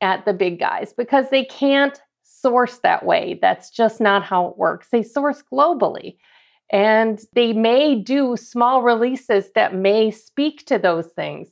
at 0.00 0.24
the 0.24 0.32
big 0.32 0.58
guys 0.58 0.92
because 0.92 1.30
they 1.30 1.44
can't 1.44 2.00
source 2.22 2.78
that 2.78 3.04
way. 3.04 3.38
That's 3.40 3.70
just 3.70 4.00
not 4.00 4.22
how 4.22 4.46
it 4.46 4.58
works. 4.58 4.88
They 4.90 5.02
source 5.02 5.42
globally. 5.52 6.16
And 6.70 7.20
they 7.34 7.52
may 7.52 7.94
do 7.96 8.36
small 8.36 8.82
releases 8.82 9.50
that 9.54 9.74
may 9.74 10.10
speak 10.10 10.64
to 10.66 10.78
those 10.78 11.08
things, 11.08 11.48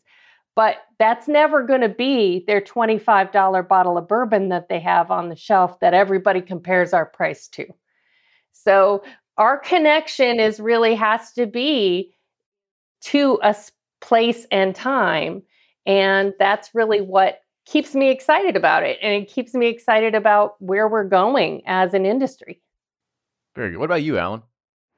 but 0.56 0.76
that's 0.98 1.28
never 1.28 1.62
going 1.62 1.82
to 1.82 1.88
be 1.88 2.44
their 2.46 2.60
$25 2.60 3.68
bottle 3.68 3.98
of 3.98 4.08
bourbon 4.08 4.48
that 4.48 4.68
they 4.68 4.80
have 4.80 5.10
on 5.10 5.28
the 5.28 5.36
shelf 5.36 5.78
that 5.80 5.94
everybody 5.94 6.40
compares 6.40 6.92
our 6.92 7.06
price 7.06 7.48
to. 7.48 7.66
So 8.52 9.02
our 9.36 9.58
connection 9.58 10.40
is 10.40 10.60
really 10.60 10.94
has 10.94 11.32
to 11.32 11.46
be 11.46 12.14
to 13.02 13.38
a 13.42 13.54
place 14.00 14.46
and 14.50 14.74
time. 14.74 15.42
And 15.86 16.34
that's 16.38 16.74
really 16.74 17.00
what 17.00 17.40
keeps 17.64 17.94
me 17.94 18.10
excited 18.10 18.56
about 18.56 18.82
it. 18.82 18.98
And 19.00 19.22
it 19.22 19.28
keeps 19.28 19.54
me 19.54 19.68
excited 19.68 20.14
about 20.14 20.60
where 20.60 20.88
we're 20.88 21.04
going 21.04 21.62
as 21.66 21.94
an 21.94 22.04
industry. 22.04 22.60
Very 23.54 23.70
good. 23.70 23.78
What 23.78 23.86
about 23.86 24.02
you, 24.02 24.18
Alan? 24.18 24.42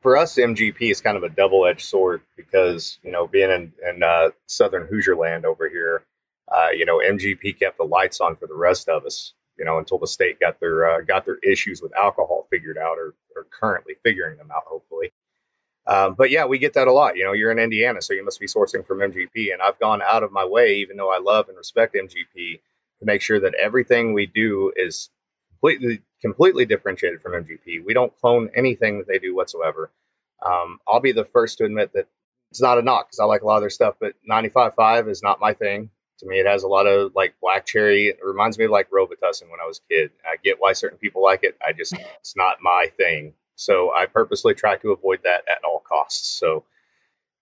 For 0.03 0.17
us, 0.17 0.37
MGP 0.37 0.91
is 0.91 1.01
kind 1.01 1.17
of 1.17 1.23
a 1.23 1.29
double 1.29 1.65
edged 1.67 1.87
sword 1.87 2.23
because, 2.37 2.99
you 3.05 3.13
know, 3.13 3.29
being 3.29 3.51
in, 3.51 3.73
in 3.89 4.03
uh, 4.03 4.31
southern 4.47 4.87
Hoosier 4.89 5.17
land 5.17 5.47
over 5.47 5.69
here, 5.69 6.05
uh, 6.53 6.71
you 6.77 6.85
know, 6.85 6.99
MGP 6.99 7.59
kept 7.59 7.79
the 7.79 7.85
lights 7.85 8.21
on 8.21 8.37
for 8.37 8.49
the 8.49 8.55
rest 8.55 8.89
of 8.89 9.07
us, 9.07 9.33
you 9.57 9.65
know, 9.65 9.79
until 9.79 9.99
the 9.99 10.09
state 10.09 10.41
got 10.41 10.59
their 10.59 10.91
uh, 10.91 11.01
got 11.03 11.25
their 11.25 11.39
issues 11.39 11.81
with 11.81 11.97
alcohol 11.97 12.49
figured 12.51 12.79
out 12.79 12.99
or, 12.99 13.15
or 13.37 13.47
currently 13.51 13.95
figuring 14.03 14.37
them 14.39 14.51
out, 14.51 14.65
hopefully. 14.67 15.13
Um, 15.87 16.15
but 16.15 16.31
yeah, 16.31 16.47
we 16.47 16.59
get 16.59 16.75
that 16.75 16.89
a 16.89 16.93
lot. 16.93 17.17
You 17.17 17.25
know, 17.25 17.33
you're 17.33 17.53
in 17.53 17.59
Indiana, 17.59 18.03
so 18.03 18.15
you 18.15 18.25
must 18.25 18.41
be 18.41 18.47
sourcing 18.47 18.87
from 18.87 18.99
MGP. 18.99 19.53
And 19.53 19.63
I've 19.63 19.79
gone 19.79 20.03
out 20.03 20.23
of 20.23 20.33
my 20.33 20.45
way, 20.45 20.77
even 20.77 20.97
though 20.97 21.13
I 21.13 21.19
love 21.19 21.49
and 21.49 21.57
respect 21.57 21.95
MGP, 21.95 22.61
to 23.01 23.05
make 23.05 23.23
sure 23.23 23.41
that 23.41 23.55
everything 23.55 24.13
we 24.13 24.27
do 24.27 24.73
is 24.77 25.11
completely 25.51 26.03
completely 26.23 26.65
differentiated 26.65 27.21
from 27.21 27.33
MGP. 27.33 27.85
We 27.85 27.95
don't 27.95 28.17
clone 28.21 28.51
anything 28.55 28.99
that 28.99 29.09
they 29.09 29.19
do 29.19 29.35
whatsoever. 29.35 29.91
Um, 30.45 30.79
I'll 30.89 31.01
be 31.01 31.13
the 31.13 31.25
first 31.27 31.59
to 31.59 31.65
admit 31.65 31.93
that 31.95 32.09
it's 32.51 32.61
not 32.63 32.79
a 32.79 32.83
knock 32.83 33.09
because 33.09 33.21
I 33.21 33.25
like 33.25 33.43
a 33.43 33.47
lot 33.47 33.57
of 33.57 33.63
their 33.63 33.71
stuff, 33.71 33.97
but 34.01 34.15
95.5 34.29 35.09
is 35.11 35.23
not 35.23 35.41
my 35.41 35.53
thing. 35.55 35.91
To 36.19 36.27
me, 36.27 36.39
it 36.39 36.47
has 36.47 36.63
a 36.63 36.69
lot 36.69 36.87
of 36.87 37.13
like 37.15 37.35
black 37.41 37.67
cherry. 37.67 38.09
It 38.09 38.19
reminds 38.23 38.59
me 38.59 38.67
of 38.67 38.71
like 38.71 38.91
Robitussin 38.91 39.51
when 39.51 39.61
I 39.63 39.67
was 39.67 39.81
a 39.81 39.95
kid. 39.95 40.11
I 40.25 40.37
get 40.43 40.61
why 40.61 40.73
certain 40.73 40.99
people 40.99 41.23
like 41.23 41.43
it. 41.43 41.57
I 41.67 41.73
just 41.73 41.95
it's 41.95 42.37
not 42.37 42.59
my 42.63 42.87
thing. 42.97 43.35
So 43.57 43.93
I 43.95 44.07
purposely 44.07 44.55
try 44.55 44.77
to 44.77 44.93
avoid 44.93 45.21
that 45.25 45.43
at 45.51 45.65
all 45.65 45.81
costs. 45.81 46.39
So, 46.39 46.65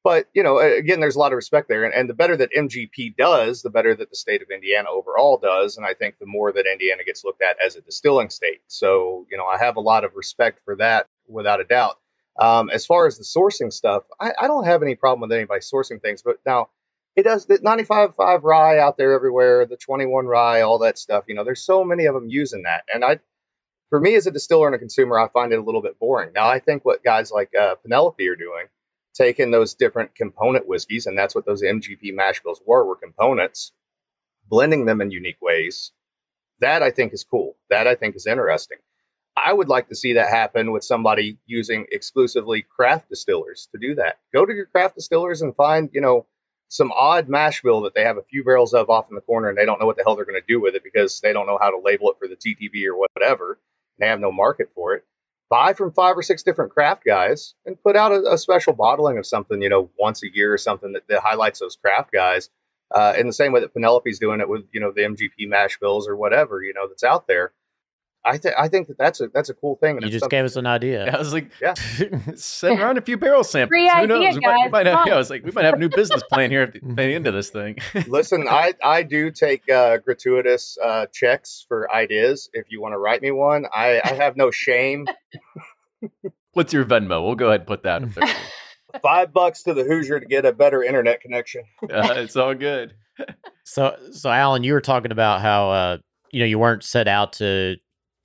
but 0.02 0.28
you 0.34 0.42
know, 0.42 0.58
again, 0.58 1.00
there's 1.00 1.16
a 1.16 1.18
lot 1.18 1.32
of 1.32 1.36
respect 1.36 1.68
there, 1.68 1.84
and, 1.84 1.94
and 1.94 2.08
the 2.08 2.14
better 2.14 2.36
that 2.36 2.50
MGP 2.56 3.16
does, 3.16 3.62
the 3.62 3.70
better 3.70 3.94
that 3.94 4.10
the 4.10 4.16
state 4.16 4.42
of 4.42 4.50
Indiana 4.50 4.88
overall 4.90 5.38
does, 5.38 5.76
and 5.76 5.86
I 5.86 5.94
think 5.94 6.18
the 6.18 6.26
more 6.26 6.52
that 6.52 6.66
Indiana 6.70 7.04
gets 7.04 7.24
looked 7.24 7.42
at 7.42 7.56
as 7.64 7.76
a 7.76 7.80
distilling 7.80 8.30
state. 8.30 8.60
So, 8.68 9.26
you 9.30 9.36
know, 9.36 9.46
I 9.46 9.58
have 9.58 9.76
a 9.76 9.80
lot 9.80 10.04
of 10.04 10.14
respect 10.14 10.60
for 10.64 10.76
that, 10.76 11.06
without 11.28 11.60
a 11.60 11.64
doubt. 11.64 11.98
Um, 12.38 12.70
as 12.70 12.86
far 12.86 13.06
as 13.06 13.18
the 13.18 13.24
sourcing 13.24 13.72
stuff, 13.72 14.04
I, 14.18 14.32
I 14.40 14.46
don't 14.46 14.64
have 14.64 14.82
any 14.82 14.94
problem 14.94 15.28
with 15.28 15.36
anybody 15.36 15.60
sourcing 15.60 16.00
things, 16.00 16.22
but 16.22 16.36
now 16.46 16.68
it 17.16 17.24
does 17.24 17.46
the 17.46 17.58
95.5 17.58 18.42
rye 18.42 18.78
out 18.78 18.96
there 18.96 19.12
everywhere, 19.12 19.66
the 19.66 19.76
21 19.76 20.26
rye, 20.26 20.62
all 20.62 20.78
that 20.78 20.98
stuff. 20.98 21.24
You 21.28 21.34
know, 21.34 21.44
there's 21.44 21.64
so 21.64 21.84
many 21.84 22.06
of 22.06 22.14
them 22.14 22.28
using 22.28 22.62
that, 22.62 22.84
and 22.92 23.04
I 23.04 23.20
for 23.90 24.00
me 24.00 24.14
as 24.14 24.26
a 24.26 24.30
distiller 24.30 24.68
and 24.68 24.74
a 24.74 24.78
consumer, 24.78 25.18
I 25.18 25.28
find 25.28 25.52
it 25.52 25.58
a 25.58 25.62
little 25.62 25.82
bit 25.82 25.98
boring. 25.98 26.32
Now, 26.32 26.48
I 26.48 26.60
think 26.60 26.84
what 26.84 27.04
guys 27.04 27.30
like 27.30 27.50
uh, 27.54 27.74
Penelope 27.82 28.26
are 28.26 28.36
doing, 28.36 28.66
taking 29.14 29.50
those 29.50 29.74
different 29.74 30.14
component 30.14 30.68
whiskeys, 30.68 31.06
and 31.06 31.18
that's 31.18 31.34
what 31.34 31.46
those 31.46 31.62
MGP 31.62 32.14
mash 32.14 32.42
bills 32.42 32.60
were, 32.64 32.84
were 32.84 32.96
components, 32.96 33.72
blending 34.48 34.86
them 34.86 35.00
in 35.00 35.10
unique 35.10 35.40
ways. 35.40 35.92
That 36.60 36.82
I 36.82 36.90
think 36.90 37.12
is 37.12 37.24
cool. 37.24 37.56
That 37.70 37.86
I 37.86 37.94
think 37.94 38.16
is 38.16 38.26
interesting. 38.26 38.78
I 39.36 39.52
would 39.52 39.68
like 39.68 39.88
to 39.88 39.94
see 39.96 40.14
that 40.14 40.28
happen 40.28 40.72
with 40.72 40.84
somebody 40.84 41.38
using 41.46 41.86
exclusively 41.90 42.62
craft 42.62 43.08
distillers 43.08 43.68
to 43.72 43.78
do 43.78 43.94
that. 43.94 44.18
Go 44.32 44.44
to 44.44 44.52
your 44.52 44.66
craft 44.66 44.96
distillers 44.96 45.40
and 45.40 45.54
find, 45.56 45.88
you 45.92 46.00
know, 46.00 46.26
some 46.68 46.92
odd 46.92 47.28
mash 47.28 47.62
bill 47.62 47.82
that 47.82 47.94
they 47.94 48.04
have 48.04 48.16
a 48.16 48.22
few 48.22 48.44
barrels 48.44 48.74
of 48.74 48.90
off 48.90 49.08
in 49.08 49.14
the 49.14 49.20
corner 49.20 49.48
and 49.48 49.58
they 49.58 49.64
don't 49.64 49.80
know 49.80 49.86
what 49.86 49.96
the 49.96 50.02
hell 50.04 50.14
they're 50.14 50.24
going 50.24 50.40
to 50.40 50.46
do 50.46 50.60
with 50.60 50.74
it 50.74 50.84
because 50.84 51.20
they 51.20 51.32
don't 51.32 51.46
know 51.46 51.58
how 51.60 51.70
to 51.70 51.80
label 51.82 52.10
it 52.10 52.16
for 52.18 52.28
the 52.28 52.36
TTB 52.36 52.86
or 52.86 52.96
whatever 52.96 53.58
they 53.98 54.06
have 54.06 54.20
no 54.20 54.32
market 54.32 54.70
for 54.74 54.94
it. 54.94 55.04
Buy 55.50 55.74
from 55.74 55.92
five 55.92 56.16
or 56.16 56.22
six 56.22 56.42
different 56.44 56.72
craft 56.72 57.04
guys 57.04 57.54
and 57.66 57.82
put 57.82 57.96
out 57.96 58.12
a, 58.12 58.34
a 58.34 58.38
special 58.38 58.72
bottling 58.72 59.18
of 59.18 59.26
something, 59.26 59.60
you 59.60 59.68
know, 59.68 59.90
once 59.98 60.22
a 60.22 60.32
year 60.32 60.54
or 60.54 60.58
something 60.58 60.92
that, 60.92 61.02
that 61.08 61.20
highlights 61.20 61.58
those 61.58 61.76
craft 61.76 62.12
guys. 62.12 62.48
Uh, 62.92 63.14
in 63.18 63.26
the 63.26 63.32
same 63.32 63.52
way 63.52 63.60
that 63.60 63.72
Penelope's 63.72 64.18
doing 64.18 64.40
it 64.40 64.48
with, 64.48 64.64
you 64.72 64.80
know, 64.80 64.92
the 64.92 65.02
MGP 65.02 65.48
mash 65.48 65.78
bills 65.78 66.08
or 66.08 66.16
whatever, 66.16 66.62
you 66.62 66.72
know, 66.74 66.88
that's 66.88 67.04
out 67.04 67.26
there. 67.28 67.52
I 68.24 68.36
think 68.36 68.54
I 68.58 68.68
think 68.68 68.88
that 68.88 68.98
that's 68.98 69.20
a 69.20 69.28
that's 69.28 69.48
a 69.48 69.54
cool 69.54 69.76
thing. 69.76 69.96
And 69.96 70.04
you 70.04 70.10
just 70.10 70.28
gave 70.28 70.44
us 70.44 70.56
an 70.56 70.66
idea. 70.66 71.10
I 71.10 71.18
was 71.18 71.32
like, 71.32 71.50
yeah, 71.60 71.74
send 72.34 72.78
around 72.78 72.98
a 72.98 73.00
few 73.00 73.16
barrel 73.16 73.44
samples. 73.44 73.70
Free 73.70 73.88
Who 73.88 73.94
idea, 73.94 74.06
knows? 74.06 74.34
We 74.34 74.40
might, 74.40 74.64
we 74.64 74.68
might 74.68 74.86
have, 74.86 75.06
yeah, 75.06 75.14
I 75.14 75.16
was 75.16 75.30
like, 75.30 75.42
we 75.42 75.52
might 75.52 75.64
have 75.64 75.74
a 75.74 75.78
new 75.78 75.88
business 75.88 76.22
plan 76.30 76.50
here 76.50 76.62
at 76.62 76.74
the, 76.74 76.80
the 76.82 77.02
end 77.02 77.26
of 77.26 77.32
this 77.32 77.48
thing. 77.48 77.78
Listen, 78.06 78.46
I 78.48 78.74
I 78.84 79.04
do 79.04 79.30
take 79.30 79.70
uh, 79.70 79.98
gratuitous 79.98 80.76
uh, 80.82 81.06
checks 81.06 81.64
for 81.66 81.90
ideas. 81.94 82.50
If 82.52 82.66
you 82.70 82.82
want 82.82 82.92
to 82.92 82.98
write 82.98 83.22
me 83.22 83.30
one, 83.30 83.64
I 83.74 84.02
I 84.04 84.12
have 84.12 84.36
no 84.36 84.50
shame. 84.50 85.06
What's 86.52 86.72
your 86.72 86.84
Venmo? 86.84 87.24
We'll 87.24 87.36
go 87.36 87.48
ahead 87.48 87.60
and 87.60 87.68
put 87.68 87.84
that 87.84 88.02
up 88.02 88.10
there. 88.14 88.34
Five 89.02 89.32
bucks 89.32 89.62
to 89.62 89.72
the 89.72 89.84
Hoosier 89.84 90.20
to 90.20 90.26
get 90.26 90.44
a 90.44 90.52
better 90.52 90.82
internet 90.82 91.20
connection. 91.20 91.62
Uh, 91.82 92.14
it's 92.16 92.36
all 92.36 92.54
good. 92.54 92.94
So, 93.62 93.96
so 94.12 94.30
Alan, 94.30 94.64
you 94.64 94.72
were 94.72 94.80
talking 94.80 95.12
about 95.12 95.40
how 95.42 95.70
uh, 95.70 95.98
you 96.32 96.40
know 96.40 96.46
you 96.46 96.58
weren't 96.58 96.82
set 96.82 97.06
out 97.06 97.34
to 97.34 97.76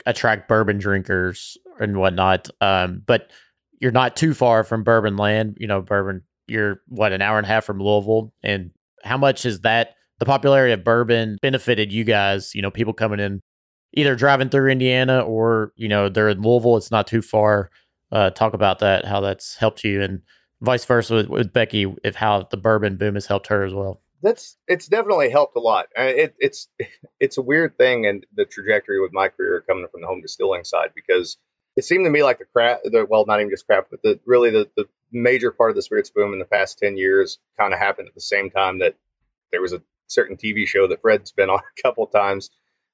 attract 0.06 0.48
bourbon 0.48 0.78
drinkers 0.78 1.58
and 1.80 1.98
whatnot, 1.98 2.50
um, 2.62 3.02
but 3.06 3.32
you're 3.80 3.92
not 3.92 4.16
too 4.16 4.34
far 4.34 4.64
from 4.64 4.84
bourbon 4.84 5.18
land. 5.18 5.58
You 5.60 5.68
know, 5.68 5.82
bourbon. 5.82 6.22
You're 6.48 6.82
what 6.88 7.12
an 7.12 7.22
hour 7.22 7.38
and 7.38 7.46
a 7.46 7.50
half 7.50 7.66
from 7.66 7.80
Louisville, 7.80 8.34
and 8.44 8.72
how 9.04 9.18
much 9.18 9.44
has 9.44 9.62
that 9.62 9.96
the 10.20 10.26
popularity 10.26 10.74
of 10.74 10.84
bourbon 10.84 11.38
benefited 11.42 11.92
you 11.92 12.04
guys? 12.04 12.54
You 12.54 12.62
know, 12.62 12.72
people 12.72 12.94
coming 12.94 13.20
in 13.20 13.42
either 13.94 14.16
driving 14.16 14.50
through 14.50 14.70
Indiana 14.70 15.22
or 15.22 15.74
you 15.76 15.88
know 15.88 16.10
they're 16.10 16.30
in 16.30 16.42
Louisville. 16.42 16.78
It's 16.78 16.92
not 16.92 17.08
too 17.08 17.22
far. 17.22 17.70
Uh, 18.12 18.30
talk 18.30 18.54
about 18.54 18.80
that, 18.80 19.06
how 19.06 19.20
that's 19.20 19.56
helped 19.56 19.84
you, 19.84 20.02
and 20.02 20.22
vice 20.62 20.86
versa 20.86 21.16
with, 21.16 21.28
with 21.28 21.54
Becky, 21.54 21.94
if 22.04 22.16
how 22.16 22.48
the 22.52 22.58
bourbon 22.58 22.98
boom 22.98 23.16
has 23.16 23.26
helped 23.26 23.48
her 23.48 23.64
as 23.64 23.74
well. 23.74 24.02
That's 24.26 24.58
it's 24.68 24.88
definitely 24.88 25.30
helped 25.30 25.56
a 25.56 25.60
lot. 25.60 25.86
Uh, 25.98 26.04
It, 26.04 26.36
it's 26.40 26.68
it's 27.20 27.38
a 27.38 27.44
weird 27.44 27.78
thing 27.78 28.08
and 28.08 28.26
the 28.36 28.46
trajectory 28.46 29.00
with 29.00 29.14
my 29.14 29.30
career 29.30 29.64
coming 29.68 29.88
from 29.88 30.02
the 30.02 30.08
home 30.08 30.22
distilling 30.22 30.64
side 30.64 30.90
because 30.96 31.38
it 31.78 31.86
seemed 31.86 32.06
to 32.06 32.10
me 32.10 32.24
like 32.24 32.40
the 32.40 32.46
craft, 32.46 32.84
the, 32.86 33.06
well, 33.08 33.26
not 33.28 33.40
even 33.40 33.52
just 33.52 33.68
craft, 33.68 33.90
but 33.92 34.02
the 34.02 34.20
really 34.26 34.50
the, 34.50 34.68
the 34.76 34.86
major 35.12 35.52
part 35.52 35.70
of 35.70 35.76
the 35.76 35.84
spirits 35.84 36.10
boom 36.10 36.34
in 36.34 36.40
the 36.40 36.46
past 36.46 36.80
ten 36.80 36.98
years 36.98 37.38
kind 37.60 37.72
of 37.72 37.80
happened 37.80 38.08
at 38.08 38.16
the 38.16 38.22
same 38.22 38.50
time 38.50 38.80
that 38.80 38.96
there 39.52 39.62
was 39.62 39.74
a 39.74 39.84
certain 40.08 40.38
TV 40.38 40.66
show 40.68 40.88
that 40.88 41.02
Fred's 41.02 41.32
been 41.32 41.50
on 41.56 41.60
a 41.60 41.82
couple 41.84 42.08
times 42.08 42.50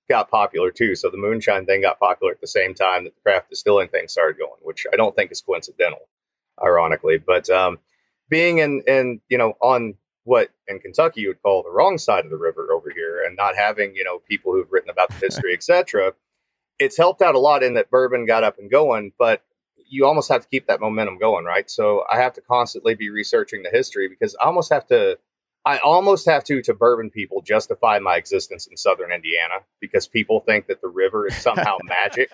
got 0.09 0.29
popular 0.29 0.69
too. 0.69 0.95
So 0.95 1.09
the 1.09 1.17
moonshine 1.17 1.65
thing 1.65 1.83
got 1.83 1.97
popular 1.97 2.33
at 2.33 2.41
the 2.41 2.47
same 2.47 2.73
time 2.73 3.05
that 3.05 3.15
the 3.15 3.21
craft 3.21 3.49
distilling 3.49 3.87
thing 3.87 4.09
started 4.09 4.37
going, 4.37 4.59
which 4.63 4.85
I 4.91 4.97
don't 4.97 5.15
think 5.15 5.31
is 5.31 5.39
coincidental, 5.39 6.09
ironically. 6.61 7.19
But 7.19 7.49
um, 7.49 7.79
being 8.27 8.57
in 8.57 8.83
in 8.85 9.21
you 9.29 9.37
know 9.37 9.53
on 9.61 9.95
what 10.23 10.49
in 10.67 10.79
Kentucky 10.79 11.21
you 11.21 11.29
would 11.29 11.41
call 11.41 11.63
the 11.63 11.71
wrong 11.71 11.97
side 11.97 12.25
of 12.25 12.31
the 12.31 12.37
river 12.37 12.69
over 12.71 12.91
here, 12.93 13.23
and 13.25 13.35
not 13.35 13.55
having 13.55 13.95
you 13.95 14.03
know 14.03 14.19
people 14.19 14.53
who've 14.53 14.71
written 14.71 14.89
about 14.89 15.09
the 15.09 15.15
history, 15.21 15.53
etc. 15.53 16.13
It's 16.79 16.97
helped 16.97 17.21
out 17.21 17.35
a 17.35 17.39
lot 17.39 17.63
in 17.63 17.75
that 17.75 17.91
bourbon 17.91 18.25
got 18.25 18.43
up 18.43 18.57
and 18.57 18.71
going, 18.71 19.11
but 19.17 19.43
you 19.87 20.05
almost 20.05 20.29
have 20.29 20.41
to 20.41 20.47
keep 20.47 20.67
that 20.67 20.79
momentum 20.79 21.19
going, 21.19 21.45
right? 21.45 21.69
So 21.69 22.03
I 22.09 22.21
have 22.21 22.33
to 22.33 22.41
constantly 22.41 22.95
be 22.95 23.09
researching 23.09 23.61
the 23.61 23.69
history 23.69 24.07
because 24.07 24.35
I 24.41 24.45
almost 24.45 24.71
have 24.71 24.87
to 24.87 25.17
I 25.63 25.77
almost 25.77 26.25
have 26.27 26.43
to 26.45 26.61
to 26.63 26.73
bourbon 26.73 27.11
people 27.11 27.41
justify 27.41 27.99
my 27.99 28.15
existence 28.15 28.67
in 28.67 28.77
southern 28.77 29.11
Indiana 29.11 29.55
because 29.79 30.07
people 30.07 30.39
think 30.39 30.67
that 30.67 30.81
the 30.81 30.87
river 30.87 31.27
is 31.27 31.35
somehow 31.35 31.77
magic 31.83 32.31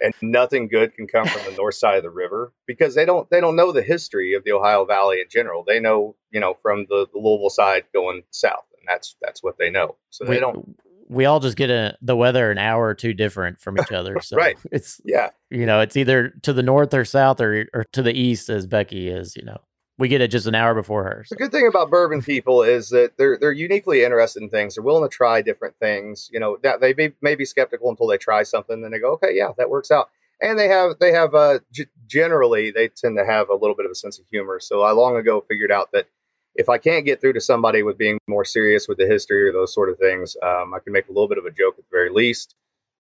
and 0.00 0.14
nothing 0.22 0.68
good 0.68 0.94
can 0.94 1.06
come 1.06 1.26
from 1.26 1.44
the 1.50 1.56
north 1.56 1.74
side 1.74 1.96
of 1.96 2.02
the 2.02 2.10
river 2.10 2.52
because 2.66 2.94
they 2.94 3.04
don't 3.04 3.28
they 3.30 3.40
don't 3.40 3.56
know 3.56 3.72
the 3.72 3.82
history 3.82 4.34
of 4.34 4.44
the 4.44 4.52
Ohio 4.52 4.84
Valley 4.84 5.20
in 5.20 5.26
general. 5.30 5.64
They 5.66 5.80
know, 5.80 6.16
you 6.30 6.40
know, 6.40 6.56
from 6.62 6.86
the, 6.88 7.06
the 7.12 7.18
Louisville 7.18 7.50
side 7.50 7.84
going 7.92 8.22
south 8.30 8.64
and 8.78 8.86
that's 8.88 9.16
that's 9.20 9.42
what 9.42 9.58
they 9.58 9.70
know. 9.70 9.96
So 10.10 10.24
they 10.24 10.34
we, 10.34 10.40
don't 10.40 10.76
we 11.08 11.24
all 11.24 11.40
just 11.40 11.56
get 11.56 11.70
a, 11.70 11.96
the 12.02 12.16
weather 12.16 12.50
an 12.50 12.58
hour 12.58 12.86
or 12.86 12.94
two 12.94 13.14
different 13.14 13.60
from 13.60 13.78
each 13.78 13.92
other. 13.92 14.16
So 14.22 14.36
Right. 14.36 14.58
it's 14.70 15.00
yeah. 15.04 15.30
you 15.50 15.64
know, 15.64 15.80
it's 15.80 15.96
either 15.96 16.30
to 16.42 16.52
the 16.52 16.62
north 16.62 16.92
or 16.92 17.04
south 17.04 17.40
or 17.40 17.66
or 17.72 17.84
to 17.92 18.02
the 18.02 18.12
east 18.12 18.50
as 18.50 18.66
Becky 18.66 19.08
is, 19.08 19.36
you 19.36 19.44
know. 19.44 19.58
We 19.98 20.08
get 20.08 20.20
it 20.20 20.28
just 20.28 20.46
an 20.46 20.54
hour 20.54 20.74
before 20.74 21.02
her. 21.04 21.26
The 21.28 21.36
good 21.36 21.50
thing 21.50 21.66
about 21.66 21.90
bourbon 21.90 22.22
people 22.22 22.62
is 22.62 22.90
that 22.90 23.16
they're 23.16 23.36
they're 23.36 23.52
uniquely 23.52 24.04
interested 24.04 24.42
in 24.42 24.48
things. 24.48 24.76
They're 24.76 24.84
willing 24.84 25.08
to 25.08 25.14
try 25.14 25.42
different 25.42 25.76
things. 25.78 26.30
You 26.32 26.38
know, 26.38 26.56
that 26.62 26.80
they 26.80 26.94
may, 26.94 27.12
may 27.20 27.34
be 27.34 27.44
skeptical 27.44 27.90
until 27.90 28.06
they 28.06 28.16
try 28.16 28.44
something, 28.44 28.80
then 28.80 28.92
they 28.92 29.00
go, 29.00 29.14
okay, 29.14 29.34
yeah, 29.34 29.50
that 29.58 29.70
works 29.70 29.90
out. 29.90 30.08
And 30.40 30.56
they 30.56 30.68
have 30.68 30.98
they 31.00 31.12
have 31.12 31.34
uh, 31.34 31.58
g- 31.72 31.86
generally 32.06 32.70
they 32.70 32.88
tend 32.88 33.18
to 33.18 33.26
have 33.26 33.48
a 33.50 33.56
little 33.56 33.74
bit 33.74 33.86
of 33.86 33.90
a 33.90 33.96
sense 33.96 34.20
of 34.20 34.26
humor. 34.30 34.60
So 34.60 34.82
I 34.82 34.92
long 34.92 35.16
ago 35.16 35.44
figured 35.48 35.72
out 35.72 35.90
that 35.92 36.06
if 36.54 36.68
I 36.68 36.78
can't 36.78 37.04
get 37.04 37.20
through 37.20 37.34
to 37.34 37.40
somebody 37.40 37.82
with 37.82 37.98
being 37.98 38.18
more 38.28 38.44
serious 38.44 38.86
with 38.88 38.98
the 38.98 39.06
history 39.06 39.48
or 39.48 39.52
those 39.52 39.74
sort 39.74 39.90
of 39.90 39.98
things, 39.98 40.36
um, 40.42 40.74
I 40.74 40.78
can 40.78 40.92
make 40.92 41.08
a 41.08 41.12
little 41.12 41.28
bit 41.28 41.38
of 41.38 41.44
a 41.44 41.50
joke 41.50 41.74
at 41.78 41.84
the 41.84 41.90
very 41.90 42.10
least. 42.10 42.54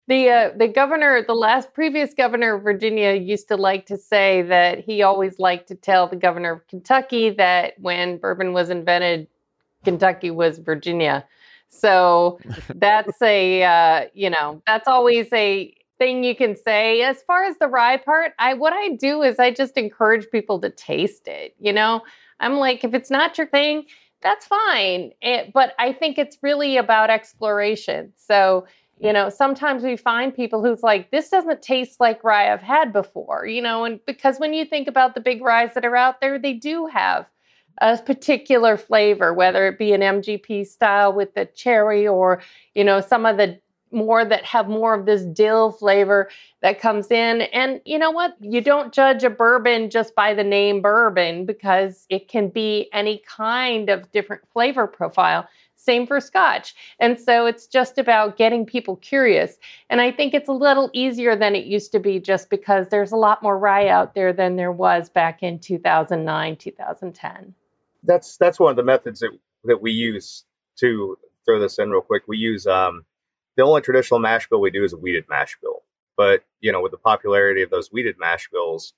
The 0.08 0.30
uh, 0.30 0.50
the 0.58 0.68
governor, 0.68 1.24
the 1.26 1.36
last 1.36 1.74
previous 1.74 2.14
governor 2.14 2.56
of 2.56 2.64
Virginia, 2.64 3.14
used 3.14 3.48
to 3.50 3.56
like 3.56 3.86
to 3.86 3.98
say 3.98 4.42
that 4.44 4.80
he 4.80 5.04
always 5.04 5.40
liked 5.40 5.68
to 5.68 5.76
tell 5.76 6.08
the 6.08 6.16
governor 6.16 6.54
of 6.54 6.68
Kentucky 6.68 7.30
that 7.32 7.74
when 7.80 8.18
bourbon 8.18 8.52
was 8.54 8.70
invented, 8.70 9.28
Kentucky 9.84 10.32
was 10.32 10.58
Virginia. 10.58 11.26
So 11.70 12.40
that's 12.76 13.22
a 13.22 13.64
uh, 13.64 14.06
you 14.14 14.30
know 14.30 14.62
that's 14.66 14.88
always 14.88 15.32
a 15.34 15.74
thing 16.00 16.24
you 16.24 16.36
can 16.36 16.56
say. 16.56 17.04
As 17.04 17.22
far 17.22 17.44
as 17.44 17.58
the 17.60 17.68
rye 17.68 17.98
part, 17.98 18.34
I 18.40 18.56
what 18.56 18.74
I 18.74 18.90
do 18.96 19.22
is 19.22 19.38
I 19.40 19.52
just 19.52 19.78
encourage 19.78 20.30
people 20.32 20.60
to 20.62 20.70
taste 20.72 21.28
it. 21.28 21.56
You 21.60 21.74
know, 21.74 22.02
I'm 22.40 22.56
like 22.56 22.84
if 22.84 22.94
it's 22.94 23.12
not 23.12 23.38
your 23.38 23.48
thing, 23.48 23.86
that's 24.22 24.46
fine. 24.46 25.12
It, 25.22 25.54
but 25.54 25.74
I 25.80 25.94
think 25.94 26.18
it's 26.18 26.38
really 26.42 26.78
about 26.78 27.10
exploration. 27.10 28.14
So 28.16 28.66
you 29.02 29.12
know, 29.12 29.30
sometimes 29.30 29.82
we 29.84 29.98
find 29.98 30.36
people 30.36 30.64
who's 30.64 30.84
like, 30.84 31.10
this 31.10 31.30
doesn't 31.30 31.64
taste 31.64 32.00
like 32.00 32.24
rye 32.24 32.54
I've 32.54 32.62
had 32.62 32.94
before, 32.94 33.48
you 33.48 33.62
know, 33.62 33.84
and 33.84 34.00
because 34.06 34.38
when 34.40 34.54
you 34.54 34.64
think 34.64 34.88
about 34.88 35.16
the 35.16 35.22
big 35.22 35.42
ryes 35.44 35.74
that 35.74 35.86
are 35.86 35.96
out 35.96 36.22
there, 36.22 36.38
they 36.38 36.54
do 36.54 36.86
have 36.86 37.26
a 37.80 37.98
particular 37.98 38.78
flavor, 38.78 39.34
whether 39.34 39.68
it 39.68 39.80
be 39.80 39.94
an 39.94 40.02
MGP 40.02 40.68
style 40.68 41.14
with 41.14 41.34
the 41.34 41.46
cherry 41.46 42.08
or, 42.08 42.44
you 42.76 42.84
know, 42.84 43.02
some 43.02 43.26
of 43.26 43.38
the 43.38 43.60
more 43.92 44.24
that 44.24 44.46
have 44.46 44.70
more 44.70 44.94
of 44.94 45.06
this 45.06 45.24
dill 45.24 45.72
flavor 45.72 46.30
that 46.62 46.80
comes 46.80 47.12
in. 47.12 47.42
And 47.42 47.82
you 47.86 47.98
know 47.98 48.12
what? 48.12 48.36
You 48.40 48.62
don't 48.62 48.94
judge 48.94 49.24
a 49.24 49.30
bourbon 49.30 49.90
just 49.90 50.16
by 50.16 50.34
the 50.34 50.44
name 50.44 50.82
bourbon 50.82 51.46
because 51.46 52.06
it 52.10 52.28
can 52.28 52.50
be 52.50 52.88
any 52.94 53.22
kind 53.28 53.90
of 53.90 54.12
different 54.12 54.44
flavor 54.54 54.88
profile. 54.88 55.48
Same 55.84 56.06
for 56.06 56.20
scotch. 56.20 56.76
And 57.00 57.20
so 57.20 57.48
it's 57.48 57.66
just 57.66 57.98
about 57.98 58.38
getting 58.38 58.68
people 58.68 58.98
curious. 58.98 59.58
And 59.90 60.00
I 60.00 60.12
think 60.12 60.36
it's 60.36 60.48
a 60.48 60.54
little 60.54 60.92
easier 60.94 61.36
than 61.36 61.56
it 61.56 61.66
used 61.66 61.92
to 61.94 62.00
be 62.00 62.20
just 62.20 62.52
because 62.52 62.90
there's 62.90 63.12
a 63.12 63.18
lot 63.18 63.42
more 63.42 63.58
rye 63.58 63.88
out 63.88 64.14
there 64.14 64.32
than 64.32 64.58
there 64.58 64.72
was 64.72 65.10
back 65.10 65.42
in 65.42 65.58
2009, 65.58 66.56
2010. 66.56 67.56
That's 68.04 68.38
that's 68.38 68.60
one 68.60 68.70
of 68.70 68.76
the 68.76 68.84
methods 68.84 69.22
that 69.22 69.32
that 69.64 69.82
we 69.82 69.92
use 69.92 70.44
to 70.78 71.18
throw 71.46 71.60
this 71.60 71.80
in 71.80 71.90
real 71.90 72.02
quick. 72.02 72.24
We 72.28 72.38
use 72.38 72.68
um, 72.68 73.04
the 73.58 73.64
only 73.64 73.82
traditional 73.82 74.20
mash 74.20 74.48
bill 74.50 74.62
we 74.62 74.70
do 74.70 74.84
is 74.84 74.94
a 74.94 74.98
wheated 74.98 75.26
mash 75.30 75.58
bill. 75.64 75.82
But 76.16 76.44
you 76.60 76.72
know, 76.72 76.82
with 76.82 76.92
the 76.92 77.00
popularity 77.00 77.64
of 77.64 77.72
those 77.72 77.92
wheated 77.92 78.18
mash 78.20 78.50
bills, 78.52 78.94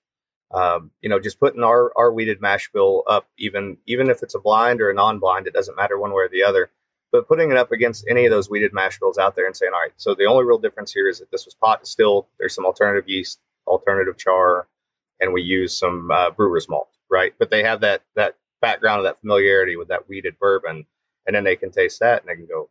um, 0.54 0.91
you 1.01 1.10
know, 1.10 1.20
just 1.20 1.39
putting 1.39 1.64
our, 1.64 1.91
our 1.97 2.12
wheated 2.12 2.41
mash 2.41 2.72
bill 2.72 3.04
up, 3.08 3.28
even 3.38 3.78
even 3.88 4.10
if 4.10 4.24
it's 4.24 4.36
a 4.36 4.39
blind 4.39 4.82
or 4.82 4.89
a 4.91 4.93
non-blind, 4.93 5.47
it 5.47 5.54
doesn't 5.54 5.76
matter 5.76 5.97
one 5.99 6.12
way 6.12 6.24
or 6.24 6.30
the 6.30 6.43
other. 6.43 6.70
But 7.12 7.28
putting 7.28 7.51
it 7.51 7.58
up 7.58 7.72
against 7.72 8.06
any 8.08 8.26
of 8.26 8.32
those 8.32 8.49
wheated 8.49 8.74
mash 8.74 8.99
bills 8.99 9.18
out 9.18 9.36
there 9.36 9.45
and 9.45 9.56
saying, 9.56 9.72
all 9.74 9.82
right, 9.82 9.93
so 9.97 10.16
the 10.16 10.26
only 10.26 10.45
real 10.45 10.58
difference 10.58 10.91
here 10.91 11.08
is 11.08 11.20
that 11.20 11.32
this 11.32 11.45
was 11.45 11.54
pot 11.56 11.82
distilled. 11.82 12.26
There's 12.39 12.56
some 12.56 12.66
alternative 12.66 13.08
yeast, 13.08 13.39
alternative 13.68 14.18
char, 14.18 14.68
and 15.20 15.34
we 15.34 15.41
use 15.43 15.78
some 15.78 16.12
uh, 16.12 16.32
brewer's 16.32 16.70
malt, 16.70 16.89
right? 17.10 17.34
But 17.38 17.49
they 17.51 17.64
have 17.64 17.82
that 17.82 18.01
that 18.16 18.36
background 18.62 18.99
of 18.99 19.06
that 19.06 19.22
familiarity 19.22 19.76
with 19.76 19.89
that 19.89 20.08
wheated 20.10 20.39
bourbon, 20.39 20.86
and 21.28 21.36
then 21.36 21.43
they 21.43 21.56
can 21.56 21.72
taste 21.72 21.99
that 22.01 22.22
and 22.22 22.30
they 22.30 22.36
can 22.36 22.47
go, 22.47 22.70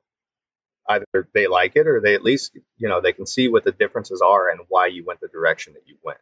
either 0.88 1.28
they 1.34 1.46
like 1.46 1.76
it 1.76 1.86
or 1.86 2.00
they 2.00 2.14
at 2.14 2.22
least 2.24 2.56
you 2.78 2.88
know 2.88 3.00
they 3.00 3.12
can 3.12 3.26
see 3.26 3.48
what 3.48 3.64
the 3.64 3.72
differences 3.72 4.20
are 4.22 4.50
and 4.50 4.60
why 4.68 4.86
you 4.86 5.04
went 5.04 5.20
the 5.20 5.28
direction 5.28 5.74
that 5.74 5.82
you 5.86 5.96
went. 6.02 6.18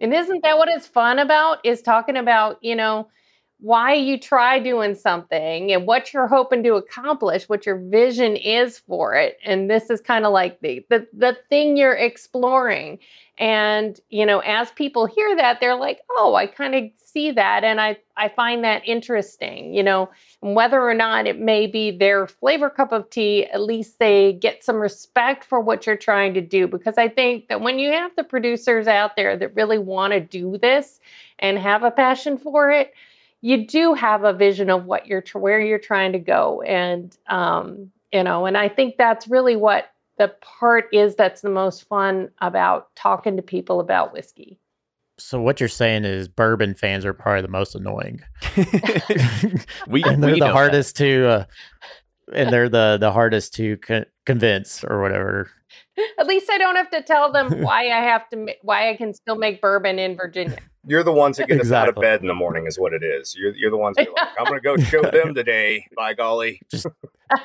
And 0.00 0.14
isn't 0.14 0.42
that 0.42 0.58
what 0.58 0.68
it's 0.68 0.86
fun 0.86 1.18
about? 1.18 1.58
Is 1.64 1.82
talking 1.82 2.16
about, 2.16 2.58
you 2.62 2.76
know, 2.76 3.08
why 3.60 3.92
you 3.92 4.18
try 4.18 4.60
doing 4.60 4.94
something 4.94 5.72
and 5.72 5.84
what 5.84 6.12
you're 6.12 6.28
hoping 6.28 6.62
to 6.62 6.74
accomplish, 6.74 7.48
what 7.48 7.66
your 7.66 7.76
vision 7.76 8.36
is 8.36 8.78
for 8.78 9.14
it. 9.14 9.36
And 9.44 9.68
this 9.68 9.90
is 9.90 10.00
kind 10.00 10.24
of 10.24 10.32
like 10.32 10.60
the, 10.60 10.86
the 10.90 11.08
the 11.12 11.36
thing 11.48 11.76
you're 11.76 11.94
exploring. 11.94 13.00
And, 13.36 14.00
you 14.10 14.26
know, 14.26 14.40
as 14.40 14.70
people 14.72 15.06
hear 15.06 15.36
that, 15.36 15.60
they're 15.60 15.76
like, 15.76 16.00
oh, 16.10 16.34
I 16.34 16.46
kind 16.48 16.74
of 16.74 16.84
see 16.96 17.30
that. 17.30 17.62
And 17.62 17.80
I, 17.80 17.96
I 18.16 18.28
find 18.28 18.64
that 18.64 18.82
interesting, 18.84 19.74
you 19.74 19.82
know, 19.82 20.10
whether 20.40 20.82
or 20.82 20.94
not 20.94 21.28
it 21.28 21.38
may 21.38 21.68
be 21.68 21.96
their 21.96 22.26
flavor 22.26 22.68
cup 22.68 22.90
of 22.90 23.08
tea, 23.10 23.46
at 23.46 23.60
least 23.60 24.00
they 24.00 24.32
get 24.32 24.64
some 24.64 24.76
respect 24.76 25.44
for 25.44 25.60
what 25.60 25.86
you're 25.86 25.96
trying 25.96 26.34
to 26.34 26.40
do. 26.40 26.66
Because 26.66 26.98
I 26.98 27.08
think 27.08 27.46
that 27.48 27.60
when 27.60 27.78
you 27.78 27.92
have 27.92 28.10
the 28.16 28.24
producers 28.24 28.88
out 28.88 29.14
there 29.14 29.36
that 29.36 29.54
really 29.54 29.78
want 29.78 30.14
to 30.14 30.20
do 30.20 30.58
this 30.58 30.98
and 31.38 31.58
have 31.58 31.84
a 31.84 31.92
passion 31.92 32.38
for 32.38 32.72
it, 32.72 32.92
you 33.40 33.66
do 33.66 33.94
have 33.94 34.24
a 34.24 34.32
vision 34.32 34.70
of 34.70 34.84
what 34.84 35.06
you're, 35.06 35.24
where 35.34 35.60
you're 35.60 35.78
trying 35.78 36.12
to 36.12 36.18
go. 36.18 36.62
And, 36.62 37.16
um, 37.28 37.90
you 38.12 38.22
know, 38.22 38.46
and 38.46 38.56
I 38.56 38.68
think 38.68 38.96
that's 38.96 39.28
really 39.28 39.56
what 39.56 39.90
the 40.18 40.34
part 40.40 40.86
is 40.92 41.14
that's 41.14 41.42
the 41.42 41.50
most 41.50 41.86
fun 41.88 42.30
about 42.40 42.94
talking 42.96 43.36
to 43.36 43.42
people 43.42 43.80
about 43.80 44.12
whiskey. 44.12 44.58
So 45.18 45.40
what 45.40 45.60
you're 45.60 45.68
saying 45.68 46.04
is 46.04 46.28
bourbon 46.28 46.74
fans 46.74 47.04
are 47.04 47.12
probably 47.12 47.42
the 47.42 47.48
most 47.48 47.74
annoying. 47.74 48.20
we 49.88 50.02
and 50.04 50.22
they're 50.22 50.32
we 50.32 50.40
the 50.40 50.46
know 50.46 50.52
hardest 50.52 50.96
to 50.98 51.26
uh, 51.28 51.44
and 52.32 52.52
they're 52.52 52.68
the 52.68 52.98
the 53.00 53.10
hardest 53.10 53.54
to 53.54 53.76
con- 53.78 54.06
convince 54.26 54.84
or 54.84 55.00
whatever. 55.00 55.50
At 56.18 56.26
least 56.26 56.48
I 56.50 56.58
don't 56.58 56.76
have 56.76 56.90
to 56.90 57.02
tell 57.02 57.32
them 57.32 57.50
why 57.62 57.86
I 57.86 58.02
have 58.04 58.28
to 58.30 58.54
why 58.62 58.90
I 58.90 58.96
can 58.96 59.12
still 59.12 59.36
make 59.36 59.60
bourbon 59.60 59.98
in 59.98 60.16
Virginia. 60.16 60.58
You're 60.88 61.04
the 61.04 61.12
ones 61.12 61.36
that 61.36 61.48
get 61.48 61.60
us 61.60 61.70
out 61.70 61.88
of 61.88 61.96
bed 61.96 62.20
in 62.22 62.26
the 62.26 62.34
morning, 62.34 62.66
is 62.66 62.78
what 62.78 62.92
it 62.92 63.02
is. 63.02 63.36
You're 63.36 63.54
you're 63.54 63.70
the 63.70 63.76
ones 63.76 63.96
that 63.96 64.08
are 64.08 64.12
like, 64.12 64.28
I'm 64.38 64.44
gonna 64.46 64.60
go 64.60 64.76
show 64.82 65.02
them 65.02 65.34
today. 65.34 65.86
By 65.96 66.14
golly, 66.14 66.60
just 66.70 66.86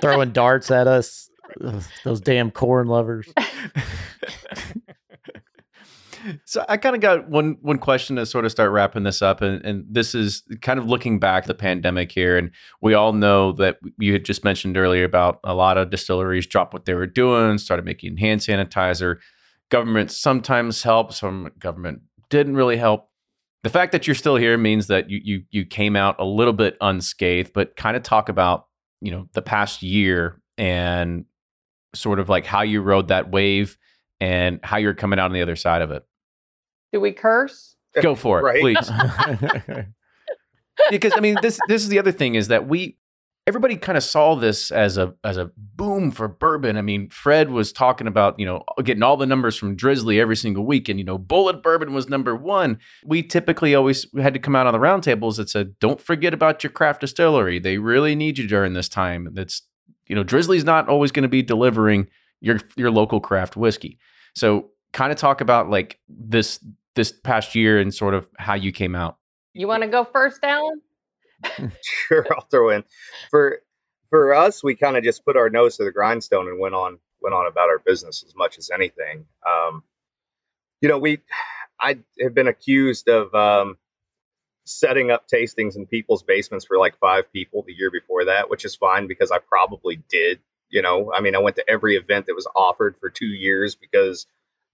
Throwing 0.02 0.32
darts 0.32 0.72
at 0.72 0.88
us. 0.88 1.30
Ugh, 1.64 1.84
Those 2.04 2.22
damn 2.22 2.52
corn 2.52 2.88
lovers. 2.88 3.28
So 6.46 6.64
I 6.70 6.78
kind 6.78 6.96
of 6.96 7.02
got 7.02 7.30
one 7.30 7.58
one 7.62 7.78
question 7.78 8.16
to 8.16 8.26
sort 8.26 8.46
of 8.46 8.52
start 8.52 8.72
wrapping 8.72 9.04
this 9.04 9.22
up, 9.22 9.41
and, 9.41 9.64
and 9.66 9.86
this 9.89 10.16
is 10.16 10.44
kind 10.62 10.80
of 10.80 10.86
looking 10.86 11.20
back 11.20 11.44
at 11.44 11.48
the 11.48 11.54
pandemic 11.54 12.12
here, 12.12 12.38
and 12.38 12.52
we 12.82 12.94
all 12.94 13.12
know 13.12 13.52
that 13.54 13.78
you 13.98 14.14
had 14.14 14.24
just 14.24 14.44
mentioned 14.44 14.78
earlier 14.78 15.04
about 15.04 15.39
a 15.44 15.54
lot 15.54 15.78
of 15.78 15.89
distilleries 15.89 16.48
dropped 16.48 16.74
what 16.74 16.86
they 16.86 16.94
were 16.94 17.08
doing, 17.08 17.58
started 17.58 17.84
making 17.84 18.18
hand 18.18 18.39
sanitizer. 18.39 19.18
Government 19.70 20.12
sometimes 20.12 20.84
helped, 20.84 21.14
some 21.14 21.52
government 21.60 22.04
didn't 22.30 22.56
really 22.56 22.78
help. 22.78 23.10
The 23.64 23.70
fact 23.70 23.93
that 23.93 24.07
you're 24.07 24.16
still 24.16 24.36
here 24.36 24.57
means 24.57 24.88
that 24.88 25.09
you 25.09 25.20
you 25.24 25.43
you 25.49 25.66
came 25.66 25.95
out 25.95 26.18
a 26.20 26.26
little 26.26 26.53
bit 26.53 26.78
unscathed, 26.82 27.53
but 27.53 27.76
kind 27.76 27.95
of 27.95 28.03
talk 28.03 28.30
about 28.30 28.68
you 29.01 29.11
know 29.11 29.28
the 29.34 29.41
past 29.41 29.82
year 29.82 30.41
and 30.57 31.26
sort 31.95 32.20
of 32.20 32.30
like 32.30 32.45
how 32.45 32.61
you 32.61 32.82
rode 32.82 33.07
that 33.07 33.32
wave 33.32 33.78
and 34.20 34.59
how 34.64 34.78
you're 34.78 34.93
coming 34.93 35.20
out 35.20 35.26
on 35.26 35.34
the 35.34 35.41
other 35.41 35.55
side 35.55 35.82
of 35.82 35.91
it. 35.91 36.03
Do 36.91 36.99
we 36.99 37.11
curse? 37.11 37.76
Go 38.01 38.16
for 38.16 38.49
it, 38.49 38.61
please. 38.61 38.91
because 40.89 41.14
I 41.16 41.20
mean, 41.20 41.38
this 41.41 41.59
this 41.68 41.84
is 41.84 41.89
the 41.89 41.99
other 41.99 42.11
thing 42.11 42.36
is 42.36 42.49
that 42.49 42.68
we 42.68 42.97
everybody 43.46 43.76
kind 43.76 43.98
of 43.98 44.04
saw 44.04 44.36
this 44.36 44.72
as 44.72 44.98
a 44.98 45.14
as 45.24 45.38
a 45.38 45.52
boom 45.58 46.12
for 46.12 46.28
bourbon. 46.28 46.78
I 46.78 46.82
mean, 46.82 47.10
Fred 47.10 47.50
was 47.50 47.72
talking 47.72 48.08
about 48.08 48.39
you 48.39 48.46
know 48.46 48.64
getting 48.84 49.04
all 49.04 49.18
the 49.18 49.26
numbers 49.26 49.58
from 49.58 49.76
Drizzly 49.76 50.20
every 50.20 50.36
single 50.36 50.66
week, 50.66 50.89
and 50.89 51.00
you 51.00 51.06
know, 51.06 51.20
Bulleit 51.20 51.62
Bourbon 51.62 51.94
was 51.94 52.10
number 52.10 52.36
one. 52.36 52.80
We 53.06 53.24
typically 53.24 53.76
always 53.76 54.08
had 54.20 54.34
to 54.34 54.39
come 54.39 54.56
out 54.56 54.68
on 54.68 54.74
the 54.74 54.80
roundtables 54.80 55.38
that 55.38 55.50
said, 55.50 55.78
"Don't 55.80 56.02
forget 56.02 56.34
about 56.34 56.64
your 56.64 56.72
craft 56.72 57.02
distillery. 57.02 57.60
They 57.60 57.78
really 57.78 58.16
need 58.16 58.38
you 58.38 58.48
during 58.48 58.74
this 58.74 58.89
time." 58.89 59.30
That's 59.34 59.62
you 60.08 60.16
know, 60.16 60.24
Drizzly's 60.24 60.64
not 60.66 60.89
always 60.89 61.12
going 61.12 61.24
to 61.24 61.30
be 61.30 61.41
delivering 61.41 62.08
your 62.41 62.60
your 62.76 62.91
local 62.91 63.20
craft 63.20 63.56
whiskey. 63.56 64.00
So, 64.36 64.72
kind 64.91 65.12
of 65.12 65.18
talk 65.18 65.41
about 65.41 65.70
like 65.70 66.00
this 66.08 66.60
this 66.96 67.12
past 67.12 67.56
year 67.56 67.80
and 67.80 67.94
sort 67.94 68.14
of 68.14 68.28
how 68.38 68.54
you 68.54 68.72
came 68.72 68.96
out. 68.96 69.18
You 69.54 69.68
want 69.68 69.84
to 69.84 69.89
go 69.89 70.04
first, 70.04 70.44
Alan? 70.44 70.82
sure 71.84 72.26
I'll 72.32 72.48
throw 72.50 72.70
in. 72.70 72.84
For 73.32 73.60
for 74.10 74.34
us, 74.34 74.64
we 74.64 74.76
kind 74.76 74.98
of 74.98 75.04
just 75.04 75.26
put 75.26 75.38
our 75.38 75.50
nose 75.50 75.78
to 75.78 75.84
the 75.84 75.91
grindstone 75.91 76.48
and 76.48 76.60
went 76.60 76.76
on 76.76 77.00
went 77.22 77.34
on 77.34 77.48
about 77.48 77.70
our 77.70 77.80
business 77.80 78.24
as 78.28 78.36
much 78.36 78.58
as 78.58 78.70
anything. 78.70 79.26
Um, 79.48 79.84
you 80.82 80.89
know, 80.89 81.00
we 81.00 81.20
I 81.80 82.00
have 82.22 82.34
been 82.34 82.48
accused 82.48 83.10
of 83.10 83.34
um, 83.34 83.78
setting 84.66 85.12
up 85.12 85.28
tastings 85.28 85.76
in 85.76 85.86
people's 85.88 86.24
basements 86.24 86.66
for 86.66 86.78
like 86.78 86.98
five 87.00 87.32
people 87.34 87.64
the 87.66 87.74
year 87.74 87.91
before 87.91 88.26
that, 88.26 88.50
which 88.50 88.66
is 88.66 88.76
fine 88.76 89.08
because 89.08 89.32
I 89.32 89.39
probably 89.39 90.02
did. 90.10 90.39
You 90.70 90.82
know, 90.82 91.12
I 91.14 91.22
mean, 91.22 91.36
I 91.36 91.39
went 91.39 91.58
to 91.58 91.70
every 91.70 91.96
event 91.96 92.26
that 92.28 92.36
was 92.36 92.48
offered 92.56 92.96
for 93.00 93.10
two 93.10 93.28
years 93.28 93.76
because 93.76 94.26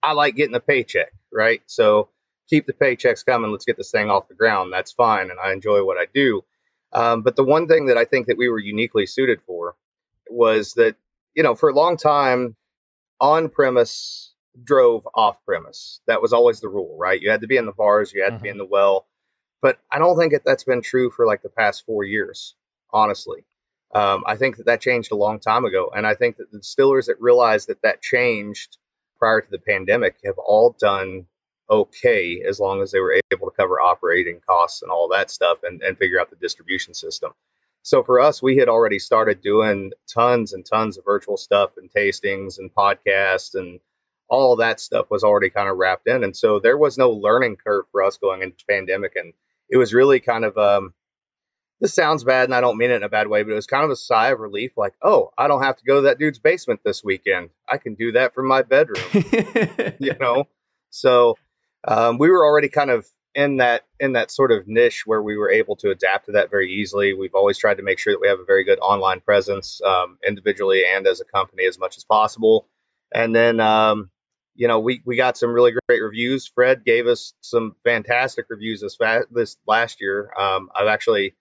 I 0.01 0.13
like 0.13 0.36
getting 0.36 0.55
a 0.55 0.61
paycheck, 0.61 1.11
right? 1.32 1.61
So 1.65 2.09
keep 2.49 2.65
the 2.65 2.74
paychecks 2.74 3.26
coming. 3.26 3.51
Let's 3.51 3.65
get 3.65 3.78
this 3.78 3.91
thing 3.91 4.09
off 4.09 4.28
the 4.30 4.36
ground. 4.36 4.72
That's 4.72 4.91
fine, 4.91 5.30
and 5.30 5.39
I 5.39 5.51
enjoy 5.51 5.84
what 5.84 5.97
I 5.97 6.05
do. 6.13 6.43
Um, 6.91 7.21
but 7.21 7.35
the 7.35 7.43
one 7.43 7.67
thing 7.67 7.87
that 7.87 7.97
I 7.97 8.05
think 8.05 8.27
that 8.27 8.37
we 8.37 8.49
were 8.49 8.59
uniquely 8.59 9.05
suited 9.05 9.41
for 9.45 9.75
was 10.29 10.73
that 10.73 10.95
you 11.35 11.43
know 11.43 11.55
for 11.55 11.69
a 11.69 11.73
long 11.73 11.97
time 11.97 12.55
on 13.19 13.49
premise 13.49 14.33
drove 14.63 15.07
off 15.15 15.37
premise. 15.45 16.01
That 16.07 16.21
was 16.21 16.33
always 16.33 16.59
the 16.59 16.69
rule, 16.69 16.97
right? 16.97 17.21
You 17.21 17.29
had 17.29 17.41
to 17.41 17.47
be 17.47 17.57
in 17.57 17.65
the 17.65 17.71
bars, 17.71 18.13
you 18.13 18.23
had 18.23 18.33
to 18.33 18.39
be 18.39 18.49
in 18.49 18.57
the 18.57 18.65
well. 18.65 19.05
But 19.61 19.77
I 19.91 19.99
don't 19.99 20.17
think 20.17 20.33
that 20.33 20.43
that's 20.45 20.63
been 20.63 20.81
true 20.81 21.09
for 21.09 21.25
like 21.25 21.41
the 21.41 21.49
past 21.49 21.85
four 21.85 22.03
years, 22.03 22.55
honestly. 22.91 23.45
Um, 23.93 24.23
I 24.25 24.35
think 24.35 24.57
that 24.57 24.67
that 24.67 24.81
changed 24.81 25.11
a 25.11 25.15
long 25.15 25.39
time 25.39 25.65
ago, 25.65 25.91
and 25.95 26.05
I 26.05 26.13
think 26.13 26.37
that 26.37 26.51
the 26.51 26.59
distillers 26.59 27.07
that 27.07 27.19
realized 27.19 27.67
that 27.67 27.81
that 27.81 28.01
changed 28.01 28.77
prior 29.17 29.41
to 29.41 29.49
the 29.49 29.59
pandemic 29.59 30.17
have 30.23 30.37
all 30.37 30.75
done 30.79 31.25
okay 31.70 32.41
as 32.47 32.59
long 32.59 32.82
as 32.82 32.91
they 32.91 32.99
were 32.99 33.20
able 33.32 33.49
to 33.49 33.55
cover 33.55 33.80
operating 33.80 34.39
costs 34.47 34.82
and 34.82 34.91
all 34.91 35.09
that 35.09 35.30
stuff 35.30 35.59
and, 35.63 35.82
and 35.82 35.97
figure 35.97 36.20
out 36.20 36.30
the 36.30 36.36
distribution 36.36 36.93
system. 36.93 37.32
So 37.82 38.03
for 38.03 38.20
us, 38.20 38.41
we 38.41 38.57
had 38.57 38.70
already 38.70 38.99
started 38.99 39.41
doing 39.41 39.91
tons 40.13 40.53
and 40.53 40.65
tons 40.65 40.97
of 40.97 41.05
virtual 41.05 41.38
stuff 41.38 41.72
and 41.78 41.89
tastings 41.91 42.59
and 42.59 42.74
podcasts 42.74 43.55
and 43.55 43.80
all 44.30 44.57
that 44.57 44.80
stuff 44.80 45.07
was 45.09 45.24
already 45.24 45.49
kind 45.49 45.70
of 45.70 45.78
wrapped 45.78 46.07
in. 46.07 46.24
And 46.24 46.36
so 46.36 46.59
there 46.59 46.78
was 46.78 46.97
no 46.97 47.11
learning 47.11 47.55
curve 47.55 47.86
for 47.91 48.03
us 48.03 48.17
going 48.17 48.43
into 48.43 48.63
pandemic. 48.70 49.15
And 49.15 49.34
it 49.70 49.78
was 49.78 49.93
really 49.93 50.20
kind 50.20 50.45
of, 50.45 50.57
um, 50.57 50.93
this 51.80 51.93
sounds 51.93 52.24
bad 52.24 52.43
and 52.43 52.53
I 52.53 52.61
don't 52.61 52.78
mean 52.78 52.91
it 52.91 52.97
in 52.97 53.03
a 53.03 53.09
bad 53.09 53.28
way, 53.28 53.41
but 53.41 53.51
it 53.51 53.55
was 53.55 53.65
kind 53.65 53.86
of 53.86 53.89
a 53.89 53.95
sigh 53.95 54.30
of 54.30 54.39
relief 54.39 54.74
like, 54.76 54.93
oh, 55.01 55.32
I 55.38 55.47
don't 55.47 55.63
have 55.63 55.78
to 55.78 55.86
go 55.86 55.95
to 55.95 56.01
that 56.01 56.20
dude's 56.20 56.39
basement 56.39 56.82
this 56.84 57.03
weekend. 57.03 57.49
I 57.67 57.78
can 57.78 57.95
do 57.95 58.11
that 58.11 58.36
from 58.36 58.47
my 58.47 58.61
bedroom, 58.61 59.05
you 59.99 60.15
know? 60.20 60.47
So 60.89 61.38
um, 61.88 62.17
we 62.17 62.30
were 62.30 62.45
already 62.45 62.69
kind 62.69 62.89
of 62.89 63.05
in 63.36 63.57
that 63.57 63.84
in 63.99 64.13
that 64.13 64.32
sort 64.32 64.51
of 64.51 64.67
niche 64.67 65.03
where 65.05 65.21
we 65.21 65.38
were 65.38 65.51
able 65.51 65.75
to 65.77 65.91
adapt 65.91 66.25
to 66.25 66.32
that 66.34 66.49
very 66.49 66.71
easily. 66.73 67.13
We've 67.13 67.36
always 67.36 67.57
tried 67.57 67.77
to 67.77 67.84
make 67.84 67.99
sure 67.99 68.13
that 68.13 68.21
we 68.21 68.27
have 68.27 68.39
a 68.39 68.45
very 68.45 68.63
good 68.63 68.80
online 68.80 69.21
presence, 69.21 69.82
um, 69.86 70.17
individually 70.27 70.84
and 70.86 71.05
as 71.07 71.21
a 71.21 71.25
company, 71.25 71.65
as 71.65 71.80
much 71.80 71.97
as 71.97 72.03
possible. 72.03 72.67
And 73.13 73.36
then, 73.36 73.59
um, 73.59 74.09
you 74.55 74.67
know, 74.67 74.80
we 74.80 75.01
we 75.05 75.15
got 75.15 75.38
some 75.38 75.51
really 75.51 75.73
great 75.88 76.01
reviews. 76.01 76.47
Fred 76.47 76.84
gave 76.84 77.07
us 77.07 77.34
some 77.41 77.75
fantastic 77.84 78.45
reviews 78.49 78.82
this 78.82 78.95
fa- 78.95 79.25
this 79.32 79.57
last 79.67 80.01
year. 80.01 80.32
Um, 80.38 80.69
I've 80.75 80.88
actually 80.88 81.36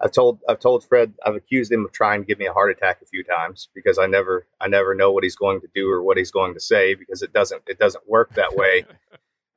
I've 0.00 0.12
told 0.12 0.40
I've 0.48 0.60
told 0.60 0.84
Fred 0.84 1.12
I've 1.24 1.34
accused 1.34 1.70
him 1.70 1.84
of 1.84 1.92
trying 1.92 2.22
to 2.22 2.26
give 2.26 2.38
me 2.38 2.46
a 2.46 2.52
heart 2.52 2.70
attack 2.70 3.02
a 3.02 3.06
few 3.06 3.24
times 3.24 3.68
because 3.74 3.98
I 3.98 4.06
never 4.06 4.46
I 4.60 4.68
never 4.68 4.94
know 4.94 5.12
what 5.12 5.24
he's 5.24 5.36
going 5.36 5.60
to 5.60 5.68
do 5.74 5.90
or 5.90 6.02
what 6.02 6.16
he's 6.16 6.30
going 6.30 6.54
to 6.54 6.60
say 6.60 6.94
because 6.94 7.22
it 7.22 7.32
doesn't 7.32 7.62
it 7.66 7.78
doesn't 7.78 8.08
work 8.08 8.34
that 8.34 8.54
way. 8.54 8.84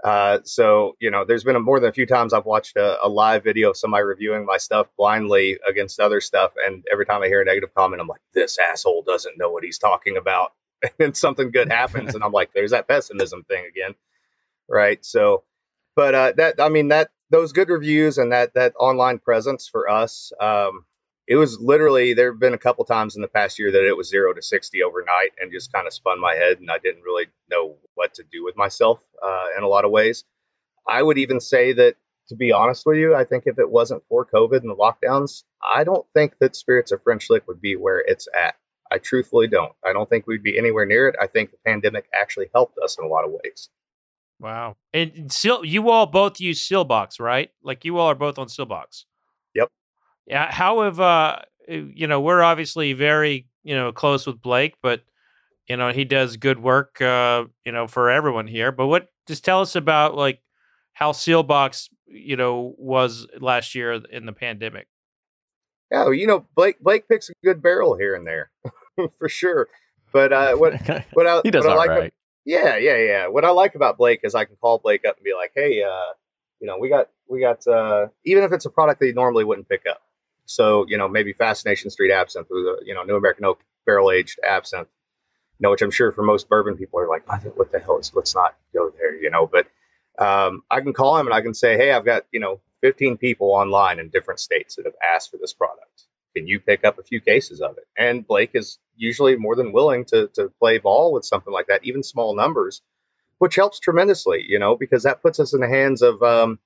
Uh, 0.06 0.38
so 0.44 0.96
you 1.00 1.10
know, 1.10 1.26
there's 1.26 1.44
been 1.44 1.56
a, 1.56 1.60
more 1.60 1.80
than 1.80 1.90
a 1.90 1.94
few 1.94 2.06
times 2.06 2.32
I've 2.32 2.46
watched 2.46 2.78
a, 2.78 3.04
a, 3.04 3.10
live 3.10 3.44
video 3.44 3.72
of 3.72 3.78
somebody 3.78 4.04
reviewing 4.04 4.46
my 4.46 4.58
stuff 4.58 4.86
blindly 4.96 5.58
against 5.68 6.00
other 6.00 6.22
stuff, 6.22 6.52
and 6.64 6.86
every 6.92 7.08
time 7.08 7.24
I 7.24 7.28
hear 7.28 7.42
a 7.42 7.46
negative 7.46 7.74
comment, 7.74 8.00
I'm 8.00 8.08
like, 8.08 8.22
this 8.32 8.60
asshole 8.60 9.02
doesn't 9.02 9.40
know 9.40 9.50
what 9.50 9.64
he's 9.64 9.80
talking 9.80 10.18
about, 10.18 10.52
and 11.00 11.18
something 11.18 11.50
good 11.50 11.72
happens, 11.72 12.14
and 12.14 12.24
I'm 12.24 12.32
like, 12.32 12.54
there's 12.54 12.70
that 12.70 12.88
pessimism 12.88 13.46
thing 13.46 13.66
again, 13.66 13.96
right? 14.70 15.04
So, 15.04 15.44
but 15.96 16.14
uh, 16.14 16.34
that 16.38 16.62
I 16.62 16.70
mean 16.70 16.90
that 16.90 17.10
those 17.32 17.54
good 17.54 17.70
reviews 17.70 18.20
and 18.20 18.32
that 18.32 18.54
that 18.54 18.76
online 18.80 19.18
presence 19.18 19.68
for 19.68 19.90
us, 19.90 20.32
um, 20.40 20.86
it 21.28 21.36
was 21.36 21.60
literally 21.60 22.14
there 22.14 22.32
have 22.32 22.40
been 22.40 22.54
a 22.54 22.58
couple 22.60 22.86
times 22.86 23.16
in 23.16 23.22
the 23.22 23.28
past 23.28 23.58
year 23.58 23.72
that 23.72 23.88
it 23.88 23.98
was 23.98 24.10
zero 24.10 24.34
to 24.34 24.42
60 24.42 24.84
overnight 24.84 25.32
and 25.40 25.52
just 25.52 25.74
kind 25.74 25.88
of 25.88 25.94
spun 25.94 26.20
my 26.20 26.36
head 26.36 26.60
and 26.60 26.70
i 26.70 26.78
didn't 26.78 27.04
really 27.04 27.26
know 27.50 27.76
what 27.96 28.14
to 28.14 28.24
do 28.32 28.44
with 28.44 28.56
myself 28.56 29.00
uh, 29.24 29.46
in 29.58 29.64
a 29.64 29.68
lot 29.68 29.86
of 29.86 29.92
ways. 29.92 30.24
I 30.88 31.02
would 31.02 31.18
even 31.18 31.40
say 31.40 31.74
that 31.74 31.96
to 32.30 32.36
be 32.36 32.52
honest 32.52 32.86
with 32.86 32.98
you 32.98 33.16
i 33.16 33.24
think 33.24 33.44
if 33.46 33.60
it 33.60 33.70
wasn't 33.70 34.04
for 34.10 34.26
covid 34.26 34.62
and 34.62 34.70
the 34.70 34.76
lockdowns 34.76 35.44
i 35.76 35.84
don't 35.84 36.06
think 36.14 36.34
that 36.40 36.56
spirits 36.56 36.92
of 36.92 37.02
french 37.04 37.30
lick 37.30 37.48
would 37.48 37.62
be 37.62 37.76
where 37.76 38.00
it's 38.00 38.28
at. 38.36 38.56
I 38.92 39.00
truthfully 39.00 39.48
don't. 39.48 39.74
I 39.84 39.94
don't 39.94 40.10
think 40.10 40.28
we'd 40.28 40.44
be 40.44 40.58
anywhere 40.58 40.86
near 40.86 41.08
it. 41.08 41.16
I 41.20 41.28
think 41.28 41.52
the 41.52 41.58
pandemic 41.66 42.08
actually 42.14 42.50
helped 42.54 42.78
us 42.78 42.98
in 42.98 43.06
a 43.06 43.08
lot 43.08 43.26
of 43.26 43.32
ways. 43.32 43.70
Wow. 44.40 44.76
And 44.94 45.32
still 45.32 45.66
you 45.66 45.90
all 45.90 46.06
both 46.06 46.40
use 46.40 46.66
Seelbach's 46.68 47.20
right? 47.20 47.50
Like 47.64 47.86
you 47.86 47.98
all 47.98 48.08
are 48.08 48.16
both 48.16 48.38
on 48.38 48.48
yeah, 48.48 49.06
how 50.30 50.82
have 50.82 51.00
uh, 51.00 51.40
you 51.68 52.08
know 52.08 52.22
we're 52.22 52.44
obviously 52.44 52.94
very 52.94 53.48
you 53.64 53.76
know 53.76 53.92
close 53.92 54.26
with 54.26 54.42
Blake, 54.42 54.76
but 54.82 55.04
you 55.68 55.78
know 55.78 55.92
he 55.92 56.06
does 56.06 56.38
good 56.38 56.60
work 56.60 57.02
uh, 57.02 57.46
you 57.66 57.72
know 57.72 57.88
for 57.88 58.10
everyone 58.10 58.48
here. 58.48 58.72
But 58.72 58.88
what 58.88 59.10
just 59.28 59.44
tell 59.44 59.62
us 59.62 59.76
about 59.76 60.16
like 60.16 60.42
how 60.94 61.12
Seelbach's 61.12 61.90
you 62.08 62.36
know 62.36 62.74
was 62.78 63.28
last 63.40 63.76
year 63.76 63.94
in 63.94 64.26
the 64.26 64.34
pandemic. 64.34 64.88
Yeah, 65.92 66.12
you 66.12 66.28
know 66.28 66.46
Blake 66.56 66.80
Blake 66.80 67.08
picks 67.08 67.30
a 67.30 67.34
good 67.44 67.62
barrel 67.62 67.96
here 67.98 68.16
and 68.16 68.26
there 68.26 68.50
for 69.20 69.30
sure. 69.30 69.68
But 70.12 70.34
uh, 70.34 70.56
what 70.56 70.74
what 71.14 71.28
I, 71.28 71.42
he 71.44 71.52
does 71.52 71.66
what 71.66 71.74
all 71.74 71.80
I 71.80 71.86
like 71.86 71.90
right. 71.90 72.14
yeah, 72.46 72.78
yeah, 72.78 72.98
yeah. 72.98 73.28
What 73.28 73.46
I 73.46 73.50
like 73.50 73.76
about 73.76 73.98
Blake 73.98 74.22
is 74.24 74.34
I 74.34 74.46
can 74.46 74.56
call 74.56 74.80
Blake 74.80 75.06
up 75.06 75.18
and 75.18 75.24
be 75.24 75.34
like, 75.34 75.52
hey, 75.54 75.84
uh, 75.84 76.14
you 76.60 76.68
know, 76.68 76.78
we 76.78 76.90
got 76.90 77.10
we 77.28 77.40
got 77.42 77.68
uh, 77.68 78.08
even 78.24 78.44
if 78.44 78.52
it's 78.52 78.66
a 78.66 78.70
product 78.70 79.00
that 79.00 79.08
he 79.08 79.12
normally 79.12 79.44
wouldn't 79.44 79.68
pick 79.68 79.84
up 79.90 80.02
so, 80.46 80.86
you 80.88 80.98
know, 80.98 81.08
maybe 81.08 81.34
Fascination 81.34 81.90
Street 81.90 82.12
absinthe 82.12 82.48
you 82.50 82.94
know, 82.94 83.04
New 83.04 83.16
American 83.16 83.46
Oak 83.46 83.62
barrel 83.86 84.12
aged 84.12 84.40
absinthe, 84.48 84.88
you 85.60 85.64
know, 85.64 85.72
which 85.72 85.82
I'm 85.82 85.92
sure 85.92 86.12
for 86.12 86.24
most 86.24 86.50
bourbon 86.50 86.78
people 86.78 87.00
are 87.00 87.08
like, 87.08 87.28
what 87.58 87.72
the 87.72 87.80
hell 87.80 87.98
is, 88.00 88.12
let's 88.14 88.36
not 88.36 88.56
go 88.74 88.92
there, 88.98 89.16
you 89.16 89.30
know, 89.30 89.48
but 89.48 89.68
um, 90.18 90.64
I 90.70 90.82
can 90.82 90.94
call 90.94 91.18
him 91.18 91.28
and 91.28 91.34
I 91.34 91.42
can 91.42 91.54
say, 91.54 91.78
hey, 91.78 91.92
I've 91.92 92.06
got, 92.06 92.26
you 92.32 92.40
know, 92.40 92.62
15 92.82 93.18
people 93.18 93.52
online 93.52 94.00
in 94.00 94.10
different 94.10 94.40
states 94.40 94.76
that 94.76 94.86
have 94.86 94.96
asked 95.16 95.32
for 95.32 95.38
this 95.38 95.54
product. 95.54 96.04
Can 96.36 96.48
you 96.48 96.60
pick 96.60 96.84
up 96.84 97.00
a 97.00 97.04
few 97.04 97.22
cases 97.22 97.62
of 97.62 97.78
it? 97.78 97.86
And 97.98 98.28
Blake 98.28 98.52
is 98.54 98.78
usually 98.96 99.38
more 99.38 99.56
than 99.56 99.72
willing 99.72 100.06
to, 100.06 100.28
to 100.36 100.52
play 100.60 100.78
ball 100.78 101.14
with 101.14 101.26
something 101.26 101.54
like 101.54 101.68
that, 101.68 101.86
even 101.86 102.04
small 102.04 102.36
numbers, 102.36 102.82
which 103.38 103.56
helps 103.56 103.80
tremendously, 103.80 104.46
you 104.48 104.60
know, 104.60 104.76
because 104.76 105.04
that 105.04 105.22
puts 105.22 105.40
us 105.40 105.54
in 105.54 105.62
the 105.62 105.68
hands 105.68 106.02
of, 106.02 106.22
um, 106.22 106.60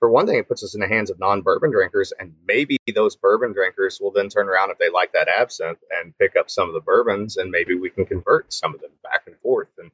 for 0.00 0.10
one 0.10 0.26
thing, 0.26 0.38
it 0.38 0.48
puts 0.48 0.64
us 0.64 0.74
in 0.74 0.80
the 0.80 0.88
hands 0.88 1.10
of 1.10 1.20
non 1.20 1.42
bourbon 1.42 1.70
drinkers, 1.70 2.12
and 2.18 2.34
maybe 2.48 2.78
those 2.94 3.16
bourbon 3.16 3.52
drinkers 3.52 4.00
will 4.00 4.10
then 4.10 4.30
turn 4.30 4.48
around 4.48 4.70
if 4.70 4.78
they 4.78 4.88
like 4.88 5.12
that 5.12 5.28
absinthe 5.28 5.78
and 5.90 6.16
pick 6.18 6.36
up 6.36 6.50
some 6.50 6.68
of 6.68 6.74
the 6.74 6.80
bourbons, 6.80 7.36
and 7.36 7.50
maybe 7.50 7.74
we 7.74 7.90
can 7.90 8.06
convert 8.06 8.52
some 8.52 8.74
of 8.74 8.80
them 8.80 8.90
back 9.02 9.24
and 9.26 9.36
forth. 9.40 9.68
And 9.78 9.90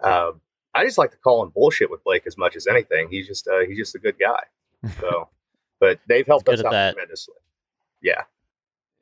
uh, 0.00 0.32
I 0.74 0.84
just 0.84 0.98
like 0.98 1.12
to 1.12 1.16
call 1.16 1.42
him 1.42 1.48
bullshit 1.48 1.90
with 1.90 2.04
Blake 2.04 2.26
as 2.26 2.36
much 2.36 2.56
as 2.56 2.66
anything. 2.66 3.08
He's 3.10 3.26
just 3.26 3.48
uh, 3.48 3.60
he's 3.66 3.78
just 3.78 3.94
a 3.96 3.98
good 3.98 4.16
guy. 4.18 4.42
So, 5.00 5.28
but 5.80 5.98
they've 6.06 6.26
helped 6.26 6.48
us 6.48 6.62
out 6.62 6.70
that. 6.70 6.92
tremendously. 6.92 7.34
Yeah. 8.00 8.22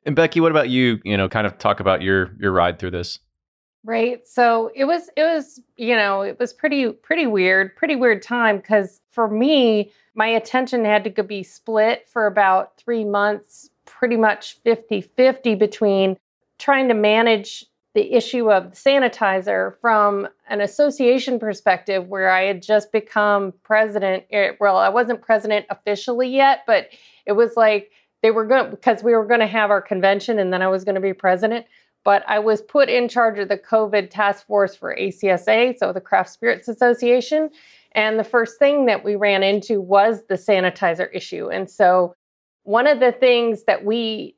And 0.07 0.15
Becky, 0.15 0.39
what 0.39 0.49
about 0.49 0.69
you? 0.69 0.99
You 1.03 1.15
know, 1.15 1.29
kind 1.29 1.45
of 1.45 1.59
talk 1.59 1.79
about 1.81 2.01
your 2.01 2.31
your 2.39 2.51
ride 2.51 2.79
through 2.79 2.91
this. 2.91 3.19
Right. 3.83 4.27
So 4.27 4.71
it 4.73 4.85
was 4.85 5.09
it 5.15 5.23
was 5.23 5.61
you 5.75 5.95
know 5.95 6.21
it 6.21 6.39
was 6.39 6.51
pretty 6.51 6.91
pretty 6.91 7.27
weird, 7.27 7.75
pretty 7.75 7.95
weird 7.95 8.23
time 8.23 8.57
because 8.57 9.01
for 9.11 9.27
me 9.27 9.91
my 10.17 10.27
attention 10.27 10.83
had 10.83 11.15
to 11.15 11.23
be 11.23 11.43
split 11.43 12.09
for 12.09 12.25
about 12.25 12.75
three 12.77 13.05
months, 13.05 13.69
pretty 13.85 14.17
much 14.17 14.57
50 14.63 15.01
50 15.01 15.55
between 15.55 16.17
trying 16.57 16.87
to 16.87 16.95
manage 16.95 17.63
the 17.93 18.13
issue 18.13 18.51
of 18.51 18.73
sanitizer 18.73 19.79
from 19.79 20.27
an 20.49 20.59
association 20.59 21.39
perspective 21.39 22.07
where 22.07 22.29
I 22.29 22.43
had 22.43 22.61
just 22.61 22.91
become 22.91 23.53
president. 23.63 24.23
Eh, 24.31 24.51
well, 24.59 24.77
I 24.77 24.89
wasn't 24.89 25.21
president 25.21 25.67
officially 25.69 26.29
yet, 26.29 26.63
but 26.67 26.89
it 27.25 27.33
was 27.33 27.55
like 27.55 27.91
they 28.23 28.31
were 28.31 28.45
going 28.45 28.71
because 28.71 29.03
we 29.03 29.13
were 29.13 29.25
going 29.25 29.39
to 29.39 29.47
have 29.47 29.69
our 29.69 29.81
convention 29.81 30.39
and 30.39 30.51
then 30.51 30.63
I 30.63 30.67
was 30.67 30.83
going 30.83 30.95
to 30.95 31.01
be 31.01 31.13
president. 31.13 31.67
But 32.03 32.23
I 32.27 32.39
was 32.39 32.61
put 32.61 32.89
in 32.89 33.07
charge 33.07 33.37
of 33.37 33.49
the 33.49 33.57
COVID 33.57 34.09
task 34.09 34.47
force 34.47 34.75
for 34.75 34.95
ACSA, 34.95 35.77
so 35.77 35.93
the 35.93 36.01
Craft 36.01 36.29
Spirits 36.29 36.67
Association. 36.67 37.49
And 37.97 38.19
the 38.19 38.23
first 38.23 38.59
thing 38.59 38.85
that 38.85 39.03
we 39.03 39.15
ran 39.15 39.41
into 39.41 39.81
was 39.81 40.21
the 40.29 40.35
sanitizer 40.35 41.09
issue. 41.13 41.49
And 41.49 41.67
so, 41.69 42.13
one 42.61 42.85
of 42.85 42.99
the 42.99 43.11
things 43.11 43.63
that 43.63 43.85
we 43.85 44.35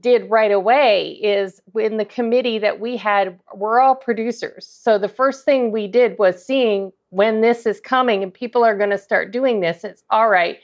did 0.00 0.30
right 0.30 0.52
away 0.52 1.12
is 1.22 1.60
in 1.74 1.96
the 1.96 2.04
committee 2.04 2.58
that 2.58 2.78
we 2.78 2.96
had, 2.96 3.40
we're 3.54 3.80
all 3.80 3.96
producers. 3.96 4.64
So, 4.64 4.96
the 4.96 5.08
first 5.08 5.44
thing 5.44 5.72
we 5.72 5.88
did 5.88 6.18
was 6.20 6.44
seeing 6.44 6.92
when 7.08 7.40
this 7.40 7.66
is 7.66 7.80
coming 7.80 8.22
and 8.22 8.32
people 8.32 8.62
are 8.64 8.78
going 8.78 8.90
to 8.90 8.98
start 8.98 9.32
doing 9.32 9.58
this, 9.58 9.82
it's 9.82 10.04
all 10.10 10.28
right, 10.28 10.58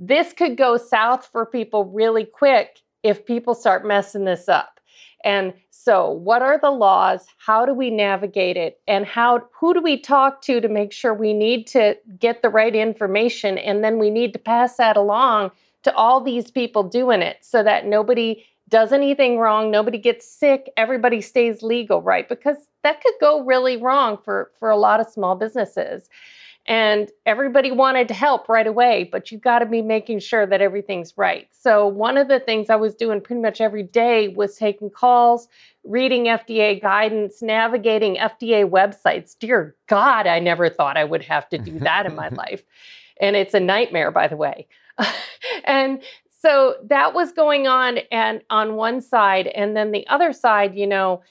this 0.00 0.32
could 0.32 0.56
go 0.56 0.78
south 0.78 1.28
for 1.30 1.44
people 1.44 1.84
really 1.84 2.24
quick 2.24 2.80
if 3.02 3.26
people 3.26 3.54
start 3.54 3.86
messing 3.86 4.24
this 4.24 4.48
up. 4.48 4.80
And 5.24 5.52
so, 5.70 6.10
what 6.10 6.42
are 6.42 6.58
the 6.58 6.70
laws? 6.70 7.26
How 7.38 7.66
do 7.66 7.74
we 7.74 7.90
navigate 7.90 8.56
it? 8.56 8.80
And 8.86 9.04
how 9.04 9.42
who 9.58 9.74
do 9.74 9.80
we 9.80 9.98
talk 9.98 10.42
to 10.42 10.60
to 10.60 10.68
make 10.68 10.92
sure 10.92 11.14
we 11.14 11.32
need 11.32 11.66
to 11.68 11.96
get 12.18 12.42
the 12.42 12.50
right 12.50 12.74
information 12.74 13.58
and 13.58 13.82
then 13.82 13.98
we 13.98 14.10
need 14.10 14.32
to 14.34 14.38
pass 14.38 14.76
that 14.76 14.96
along 14.96 15.50
to 15.82 15.94
all 15.94 16.20
these 16.20 16.50
people 16.50 16.82
doing 16.82 17.22
it 17.22 17.38
so 17.40 17.62
that 17.62 17.86
nobody 17.86 18.44
does 18.68 18.92
anything 18.92 19.38
wrong, 19.38 19.70
nobody 19.70 19.98
gets 19.98 20.26
sick, 20.26 20.70
everybody 20.76 21.20
stays 21.20 21.62
legal, 21.62 22.00
right? 22.00 22.28
Because 22.28 22.56
that 22.82 23.02
could 23.02 23.14
go 23.20 23.44
really 23.44 23.76
wrong 23.76 24.18
for 24.24 24.50
for 24.58 24.70
a 24.70 24.76
lot 24.76 25.00
of 25.00 25.08
small 25.08 25.34
businesses 25.34 26.08
and 26.66 27.10
everybody 27.26 27.72
wanted 27.72 28.06
to 28.08 28.14
help 28.14 28.48
right 28.48 28.66
away 28.66 29.08
but 29.10 29.32
you 29.32 29.38
got 29.38 29.58
to 29.58 29.66
be 29.66 29.82
making 29.82 30.18
sure 30.18 30.46
that 30.46 30.60
everything's 30.60 31.16
right. 31.16 31.48
So 31.52 31.86
one 31.86 32.16
of 32.16 32.28
the 32.28 32.40
things 32.40 32.70
i 32.70 32.76
was 32.76 32.94
doing 32.94 33.20
pretty 33.20 33.42
much 33.42 33.60
every 33.60 33.82
day 33.82 34.28
was 34.28 34.56
taking 34.56 34.90
calls 34.90 35.48
reading 35.84 36.24
fda 36.24 36.80
guidance 36.80 37.42
navigating 37.42 38.16
fda 38.16 38.68
websites. 38.68 39.36
Dear 39.38 39.74
god 39.88 40.26
i 40.26 40.38
never 40.38 40.68
thought 40.68 40.96
i 40.96 41.04
would 41.04 41.22
have 41.22 41.48
to 41.50 41.58
do 41.58 41.78
that 41.80 42.06
in 42.06 42.14
my 42.14 42.28
life. 42.28 42.62
And 43.20 43.36
it's 43.36 43.54
a 43.54 43.60
nightmare 43.60 44.10
by 44.10 44.28
the 44.28 44.36
way. 44.36 44.66
And 45.64 46.02
so 46.42 46.76
that 46.88 47.14
was 47.14 47.32
going 47.32 47.66
on 47.68 47.98
and 48.10 48.42
on 48.50 48.74
one 48.74 49.00
side 49.00 49.46
and 49.46 49.76
then 49.76 49.92
the 49.92 50.06
other 50.08 50.32
side 50.32 50.74
you 50.74 50.86
know 50.86 51.22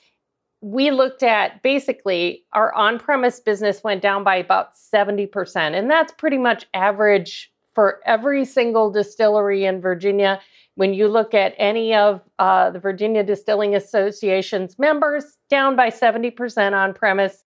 we 0.62 0.92
looked 0.92 1.24
at 1.24 1.64
basically 1.64 2.44
our 2.54 2.74
on 2.74 3.00
premise 3.00 3.40
business 3.40 3.84
went 3.84 4.02
down 4.02 4.24
by 4.24 4.36
about 4.36 4.76
70%. 4.76 5.78
And 5.78 5.90
that's 5.90 6.14
pretty 6.14 6.38
much 6.38 6.68
average 6.74 7.52
for 7.74 8.00
every 8.06 8.46
single 8.46 8.92
distillery 8.92 9.66
in 9.66 9.82
Virginia. 9.82 10.40
When 10.76 10.94
you 10.94 11.08
look 11.08 11.34
at 11.34 11.56
any 11.58 11.96
of 11.96 12.22
uh, 12.38 12.70
the 12.70 12.80
Virginia 12.80 13.24
Distilling 13.24 13.76
Association's 13.76 14.78
members, 14.78 15.38
down 15.50 15.76
by 15.76 15.90
70% 15.90 16.74
on 16.74 16.94
premise. 16.94 17.44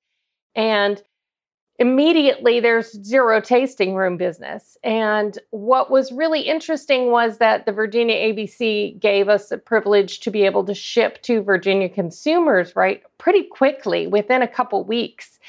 And 0.56 1.02
immediately 1.78 2.60
there's 2.60 2.92
zero 3.04 3.42
tasting 3.42 3.96
room 3.96 4.18
business. 4.18 4.78
And 4.84 5.38
what 5.52 5.92
was 5.92 6.12
really 6.12 6.42
interesting 6.42 7.12
was 7.12 7.38
that 7.40 7.66
the 7.66 7.72
Virginia 7.72 8.16
ABC 8.16 9.00
gave 9.00 9.28
us 9.28 9.52
a 9.52 9.58
privilege 9.58 10.22
to 10.22 10.32
be 10.32 10.44
able 10.44 10.64
to 10.66 10.74
ship 10.74 11.22
to 11.24 11.42
Virginia 11.42 11.90
consumers, 11.90 12.76
right, 12.76 13.04
pretty 13.18 13.44
quickly 13.44 14.08
within 14.08 14.42
a 14.42 14.48
couple 14.48 14.84
weeks. 14.86 15.40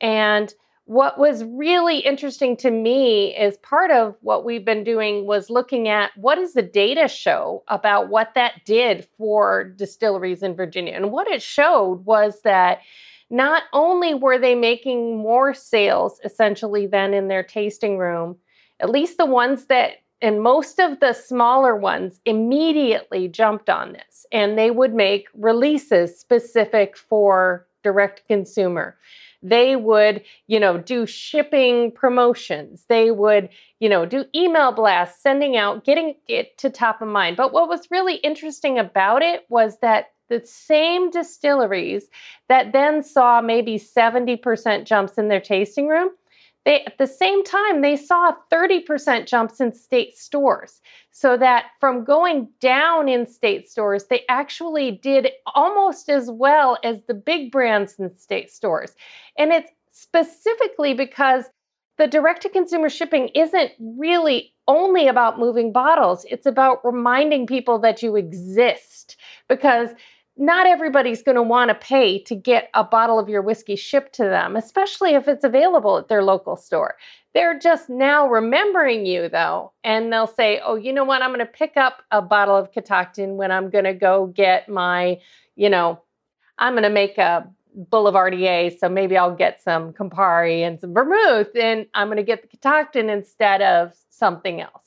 And 0.00 0.52
what 0.86 1.18
was 1.18 1.44
really 1.44 1.98
interesting 1.98 2.56
to 2.56 2.70
me 2.70 3.36
is 3.36 3.56
part 3.58 3.90
of 3.90 4.14
what 4.20 4.44
we've 4.44 4.64
been 4.64 4.84
doing 4.84 5.26
was 5.26 5.50
looking 5.50 5.88
at 5.88 6.12
what 6.16 6.36
does 6.36 6.54
the 6.54 6.62
data 6.62 7.08
show 7.08 7.64
about 7.68 8.08
what 8.08 8.32
that 8.34 8.64
did 8.64 9.06
for 9.18 9.64
distilleries 9.64 10.44
in 10.44 10.54
Virginia. 10.54 10.94
And 10.94 11.10
what 11.10 11.26
it 11.26 11.42
showed 11.42 12.06
was 12.06 12.40
that 12.42 12.82
not 13.30 13.64
only 13.72 14.14
were 14.14 14.38
they 14.38 14.54
making 14.54 15.18
more 15.18 15.52
sales 15.54 16.20
essentially 16.24 16.86
than 16.86 17.14
in 17.14 17.28
their 17.28 17.42
tasting 17.42 17.98
room, 17.98 18.36
at 18.80 18.90
least 18.90 19.18
the 19.18 19.26
ones 19.26 19.66
that 19.66 19.92
and 20.22 20.42
most 20.42 20.78
of 20.78 21.00
the 21.00 21.12
smaller 21.12 21.76
ones 21.76 22.20
immediately 22.24 23.28
jumped 23.28 23.68
on 23.68 23.92
this 23.92 24.24
and 24.32 24.56
they 24.56 24.70
would 24.70 24.94
make 24.94 25.28
releases 25.34 26.18
specific 26.18 26.96
for 26.96 27.66
direct 27.82 28.22
consumer. 28.26 28.96
They 29.42 29.76
would 29.76 30.22
you 30.46 30.58
know 30.58 30.78
do 30.78 31.06
shipping 31.06 31.92
promotions. 31.92 32.84
They 32.88 33.10
would 33.10 33.48
you 33.80 33.88
know 33.88 34.06
do 34.06 34.24
email 34.34 34.72
blasts 34.72 35.22
sending 35.22 35.56
out 35.56 35.84
getting 35.84 36.14
it 36.28 36.56
to 36.58 36.70
top 36.70 37.02
of 37.02 37.08
mind. 37.08 37.36
But 37.36 37.52
what 37.52 37.68
was 37.68 37.90
really 37.90 38.16
interesting 38.16 38.78
about 38.78 39.22
it 39.22 39.44
was 39.48 39.78
that 39.80 40.06
the 40.28 40.42
same 40.44 41.10
distilleries 41.10 42.08
that 42.48 42.72
then 42.72 43.02
saw 43.02 43.40
maybe 43.40 43.78
70% 43.78 44.84
jumps 44.84 45.18
in 45.18 45.28
their 45.28 45.40
tasting 45.40 45.88
room 45.88 46.10
they 46.66 46.82
at 46.84 46.98
the 46.98 47.06
same 47.06 47.44
time 47.44 47.80
they 47.80 47.96
saw 47.96 48.32
30% 48.52 49.26
jumps 49.26 49.60
in 49.60 49.72
state 49.72 50.18
stores. 50.18 50.82
So 51.12 51.36
that 51.38 51.66
from 51.80 52.04
going 52.04 52.48
down 52.60 53.08
in 53.08 53.24
state 53.24 53.70
stores 53.70 54.06
they 54.10 54.24
actually 54.28 54.90
did 54.90 55.30
almost 55.54 56.10
as 56.10 56.28
well 56.28 56.76
as 56.82 57.04
the 57.04 57.14
big 57.14 57.52
brands 57.52 57.94
in 57.98 58.14
state 58.18 58.50
stores. 58.50 58.94
And 59.38 59.52
it's 59.52 59.70
specifically 59.92 60.92
because 60.92 61.44
the 61.98 62.08
direct 62.08 62.42
to 62.42 62.48
consumer 62.48 62.90
shipping 62.90 63.28
isn't 63.28 63.70
really 63.78 64.52
only 64.68 65.06
about 65.06 65.38
moving 65.38 65.72
bottles. 65.72 66.26
It's 66.28 66.46
about 66.46 66.84
reminding 66.84 67.46
people 67.46 67.78
that 67.78 68.02
you 68.02 68.16
exist 68.16 69.16
because 69.48 69.90
not 70.36 70.66
everybody's 70.66 71.22
going 71.22 71.36
to 71.36 71.42
want 71.42 71.70
to 71.70 71.74
pay 71.74 72.18
to 72.24 72.34
get 72.34 72.68
a 72.74 72.84
bottle 72.84 73.18
of 73.18 73.28
your 73.28 73.40
whiskey 73.40 73.76
shipped 73.76 74.12
to 74.14 74.24
them, 74.24 74.54
especially 74.54 75.14
if 75.14 75.28
it's 75.28 75.44
available 75.44 75.96
at 75.96 76.08
their 76.08 76.22
local 76.22 76.56
store. 76.56 76.96
They're 77.32 77.58
just 77.58 77.88
now 77.88 78.28
remembering 78.28 79.06
you 79.06 79.28
though, 79.28 79.72
and 79.84 80.12
they'll 80.12 80.26
say, 80.26 80.60
"Oh, 80.64 80.74
you 80.74 80.92
know 80.92 81.04
what? 81.04 81.22
I'm 81.22 81.30
going 81.30 81.40
to 81.40 81.46
pick 81.46 81.76
up 81.76 82.02
a 82.10 82.20
bottle 82.20 82.56
of 82.56 82.72
Catoctin 82.72 83.36
when 83.36 83.50
I'm 83.50 83.70
going 83.70 83.84
to 83.84 83.94
go 83.94 84.26
get 84.26 84.68
my, 84.68 85.20
you 85.54 85.70
know, 85.70 86.00
I'm 86.58 86.74
going 86.74 86.82
to 86.82 86.90
make 86.90 87.18
a 87.18 87.48
Boulevardier, 87.90 88.78
so 88.78 88.88
maybe 88.88 89.18
I'll 89.18 89.34
get 89.34 89.62
some 89.62 89.92
Campari 89.92 90.60
and 90.60 90.80
some 90.80 90.94
vermouth, 90.94 91.54
and 91.54 91.86
I'm 91.92 92.08
going 92.08 92.16
to 92.16 92.22
get 92.22 92.40
the 92.42 92.48
Catoctin 92.48 93.10
instead 93.10 93.62
of 93.62 93.92
something 94.10 94.60
else." 94.60 94.82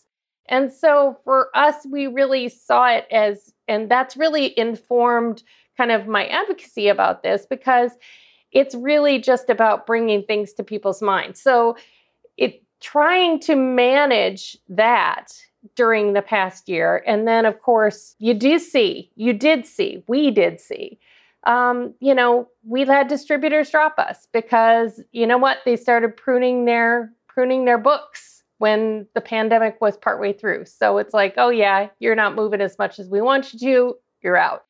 And 0.47 0.73
so 0.73 1.19
for 1.23 1.55
us, 1.55 1.75
we 1.89 2.07
really 2.07 2.49
saw 2.49 2.87
it 2.89 3.05
as 3.11 3.53
and 3.69 3.89
that's 3.89 4.17
really 4.17 4.57
informed 4.59 5.43
kind 5.77 5.91
of 5.91 6.07
my 6.07 6.25
advocacy 6.25 6.89
about 6.89 7.23
this 7.23 7.45
because 7.45 7.91
it's 8.51 8.75
really 8.75 9.19
just 9.19 9.49
about 9.49 9.87
bringing 9.87 10.23
things 10.23 10.51
to 10.53 10.63
people's 10.63 11.01
minds. 11.01 11.41
So 11.41 11.77
it 12.35 12.61
trying 12.81 13.39
to 13.41 13.55
manage 13.55 14.57
that 14.67 15.27
during 15.75 16.13
the 16.13 16.21
past 16.21 16.69
year 16.69 17.03
and 17.05 17.27
then 17.27 17.45
of 17.45 17.61
course 17.61 18.15
you 18.19 18.33
do 18.33 18.57
see 18.57 19.11
you 19.15 19.33
did 19.33 19.65
see 19.65 20.01
we 20.07 20.31
did 20.31 20.57
see 20.57 20.97
um, 21.43 21.93
you 21.99 22.15
know 22.15 22.47
we 22.63 22.85
had 22.85 23.09
distributors 23.09 23.69
drop 23.69 23.99
us 23.99 24.29
because 24.31 25.01
you 25.11 25.27
know 25.27 25.37
what 25.37 25.57
they 25.65 25.75
started 25.75 26.15
pruning 26.15 26.63
their 26.63 27.11
pruning 27.27 27.65
their 27.65 27.77
books 27.77 28.38
when 28.59 29.07
the 29.15 29.21
pandemic 29.21 29.81
was 29.81 29.97
partway 29.97 30.31
through. 30.31 30.65
So 30.65 30.97
it's 30.99 31.13
like, 31.13 31.33
oh, 31.37 31.49
yeah, 31.49 31.87
you're 31.99 32.15
not 32.15 32.35
moving 32.35 32.61
as 32.61 32.77
much 32.77 32.99
as 32.99 33.09
we 33.09 33.21
want 33.21 33.53
you 33.53 33.59
to, 33.59 33.95
you're 34.21 34.37
out. 34.37 34.65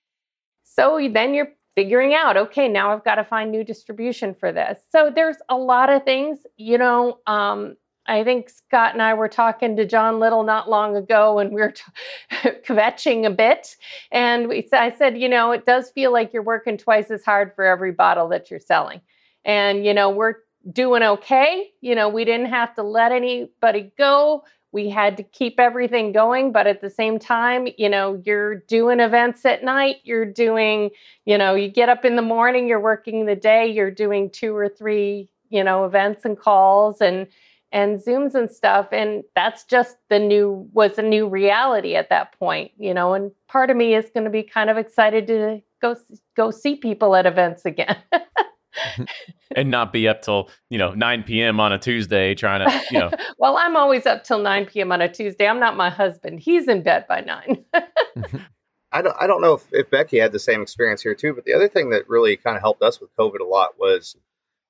So 0.64 1.10
then 1.12 1.34
you're 1.34 1.50
figuring 1.76 2.14
out, 2.14 2.38
okay, 2.38 2.68
now 2.68 2.94
I've 2.94 3.04
got 3.04 3.16
to 3.16 3.24
find 3.24 3.52
new 3.52 3.64
distribution 3.64 4.36
for 4.36 4.52
this. 4.52 4.80
So 4.92 5.12
there's 5.14 5.38
a 5.50 5.56
lot 5.56 5.90
of 5.90 6.04
things, 6.04 6.40
you 6.56 6.78
know. 6.78 7.18
Um, 7.26 7.76
I 8.06 8.24
think 8.24 8.50
Scott 8.50 8.94
and 8.94 9.02
I 9.02 9.14
were 9.14 9.28
talking 9.28 9.76
to 9.76 9.86
John 9.86 10.20
Little 10.20 10.44
not 10.44 10.70
long 10.70 10.96
ago, 10.96 11.40
and 11.40 11.52
we 11.52 11.62
were 11.62 11.72
t- 11.72 11.84
kvetching 12.68 13.26
a 13.26 13.30
bit. 13.30 13.76
And 14.12 14.48
we, 14.48 14.68
I 14.74 14.92
said, 14.92 15.18
you 15.18 15.30
know, 15.30 15.52
it 15.52 15.66
does 15.66 15.92
feel 15.92 16.12
like 16.12 16.34
you're 16.34 16.44
working 16.44 16.78
twice 16.78 17.10
as 17.12 17.24
hard 17.24 17.54
for 17.56 17.66
every 17.66 17.92
bottle 17.92 18.28
that 18.30 18.52
you're 18.52 18.60
selling. 18.60 19.02
And, 19.46 19.86
you 19.86 19.94
know, 19.94 20.10
we're 20.10 20.36
doing 20.72 21.04
okay. 21.04 21.72
You 21.82 21.96
know, 21.96 22.10
we 22.10 22.26
didn't 22.26 22.48
have 22.48 22.76
to 22.76 22.84
let 22.84 23.12
anybody 23.12 23.92
go. 23.98 24.44
We 24.72 24.90
had 24.90 25.18
to 25.18 25.24
keep 25.24 25.60
everything 25.60 26.12
going, 26.12 26.52
but 26.52 26.68
at 26.68 26.82
the 26.82 26.92
same 26.92 27.18
time, 27.18 27.68
you 27.78 27.90
know, 27.90 28.22
you're 28.24 28.56
doing 28.56 29.00
events 29.00 29.44
at 29.46 29.64
night, 29.64 29.98
you're 30.04 30.26
doing, 30.26 30.92
you 31.26 31.40
know, 31.40 31.56
you 31.56 31.70
get 31.70 31.90
up 31.90 32.06
in 32.06 32.16
the 32.16 32.22
morning, 32.22 32.68
you're 32.68 32.80
working 32.80 33.26
the 33.26 33.36
day, 33.36 33.66
you're 33.68 33.90
doing 33.90 34.30
two 34.30 34.56
or 34.56 34.70
three, 34.70 35.32
you 35.50 35.64
know, 35.64 35.86
events 35.86 36.24
and 36.24 36.38
calls 36.38 37.02
and 37.02 37.28
and 37.72 38.00
Zooms 38.00 38.36
and 38.36 38.50
stuff. 38.50 38.88
And 38.92 39.24
that's 39.36 39.64
just 39.64 39.98
the 40.10 40.20
new 40.20 40.68
was 40.74 40.98
a 40.98 41.04
new 41.04 41.28
reality 41.28 41.96
at 41.96 42.10
that 42.10 42.38
point, 42.38 42.72
you 42.78 42.94
know. 42.94 43.14
And 43.14 43.32
part 43.48 43.70
of 43.72 43.78
me 43.78 43.96
is 43.96 44.10
going 44.14 44.24
to 44.26 44.30
be 44.30 44.44
kind 44.44 44.70
of 44.70 44.78
excited 44.78 45.26
to 45.28 45.62
go 45.82 45.96
go 46.36 46.52
see 46.52 46.76
people 46.76 47.16
at 47.16 47.26
events 47.26 47.66
again. 47.66 47.98
Mm-hmm. 48.76 49.04
and 49.56 49.72
not 49.72 49.92
be 49.92 50.08
up 50.08 50.22
till 50.22 50.50
you 50.70 50.78
know 50.78 50.94
9 50.94 51.24
p.m 51.24 51.60
on 51.60 51.74
a 51.74 51.80
tuesday 51.80 52.36
trying 52.36 52.68
to 52.68 52.82
you 52.92 53.00
know 53.00 53.12
well 53.40 53.58
i'm 53.58 53.76
always 53.76 54.06
up 54.06 54.24
till 54.24 54.40
9 54.40 54.68
p.m 54.68 54.92
on 54.92 55.02
a 55.02 55.12
tuesday. 55.12 55.48
I'm 55.48 55.60
not 55.60 55.76
my 55.76 55.90
husband. 55.90 56.40
He's 56.40 56.68
in 56.68 56.84
bed 56.84 57.06
by 57.08 57.22
9 57.22 57.66
mm-hmm. 57.74 58.38
I 58.92 59.04
don't, 59.04 59.16
I 59.20 59.28
don't 59.28 59.42
know 59.42 59.54
if, 59.54 59.66
if 59.72 59.90
becky 59.90 60.20
had 60.20 60.32
the 60.32 60.40
same 60.40 60.62
experience 60.62 61.02
here 61.02 61.16
too 61.16 61.34
but 61.34 61.46
the 61.46 61.54
other 61.54 61.68
thing 61.68 61.92
that 61.92 62.10
really 62.10 62.38
kind 62.38 62.56
of 62.56 62.62
helped 62.62 62.84
us 62.84 63.02
with 63.02 63.16
covid 63.16 63.40
a 63.42 63.44
lot 63.44 63.80
was 63.80 64.16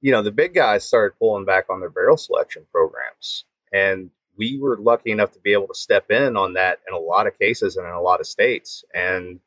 you 0.02 0.12
know 0.12 0.24
the 0.24 0.32
big 0.32 0.54
guys 0.54 0.86
started 0.86 1.18
pulling 1.20 1.46
back 1.46 1.66
on 1.70 1.82
their 1.82 1.90
barrel 1.90 2.18
selection 2.18 2.66
programs 2.72 3.44
and 3.74 4.10
we 4.38 4.58
were 4.58 4.78
lucky 4.78 5.12
enough 5.12 5.34
to 5.34 5.40
be 5.40 5.52
able 5.52 5.68
to 5.68 5.74
step 5.74 6.10
in 6.10 6.38
on 6.38 6.54
that 6.54 6.80
in 6.88 6.94
a 6.94 7.00
lot 7.00 7.28
of 7.28 7.38
cases 7.38 7.76
and 7.76 7.86
in 7.86 7.94
a 7.94 8.02
lot 8.02 8.22
of 8.22 8.28
states 8.28 8.86
and 8.94 9.42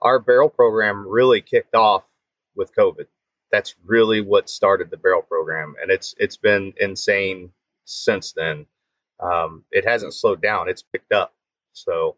our 0.00 0.18
barrel 0.18 0.48
program 0.48 1.06
really 1.06 1.42
kicked 1.42 1.74
off 1.74 2.04
with 2.56 2.74
covid 2.74 3.06
that's 3.50 3.74
really 3.84 4.20
what 4.20 4.48
started 4.48 4.90
the 4.90 4.96
barrel 4.96 5.22
program, 5.22 5.74
and 5.80 5.90
it's 5.90 6.14
it's 6.18 6.36
been 6.36 6.72
insane 6.78 7.50
since 7.84 8.32
then. 8.32 8.66
Um, 9.18 9.64
it 9.70 9.86
hasn't 9.86 10.14
slowed 10.14 10.40
down; 10.40 10.68
it's 10.68 10.82
picked 10.82 11.12
up. 11.12 11.34
So, 11.72 12.16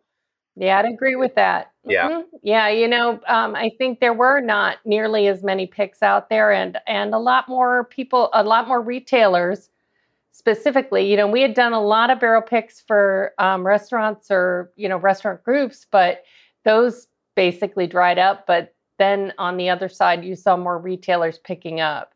yeah, 0.56 0.78
I'd 0.78 0.86
agree 0.86 1.16
with 1.16 1.34
that. 1.34 1.72
Yeah, 1.84 2.08
mm-hmm. 2.08 2.36
yeah. 2.42 2.68
You 2.68 2.88
know, 2.88 3.20
um, 3.26 3.54
I 3.54 3.70
think 3.78 4.00
there 4.00 4.12
were 4.12 4.40
not 4.40 4.78
nearly 4.84 5.26
as 5.28 5.42
many 5.42 5.66
picks 5.66 6.02
out 6.02 6.28
there, 6.28 6.52
and 6.52 6.78
and 6.86 7.14
a 7.14 7.18
lot 7.18 7.48
more 7.48 7.84
people, 7.84 8.30
a 8.32 8.44
lot 8.44 8.68
more 8.68 8.80
retailers 8.80 9.70
specifically. 10.32 11.10
You 11.10 11.16
know, 11.16 11.28
we 11.28 11.42
had 11.42 11.54
done 11.54 11.72
a 11.72 11.82
lot 11.82 12.10
of 12.10 12.20
barrel 12.20 12.42
picks 12.42 12.80
for 12.80 13.32
um, 13.38 13.66
restaurants 13.66 14.30
or 14.30 14.70
you 14.76 14.88
know 14.88 14.98
restaurant 14.98 15.42
groups, 15.44 15.86
but 15.90 16.24
those 16.64 17.08
basically 17.34 17.86
dried 17.86 18.18
up. 18.18 18.46
But 18.46 18.74
then 19.02 19.32
on 19.36 19.56
the 19.56 19.68
other 19.68 19.88
side, 19.88 20.24
you 20.24 20.36
saw 20.36 20.56
more 20.56 20.78
retailers 20.78 21.38
picking 21.38 21.80
up. 21.80 22.14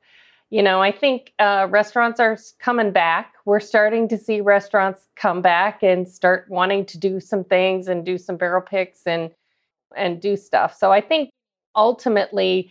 You 0.51 0.63
know, 0.63 0.81
I 0.81 0.93
think 0.93 1.33
uh, 1.41 1.67
restaurants 1.69 2.21
are 2.21 2.39
coming 2.61 2.93
back. 2.93 3.35
We're 3.45 3.59
starting 3.59 4.07
to 4.09 4.17
see 4.17 4.41
restaurants 4.41 5.09
come 5.17 5.43
back 5.43 5.83
and 5.83 6.09
start 6.09 6.47
wanting 6.49 6.87
to 6.87 6.99
do 6.99 7.19
some 7.19 7.43
things 7.43 7.89
and 7.89 8.07
do 8.07 8.17
some 8.17 8.37
barrel 8.37 8.63
picks 8.63 9.07
and 9.07 9.33
and 9.97 10.21
do 10.21 10.37
stuff. 10.37 10.77
So 10.77 10.93
I 10.93 11.01
think 11.01 11.31
ultimately, 11.75 12.71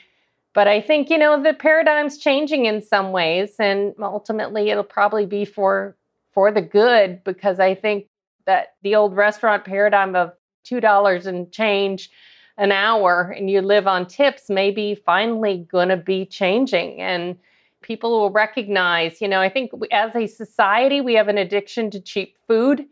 but 0.53 0.67
I 0.67 0.79
think 0.79 1.09
you 1.09 1.17
know 1.17 1.41
the 1.41 1.53
paradigm's 1.53 2.17
changing 2.17 2.65
in 2.65 2.81
some 2.81 3.11
ways, 3.11 3.55
and 3.59 3.93
ultimately 4.01 4.69
it'll 4.69 4.83
probably 4.83 5.25
be 5.25 5.43
for 5.43 5.97
for 6.33 6.51
the 6.51 6.61
good 6.61 7.23
because 7.25 7.59
I 7.59 7.75
think 7.75 8.07
that 8.45 8.75
the 8.83 8.95
old 8.95 9.15
restaurant 9.15 9.65
paradigm 9.65 10.15
of 10.15 10.31
two 10.63 10.79
dollars 10.79 11.25
and 11.25 11.51
change 11.51 12.09
an 12.57 12.71
hour 12.71 13.33
and 13.35 13.49
you 13.49 13.61
live 13.61 13.87
on 13.87 14.05
tips 14.05 14.49
may 14.49 14.71
be 14.71 14.95
finally 14.95 15.67
going 15.69 15.89
to 15.89 15.97
be 15.97 16.25
changing 16.25 17.01
and 17.01 17.37
people 17.81 18.19
will 18.19 18.31
recognize 18.31 19.21
you 19.21 19.27
know 19.27 19.41
i 19.41 19.49
think 19.49 19.71
as 19.91 20.15
a 20.15 20.25
society 20.25 21.01
we 21.01 21.13
have 21.13 21.27
an 21.27 21.37
addiction 21.37 21.91
to 21.91 21.99
cheap 21.99 22.37
food 22.47 22.85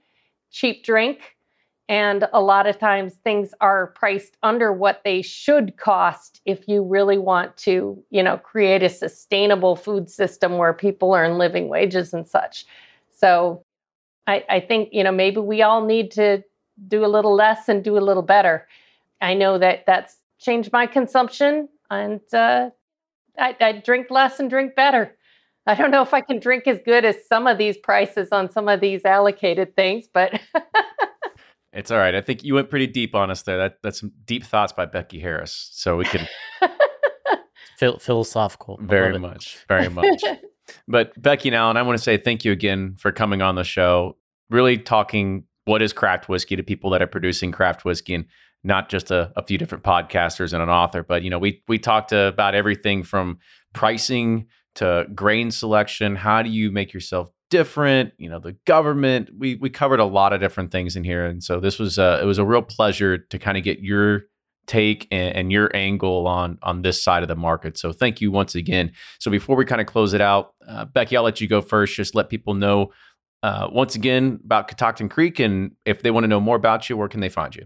cheap 0.52 0.84
drink 0.84 1.36
and 1.90 2.28
a 2.32 2.42
lot 2.42 2.66
of 2.66 2.80
times 2.80 3.16
things 3.24 3.54
are 3.60 3.88
priced 3.88 4.38
under 4.42 4.72
what 4.72 5.02
they 5.04 5.22
should 5.22 5.76
cost 5.78 6.42
if 6.46 6.68
you 6.68 6.84
really 6.84 7.18
want 7.18 7.56
to 7.58 8.02
you 8.10 8.24
know 8.24 8.38
create 8.38 8.84
a 8.84 8.90
sustainable 8.90 9.76
food 9.76 10.10
system 10.10 10.58
where 10.58 10.74
people 10.74 11.14
earn 11.14 11.38
living 11.38 11.68
wages 11.68 12.14
and 12.14 12.28
such. 12.28 12.66
So 13.12 13.64
i, 14.28 14.44
I 14.50 14.60
think 14.60 14.90
you 14.92 15.04
know 15.04 15.12
maybe 15.12 15.40
we 15.40 15.62
all 15.62 15.86
need 15.86 16.12
to 16.12 16.44
do 16.88 17.06
a 17.06 17.08
little 17.08 17.36
less 17.36 17.70
and 17.70 17.84
do 17.84 17.98
a 17.98 18.00
little 18.00 18.24
better 18.24 18.68
i 19.22 19.34
know 19.34 19.58
that 19.58 19.86
that's 19.86 20.18
changed 20.40 20.72
my 20.72 20.86
consumption 20.86 21.70
and 21.90 22.22
uh, 22.34 22.70
I, 23.38 23.56
I 23.60 23.72
drink 23.74 24.08
less 24.10 24.40
and 24.40 24.50
drink 24.50 24.76
better 24.76 25.16
I 25.66 25.76
don't 25.76 25.92
know 25.92 26.02
if 26.02 26.14
I 26.14 26.20
can 26.20 26.40
drink 26.40 26.68
as 26.68 26.80
good 26.84 27.06
as 27.06 27.16
some 27.26 27.48
of 27.48 27.58
these 27.58 27.78
prices 27.78 28.34
on 28.34 28.52
some 28.52 28.68
of 28.68 28.82
these 28.82 29.06
allocated 29.06 29.78
things, 29.78 30.10
but 30.14 30.42
It's 31.74 31.90
all 31.90 31.98
right. 31.98 32.14
I 32.14 32.22
think 32.22 32.44
you 32.44 32.54
went 32.54 32.70
pretty 32.70 32.86
deep 32.86 33.16
on 33.16 33.32
us 33.32 33.42
there. 33.42 33.58
That 33.58 33.78
that's 33.82 34.00
some 34.00 34.12
deep 34.26 34.44
thoughts 34.44 34.72
by 34.72 34.86
Becky 34.86 35.20
Harris. 35.20 35.70
So 35.74 35.98
we 35.98 36.06
can 36.06 36.28
Phil- 37.78 37.98
philosophical. 37.98 38.80
Very 38.82 39.18
much, 39.18 39.58
very 39.68 39.90
much. 39.90 40.24
but 40.88 41.20
Becky 41.20 41.50
and 41.50 41.56
Alan, 41.56 41.76
I 41.76 41.82
want 41.82 41.98
to 41.98 42.04
say 42.04 42.18
thank 42.18 42.46
you 42.46 42.52
again 42.52 42.96
for 43.00 43.12
coming 43.12 43.42
on 43.42 43.56
the 43.56 43.64
show. 43.64 44.18
Really 44.52 44.78
talking 44.78 45.46
what 45.66 45.82
is 45.82 45.94
craft 45.94 46.30
whiskey 46.30 46.56
to 46.56 46.64
people 46.64 46.92
that 46.92 47.02
are 47.02 47.08
producing 47.08 47.52
craft 47.52 47.86
whiskey 47.86 48.14
and 48.14 48.26
not 48.64 48.90
just 48.90 49.12
a, 49.12 49.32
a 49.36 49.46
few 49.46 49.58
different 49.58 49.84
podcasters 49.84 50.54
and 50.54 50.62
an 50.62 50.70
author. 50.70 51.04
But 51.04 51.24
you 51.24 51.30
know, 51.30 51.40
we 51.40 51.64
we 51.68 51.78
talked 51.78 52.12
about 52.12 52.56
everything 52.56 53.04
from 53.04 53.40
pricing 53.74 54.48
to 54.76 55.06
grain 55.14 55.52
selection. 55.52 56.16
How 56.16 56.42
do 56.42 56.50
you 56.50 56.72
make 56.72 56.94
yourself 56.94 57.30
different? 57.50 58.14
You 58.18 58.30
know, 58.30 58.40
the 58.40 58.56
government. 58.66 59.30
We 59.38 59.56
we 59.56 59.70
covered 59.70 60.00
a 60.00 60.06
lot 60.06 60.34
of 60.34 60.40
different 60.40 60.72
things 60.72 60.96
in 60.96 61.04
here, 61.04 61.26
and 61.26 61.44
so 61.44 61.60
this 61.60 61.80
was 61.80 61.98
a, 61.98 62.20
it 62.22 62.26
was 62.26 62.38
a 62.38 62.46
real 62.46 62.62
pleasure 62.62 63.18
to 63.18 63.40
kind 63.40 63.58
of 63.58 63.64
get 63.64 63.80
your 63.80 64.24
take 64.66 65.10
and, 65.12 65.36
and 65.36 65.52
your 65.52 65.70
angle 65.76 66.26
on 66.26 66.58
on 66.64 66.82
this 66.82 67.04
side 67.04 67.22
of 67.22 67.28
the 67.28 67.36
market. 67.36 67.78
So 67.78 67.92
thank 67.92 68.22
you 68.22 68.32
once 68.32 68.56
again. 68.56 68.94
So 69.20 69.30
before 69.30 69.58
we 69.58 69.66
kind 69.66 69.82
of 69.82 69.88
close 69.88 70.14
it 70.14 70.22
out, 70.22 70.54
uh, 70.68 70.86
Becky, 70.86 71.18
I'll 71.18 71.24
let 71.24 71.42
you 71.42 71.48
go 71.48 71.62
first. 71.62 71.96
Just 71.96 72.16
let 72.16 72.30
people 72.30 72.54
know 72.54 72.92
uh, 73.44 73.68
once 73.70 73.96
again 73.96 74.40
about 74.46 74.70
Catoctin 74.70 75.10
Creek, 75.10 75.40
and 75.40 75.72
if 75.86 76.02
they 76.02 76.12
want 76.12 76.24
to 76.24 76.30
know 76.30 76.40
more 76.40 76.56
about 76.56 76.90
you, 76.90 76.96
where 76.96 77.10
can 77.10 77.20
they 77.20 77.30
find 77.30 77.54
you? 77.56 77.66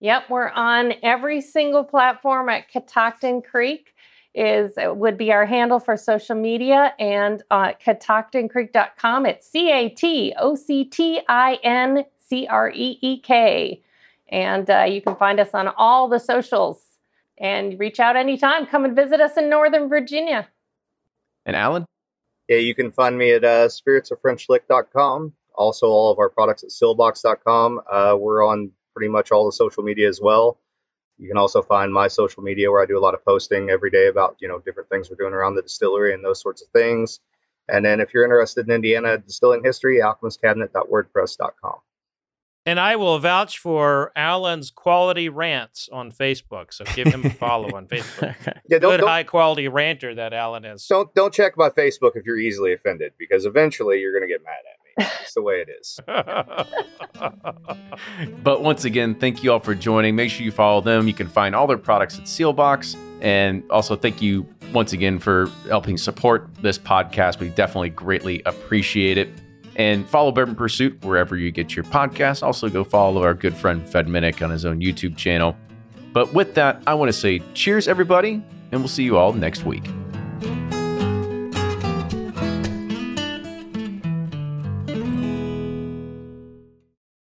Yep, 0.00 0.30
we're 0.30 0.48
on 0.48 0.94
every 1.02 1.42
single 1.42 1.84
platform 1.84 2.48
at 2.48 2.70
Catoctin 2.70 3.42
Creek 3.42 3.94
is 4.34 4.72
uh, 4.78 4.94
would 4.94 5.18
be 5.18 5.32
our 5.32 5.44
handle 5.44 5.80
for 5.80 5.96
social 5.96 6.36
media 6.36 6.94
and 6.98 7.42
uh, 7.50 7.72
catoctincreek.com. 7.84 9.26
It's 9.26 9.46
C 9.46 9.70
A 9.70 9.88
T 9.88 10.32
O 10.38 10.54
C 10.54 10.84
T 10.84 11.20
I 11.28 11.58
N 11.62 12.04
C 12.18 12.46
R 12.46 12.70
E 12.70 12.98
E 13.00 13.20
K. 13.20 13.82
And 14.28 14.70
uh, 14.70 14.84
you 14.84 15.02
can 15.02 15.16
find 15.16 15.40
us 15.40 15.50
on 15.52 15.68
all 15.76 16.08
the 16.08 16.20
socials 16.20 16.80
and 17.38 17.78
reach 17.78 17.98
out 17.98 18.16
anytime. 18.16 18.66
Come 18.66 18.84
and 18.84 18.94
visit 18.94 19.20
us 19.20 19.36
in 19.36 19.50
Northern 19.50 19.88
Virginia. 19.88 20.48
And 21.44 21.56
Alan, 21.56 21.84
Yeah, 22.48 22.58
you 22.58 22.74
can 22.74 22.92
find 22.92 23.18
me 23.18 23.32
at 23.32 23.44
uh, 23.44 23.68
spiritsoffrenchlick.com. 23.68 25.32
Also, 25.56 25.88
all 25.88 26.12
of 26.12 26.18
our 26.20 26.28
products 26.30 26.62
at 26.62 26.70
seelbachs.com. 26.70 27.80
Uh, 27.90 28.16
we're 28.16 28.46
on 28.46 28.70
pretty 28.94 29.08
much 29.08 29.30
all 29.30 29.46
the 29.46 29.52
social 29.52 29.82
media 29.82 30.08
as 30.08 30.20
well. 30.20 30.58
You 31.18 31.28
can 31.28 31.36
also 31.36 31.60
find 31.60 31.92
my 31.92 32.08
social 32.08 32.42
media 32.42 32.70
where 32.70 32.82
I 32.82 32.86
do 32.86 32.98
a 32.98 33.00
lot 33.00 33.14
of 33.14 33.24
posting 33.24 33.68
every 33.68 33.90
day 33.90 34.06
about 34.06 34.36
you 34.40 34.48
know 34.48 34.58
different 34.58 34.88
things 34.88 35.10
we're 35.10 35.16
doing 35.16 35.34
around 35.34 35.54
the 35.54 35.62
distillery 35.62 36.14
and 36.14 36.24
those 36.24 36.40
sorts 36.40 36.62
of 36.62 36.68
things. 36.68 37.20
And 37.68 37.84
then 37.84 38.00
if 38.00 38.12
you're 38.12 38.24
interested 38.24 38.66
in 38.66 38.74
Indiana 38.74 39.18
distilling 39.18 39.62
history, 39.62 40.00
alchemistcabinet.wordpress.com. 40.00 41.76
And 42.66 42.78
I 42.78 42.96
will 42.96 43.18
vouch 43.18 43.58
for 43.58 44.12
Alan's 44.14 44.70
quality 44.70 45.28
rants 45.28 45.88
on 45.90 46.12
Facebook. 46.12 46.72
So 46.72 46.84
give 46.94 47.08
him 47.08 47.24
a 47.24 47.30
follow 47.44 47.74
on 47.74 47.86
Facebook. 47.86 48.36
Yeah, 48.68 48.78
don't, 48.78 48.92
Good 48.92 48.98
don't, 48.98 49.08
high 49.08 49.24
quality 49.24 49.66
ranter 49.66 50.14
that 50.14 50.32
Alan 50.32 50.64
is. 50.64 50.86
don't 50.86 51.12
don't 51.14 51.34
check 51.34 51.54
my 51.56 51.70
Facebook 51.70 52.12
if 52.14 52.24
you're 52.24 52.38
easily 52.38 52.72
offended 52.72 53.12
because 53.18 53.44
eventually 53.44 53.98
you're 53.98 54.12
going 54.12 54.22
to 54.22 54.32
get 54.32 54.44
mad 54.44 54.60
at 54.60 54.78
me. 54.79 54.79
It's 54.98 55.34
the 55.34 55.42
way 55.42 55.64
it 55.66 55.68
is. 55.80 55.98
But 58.42 58.62
once 58.62 58.84
again, 58.84 59.14
thank 59.14 59.42
you 59.42 59.52
all 59.52 59.60
for 59.60 59.74
joining. 59.74 60.16
Make 60.16 60.30
sure 60.30 60.44
you 60.44 60.52
follow 60.52 60.80
them. 60.80 61.06
You 61.06 61.14
can 61.14 61.28
find 61.28 61.54
all 61.54 61.66
their 61.66 61.78
products 61.78 62.18
at 62.18 62.24
Seelbach's. 62.24 62.96
And 63.20 63.62
also, 63.70 63.96
thank 63.96 64.22
you 64.22 64.46
once 64.72 64.92
again 64.92 65.18
for 65.18 65.50
helping 65.68 65.98
support 65.98 66.48
this 66.62 66.78
podcast. 66.78 67.38
We 67.38 67.50
definitely 67.50 67.90
greatly 67.90 68.42
appreciate 68.46 69.18
it. 69.18 69.28
And 69.76 70.08
follow 70.08 70.32
Bourbon 70.32 70.54
Pursuit 70.54 71.02
wherever 71.04 71.36
you 71.36 71.50
get 71.50 71.76
your 71.76 71.84
podcasts. 71.84 72.42
Also, 72.42 72.68
go 72.68 72.82
follow 72.82 73.22
our 73.22 73.34
good 73.34 73.54
friend 73.54 73.86
Fred 73.88 74.06
Minnick 74.06 74.42
on 74.42 74.50
his 74.50 74.64
own 74.64 74.80
YouTube 74.80 75.16
channel. 75.16 75.56
But 76.12 76.32
with 76.34 76.54
that, 76.54 76.82
I 76.86 76.94
want 76.94 77.08
to 77.08 77.12
say 77.12 77.40
cheers, 77.54 77.86
everybody, 77.86 78.42
and 78.72 78.80
we'll 78.80 78.88
see 78.88 79.04
you 79.04 79.16
all 79.16 79.32
next 79.32 79.64
week. 79.64 79.88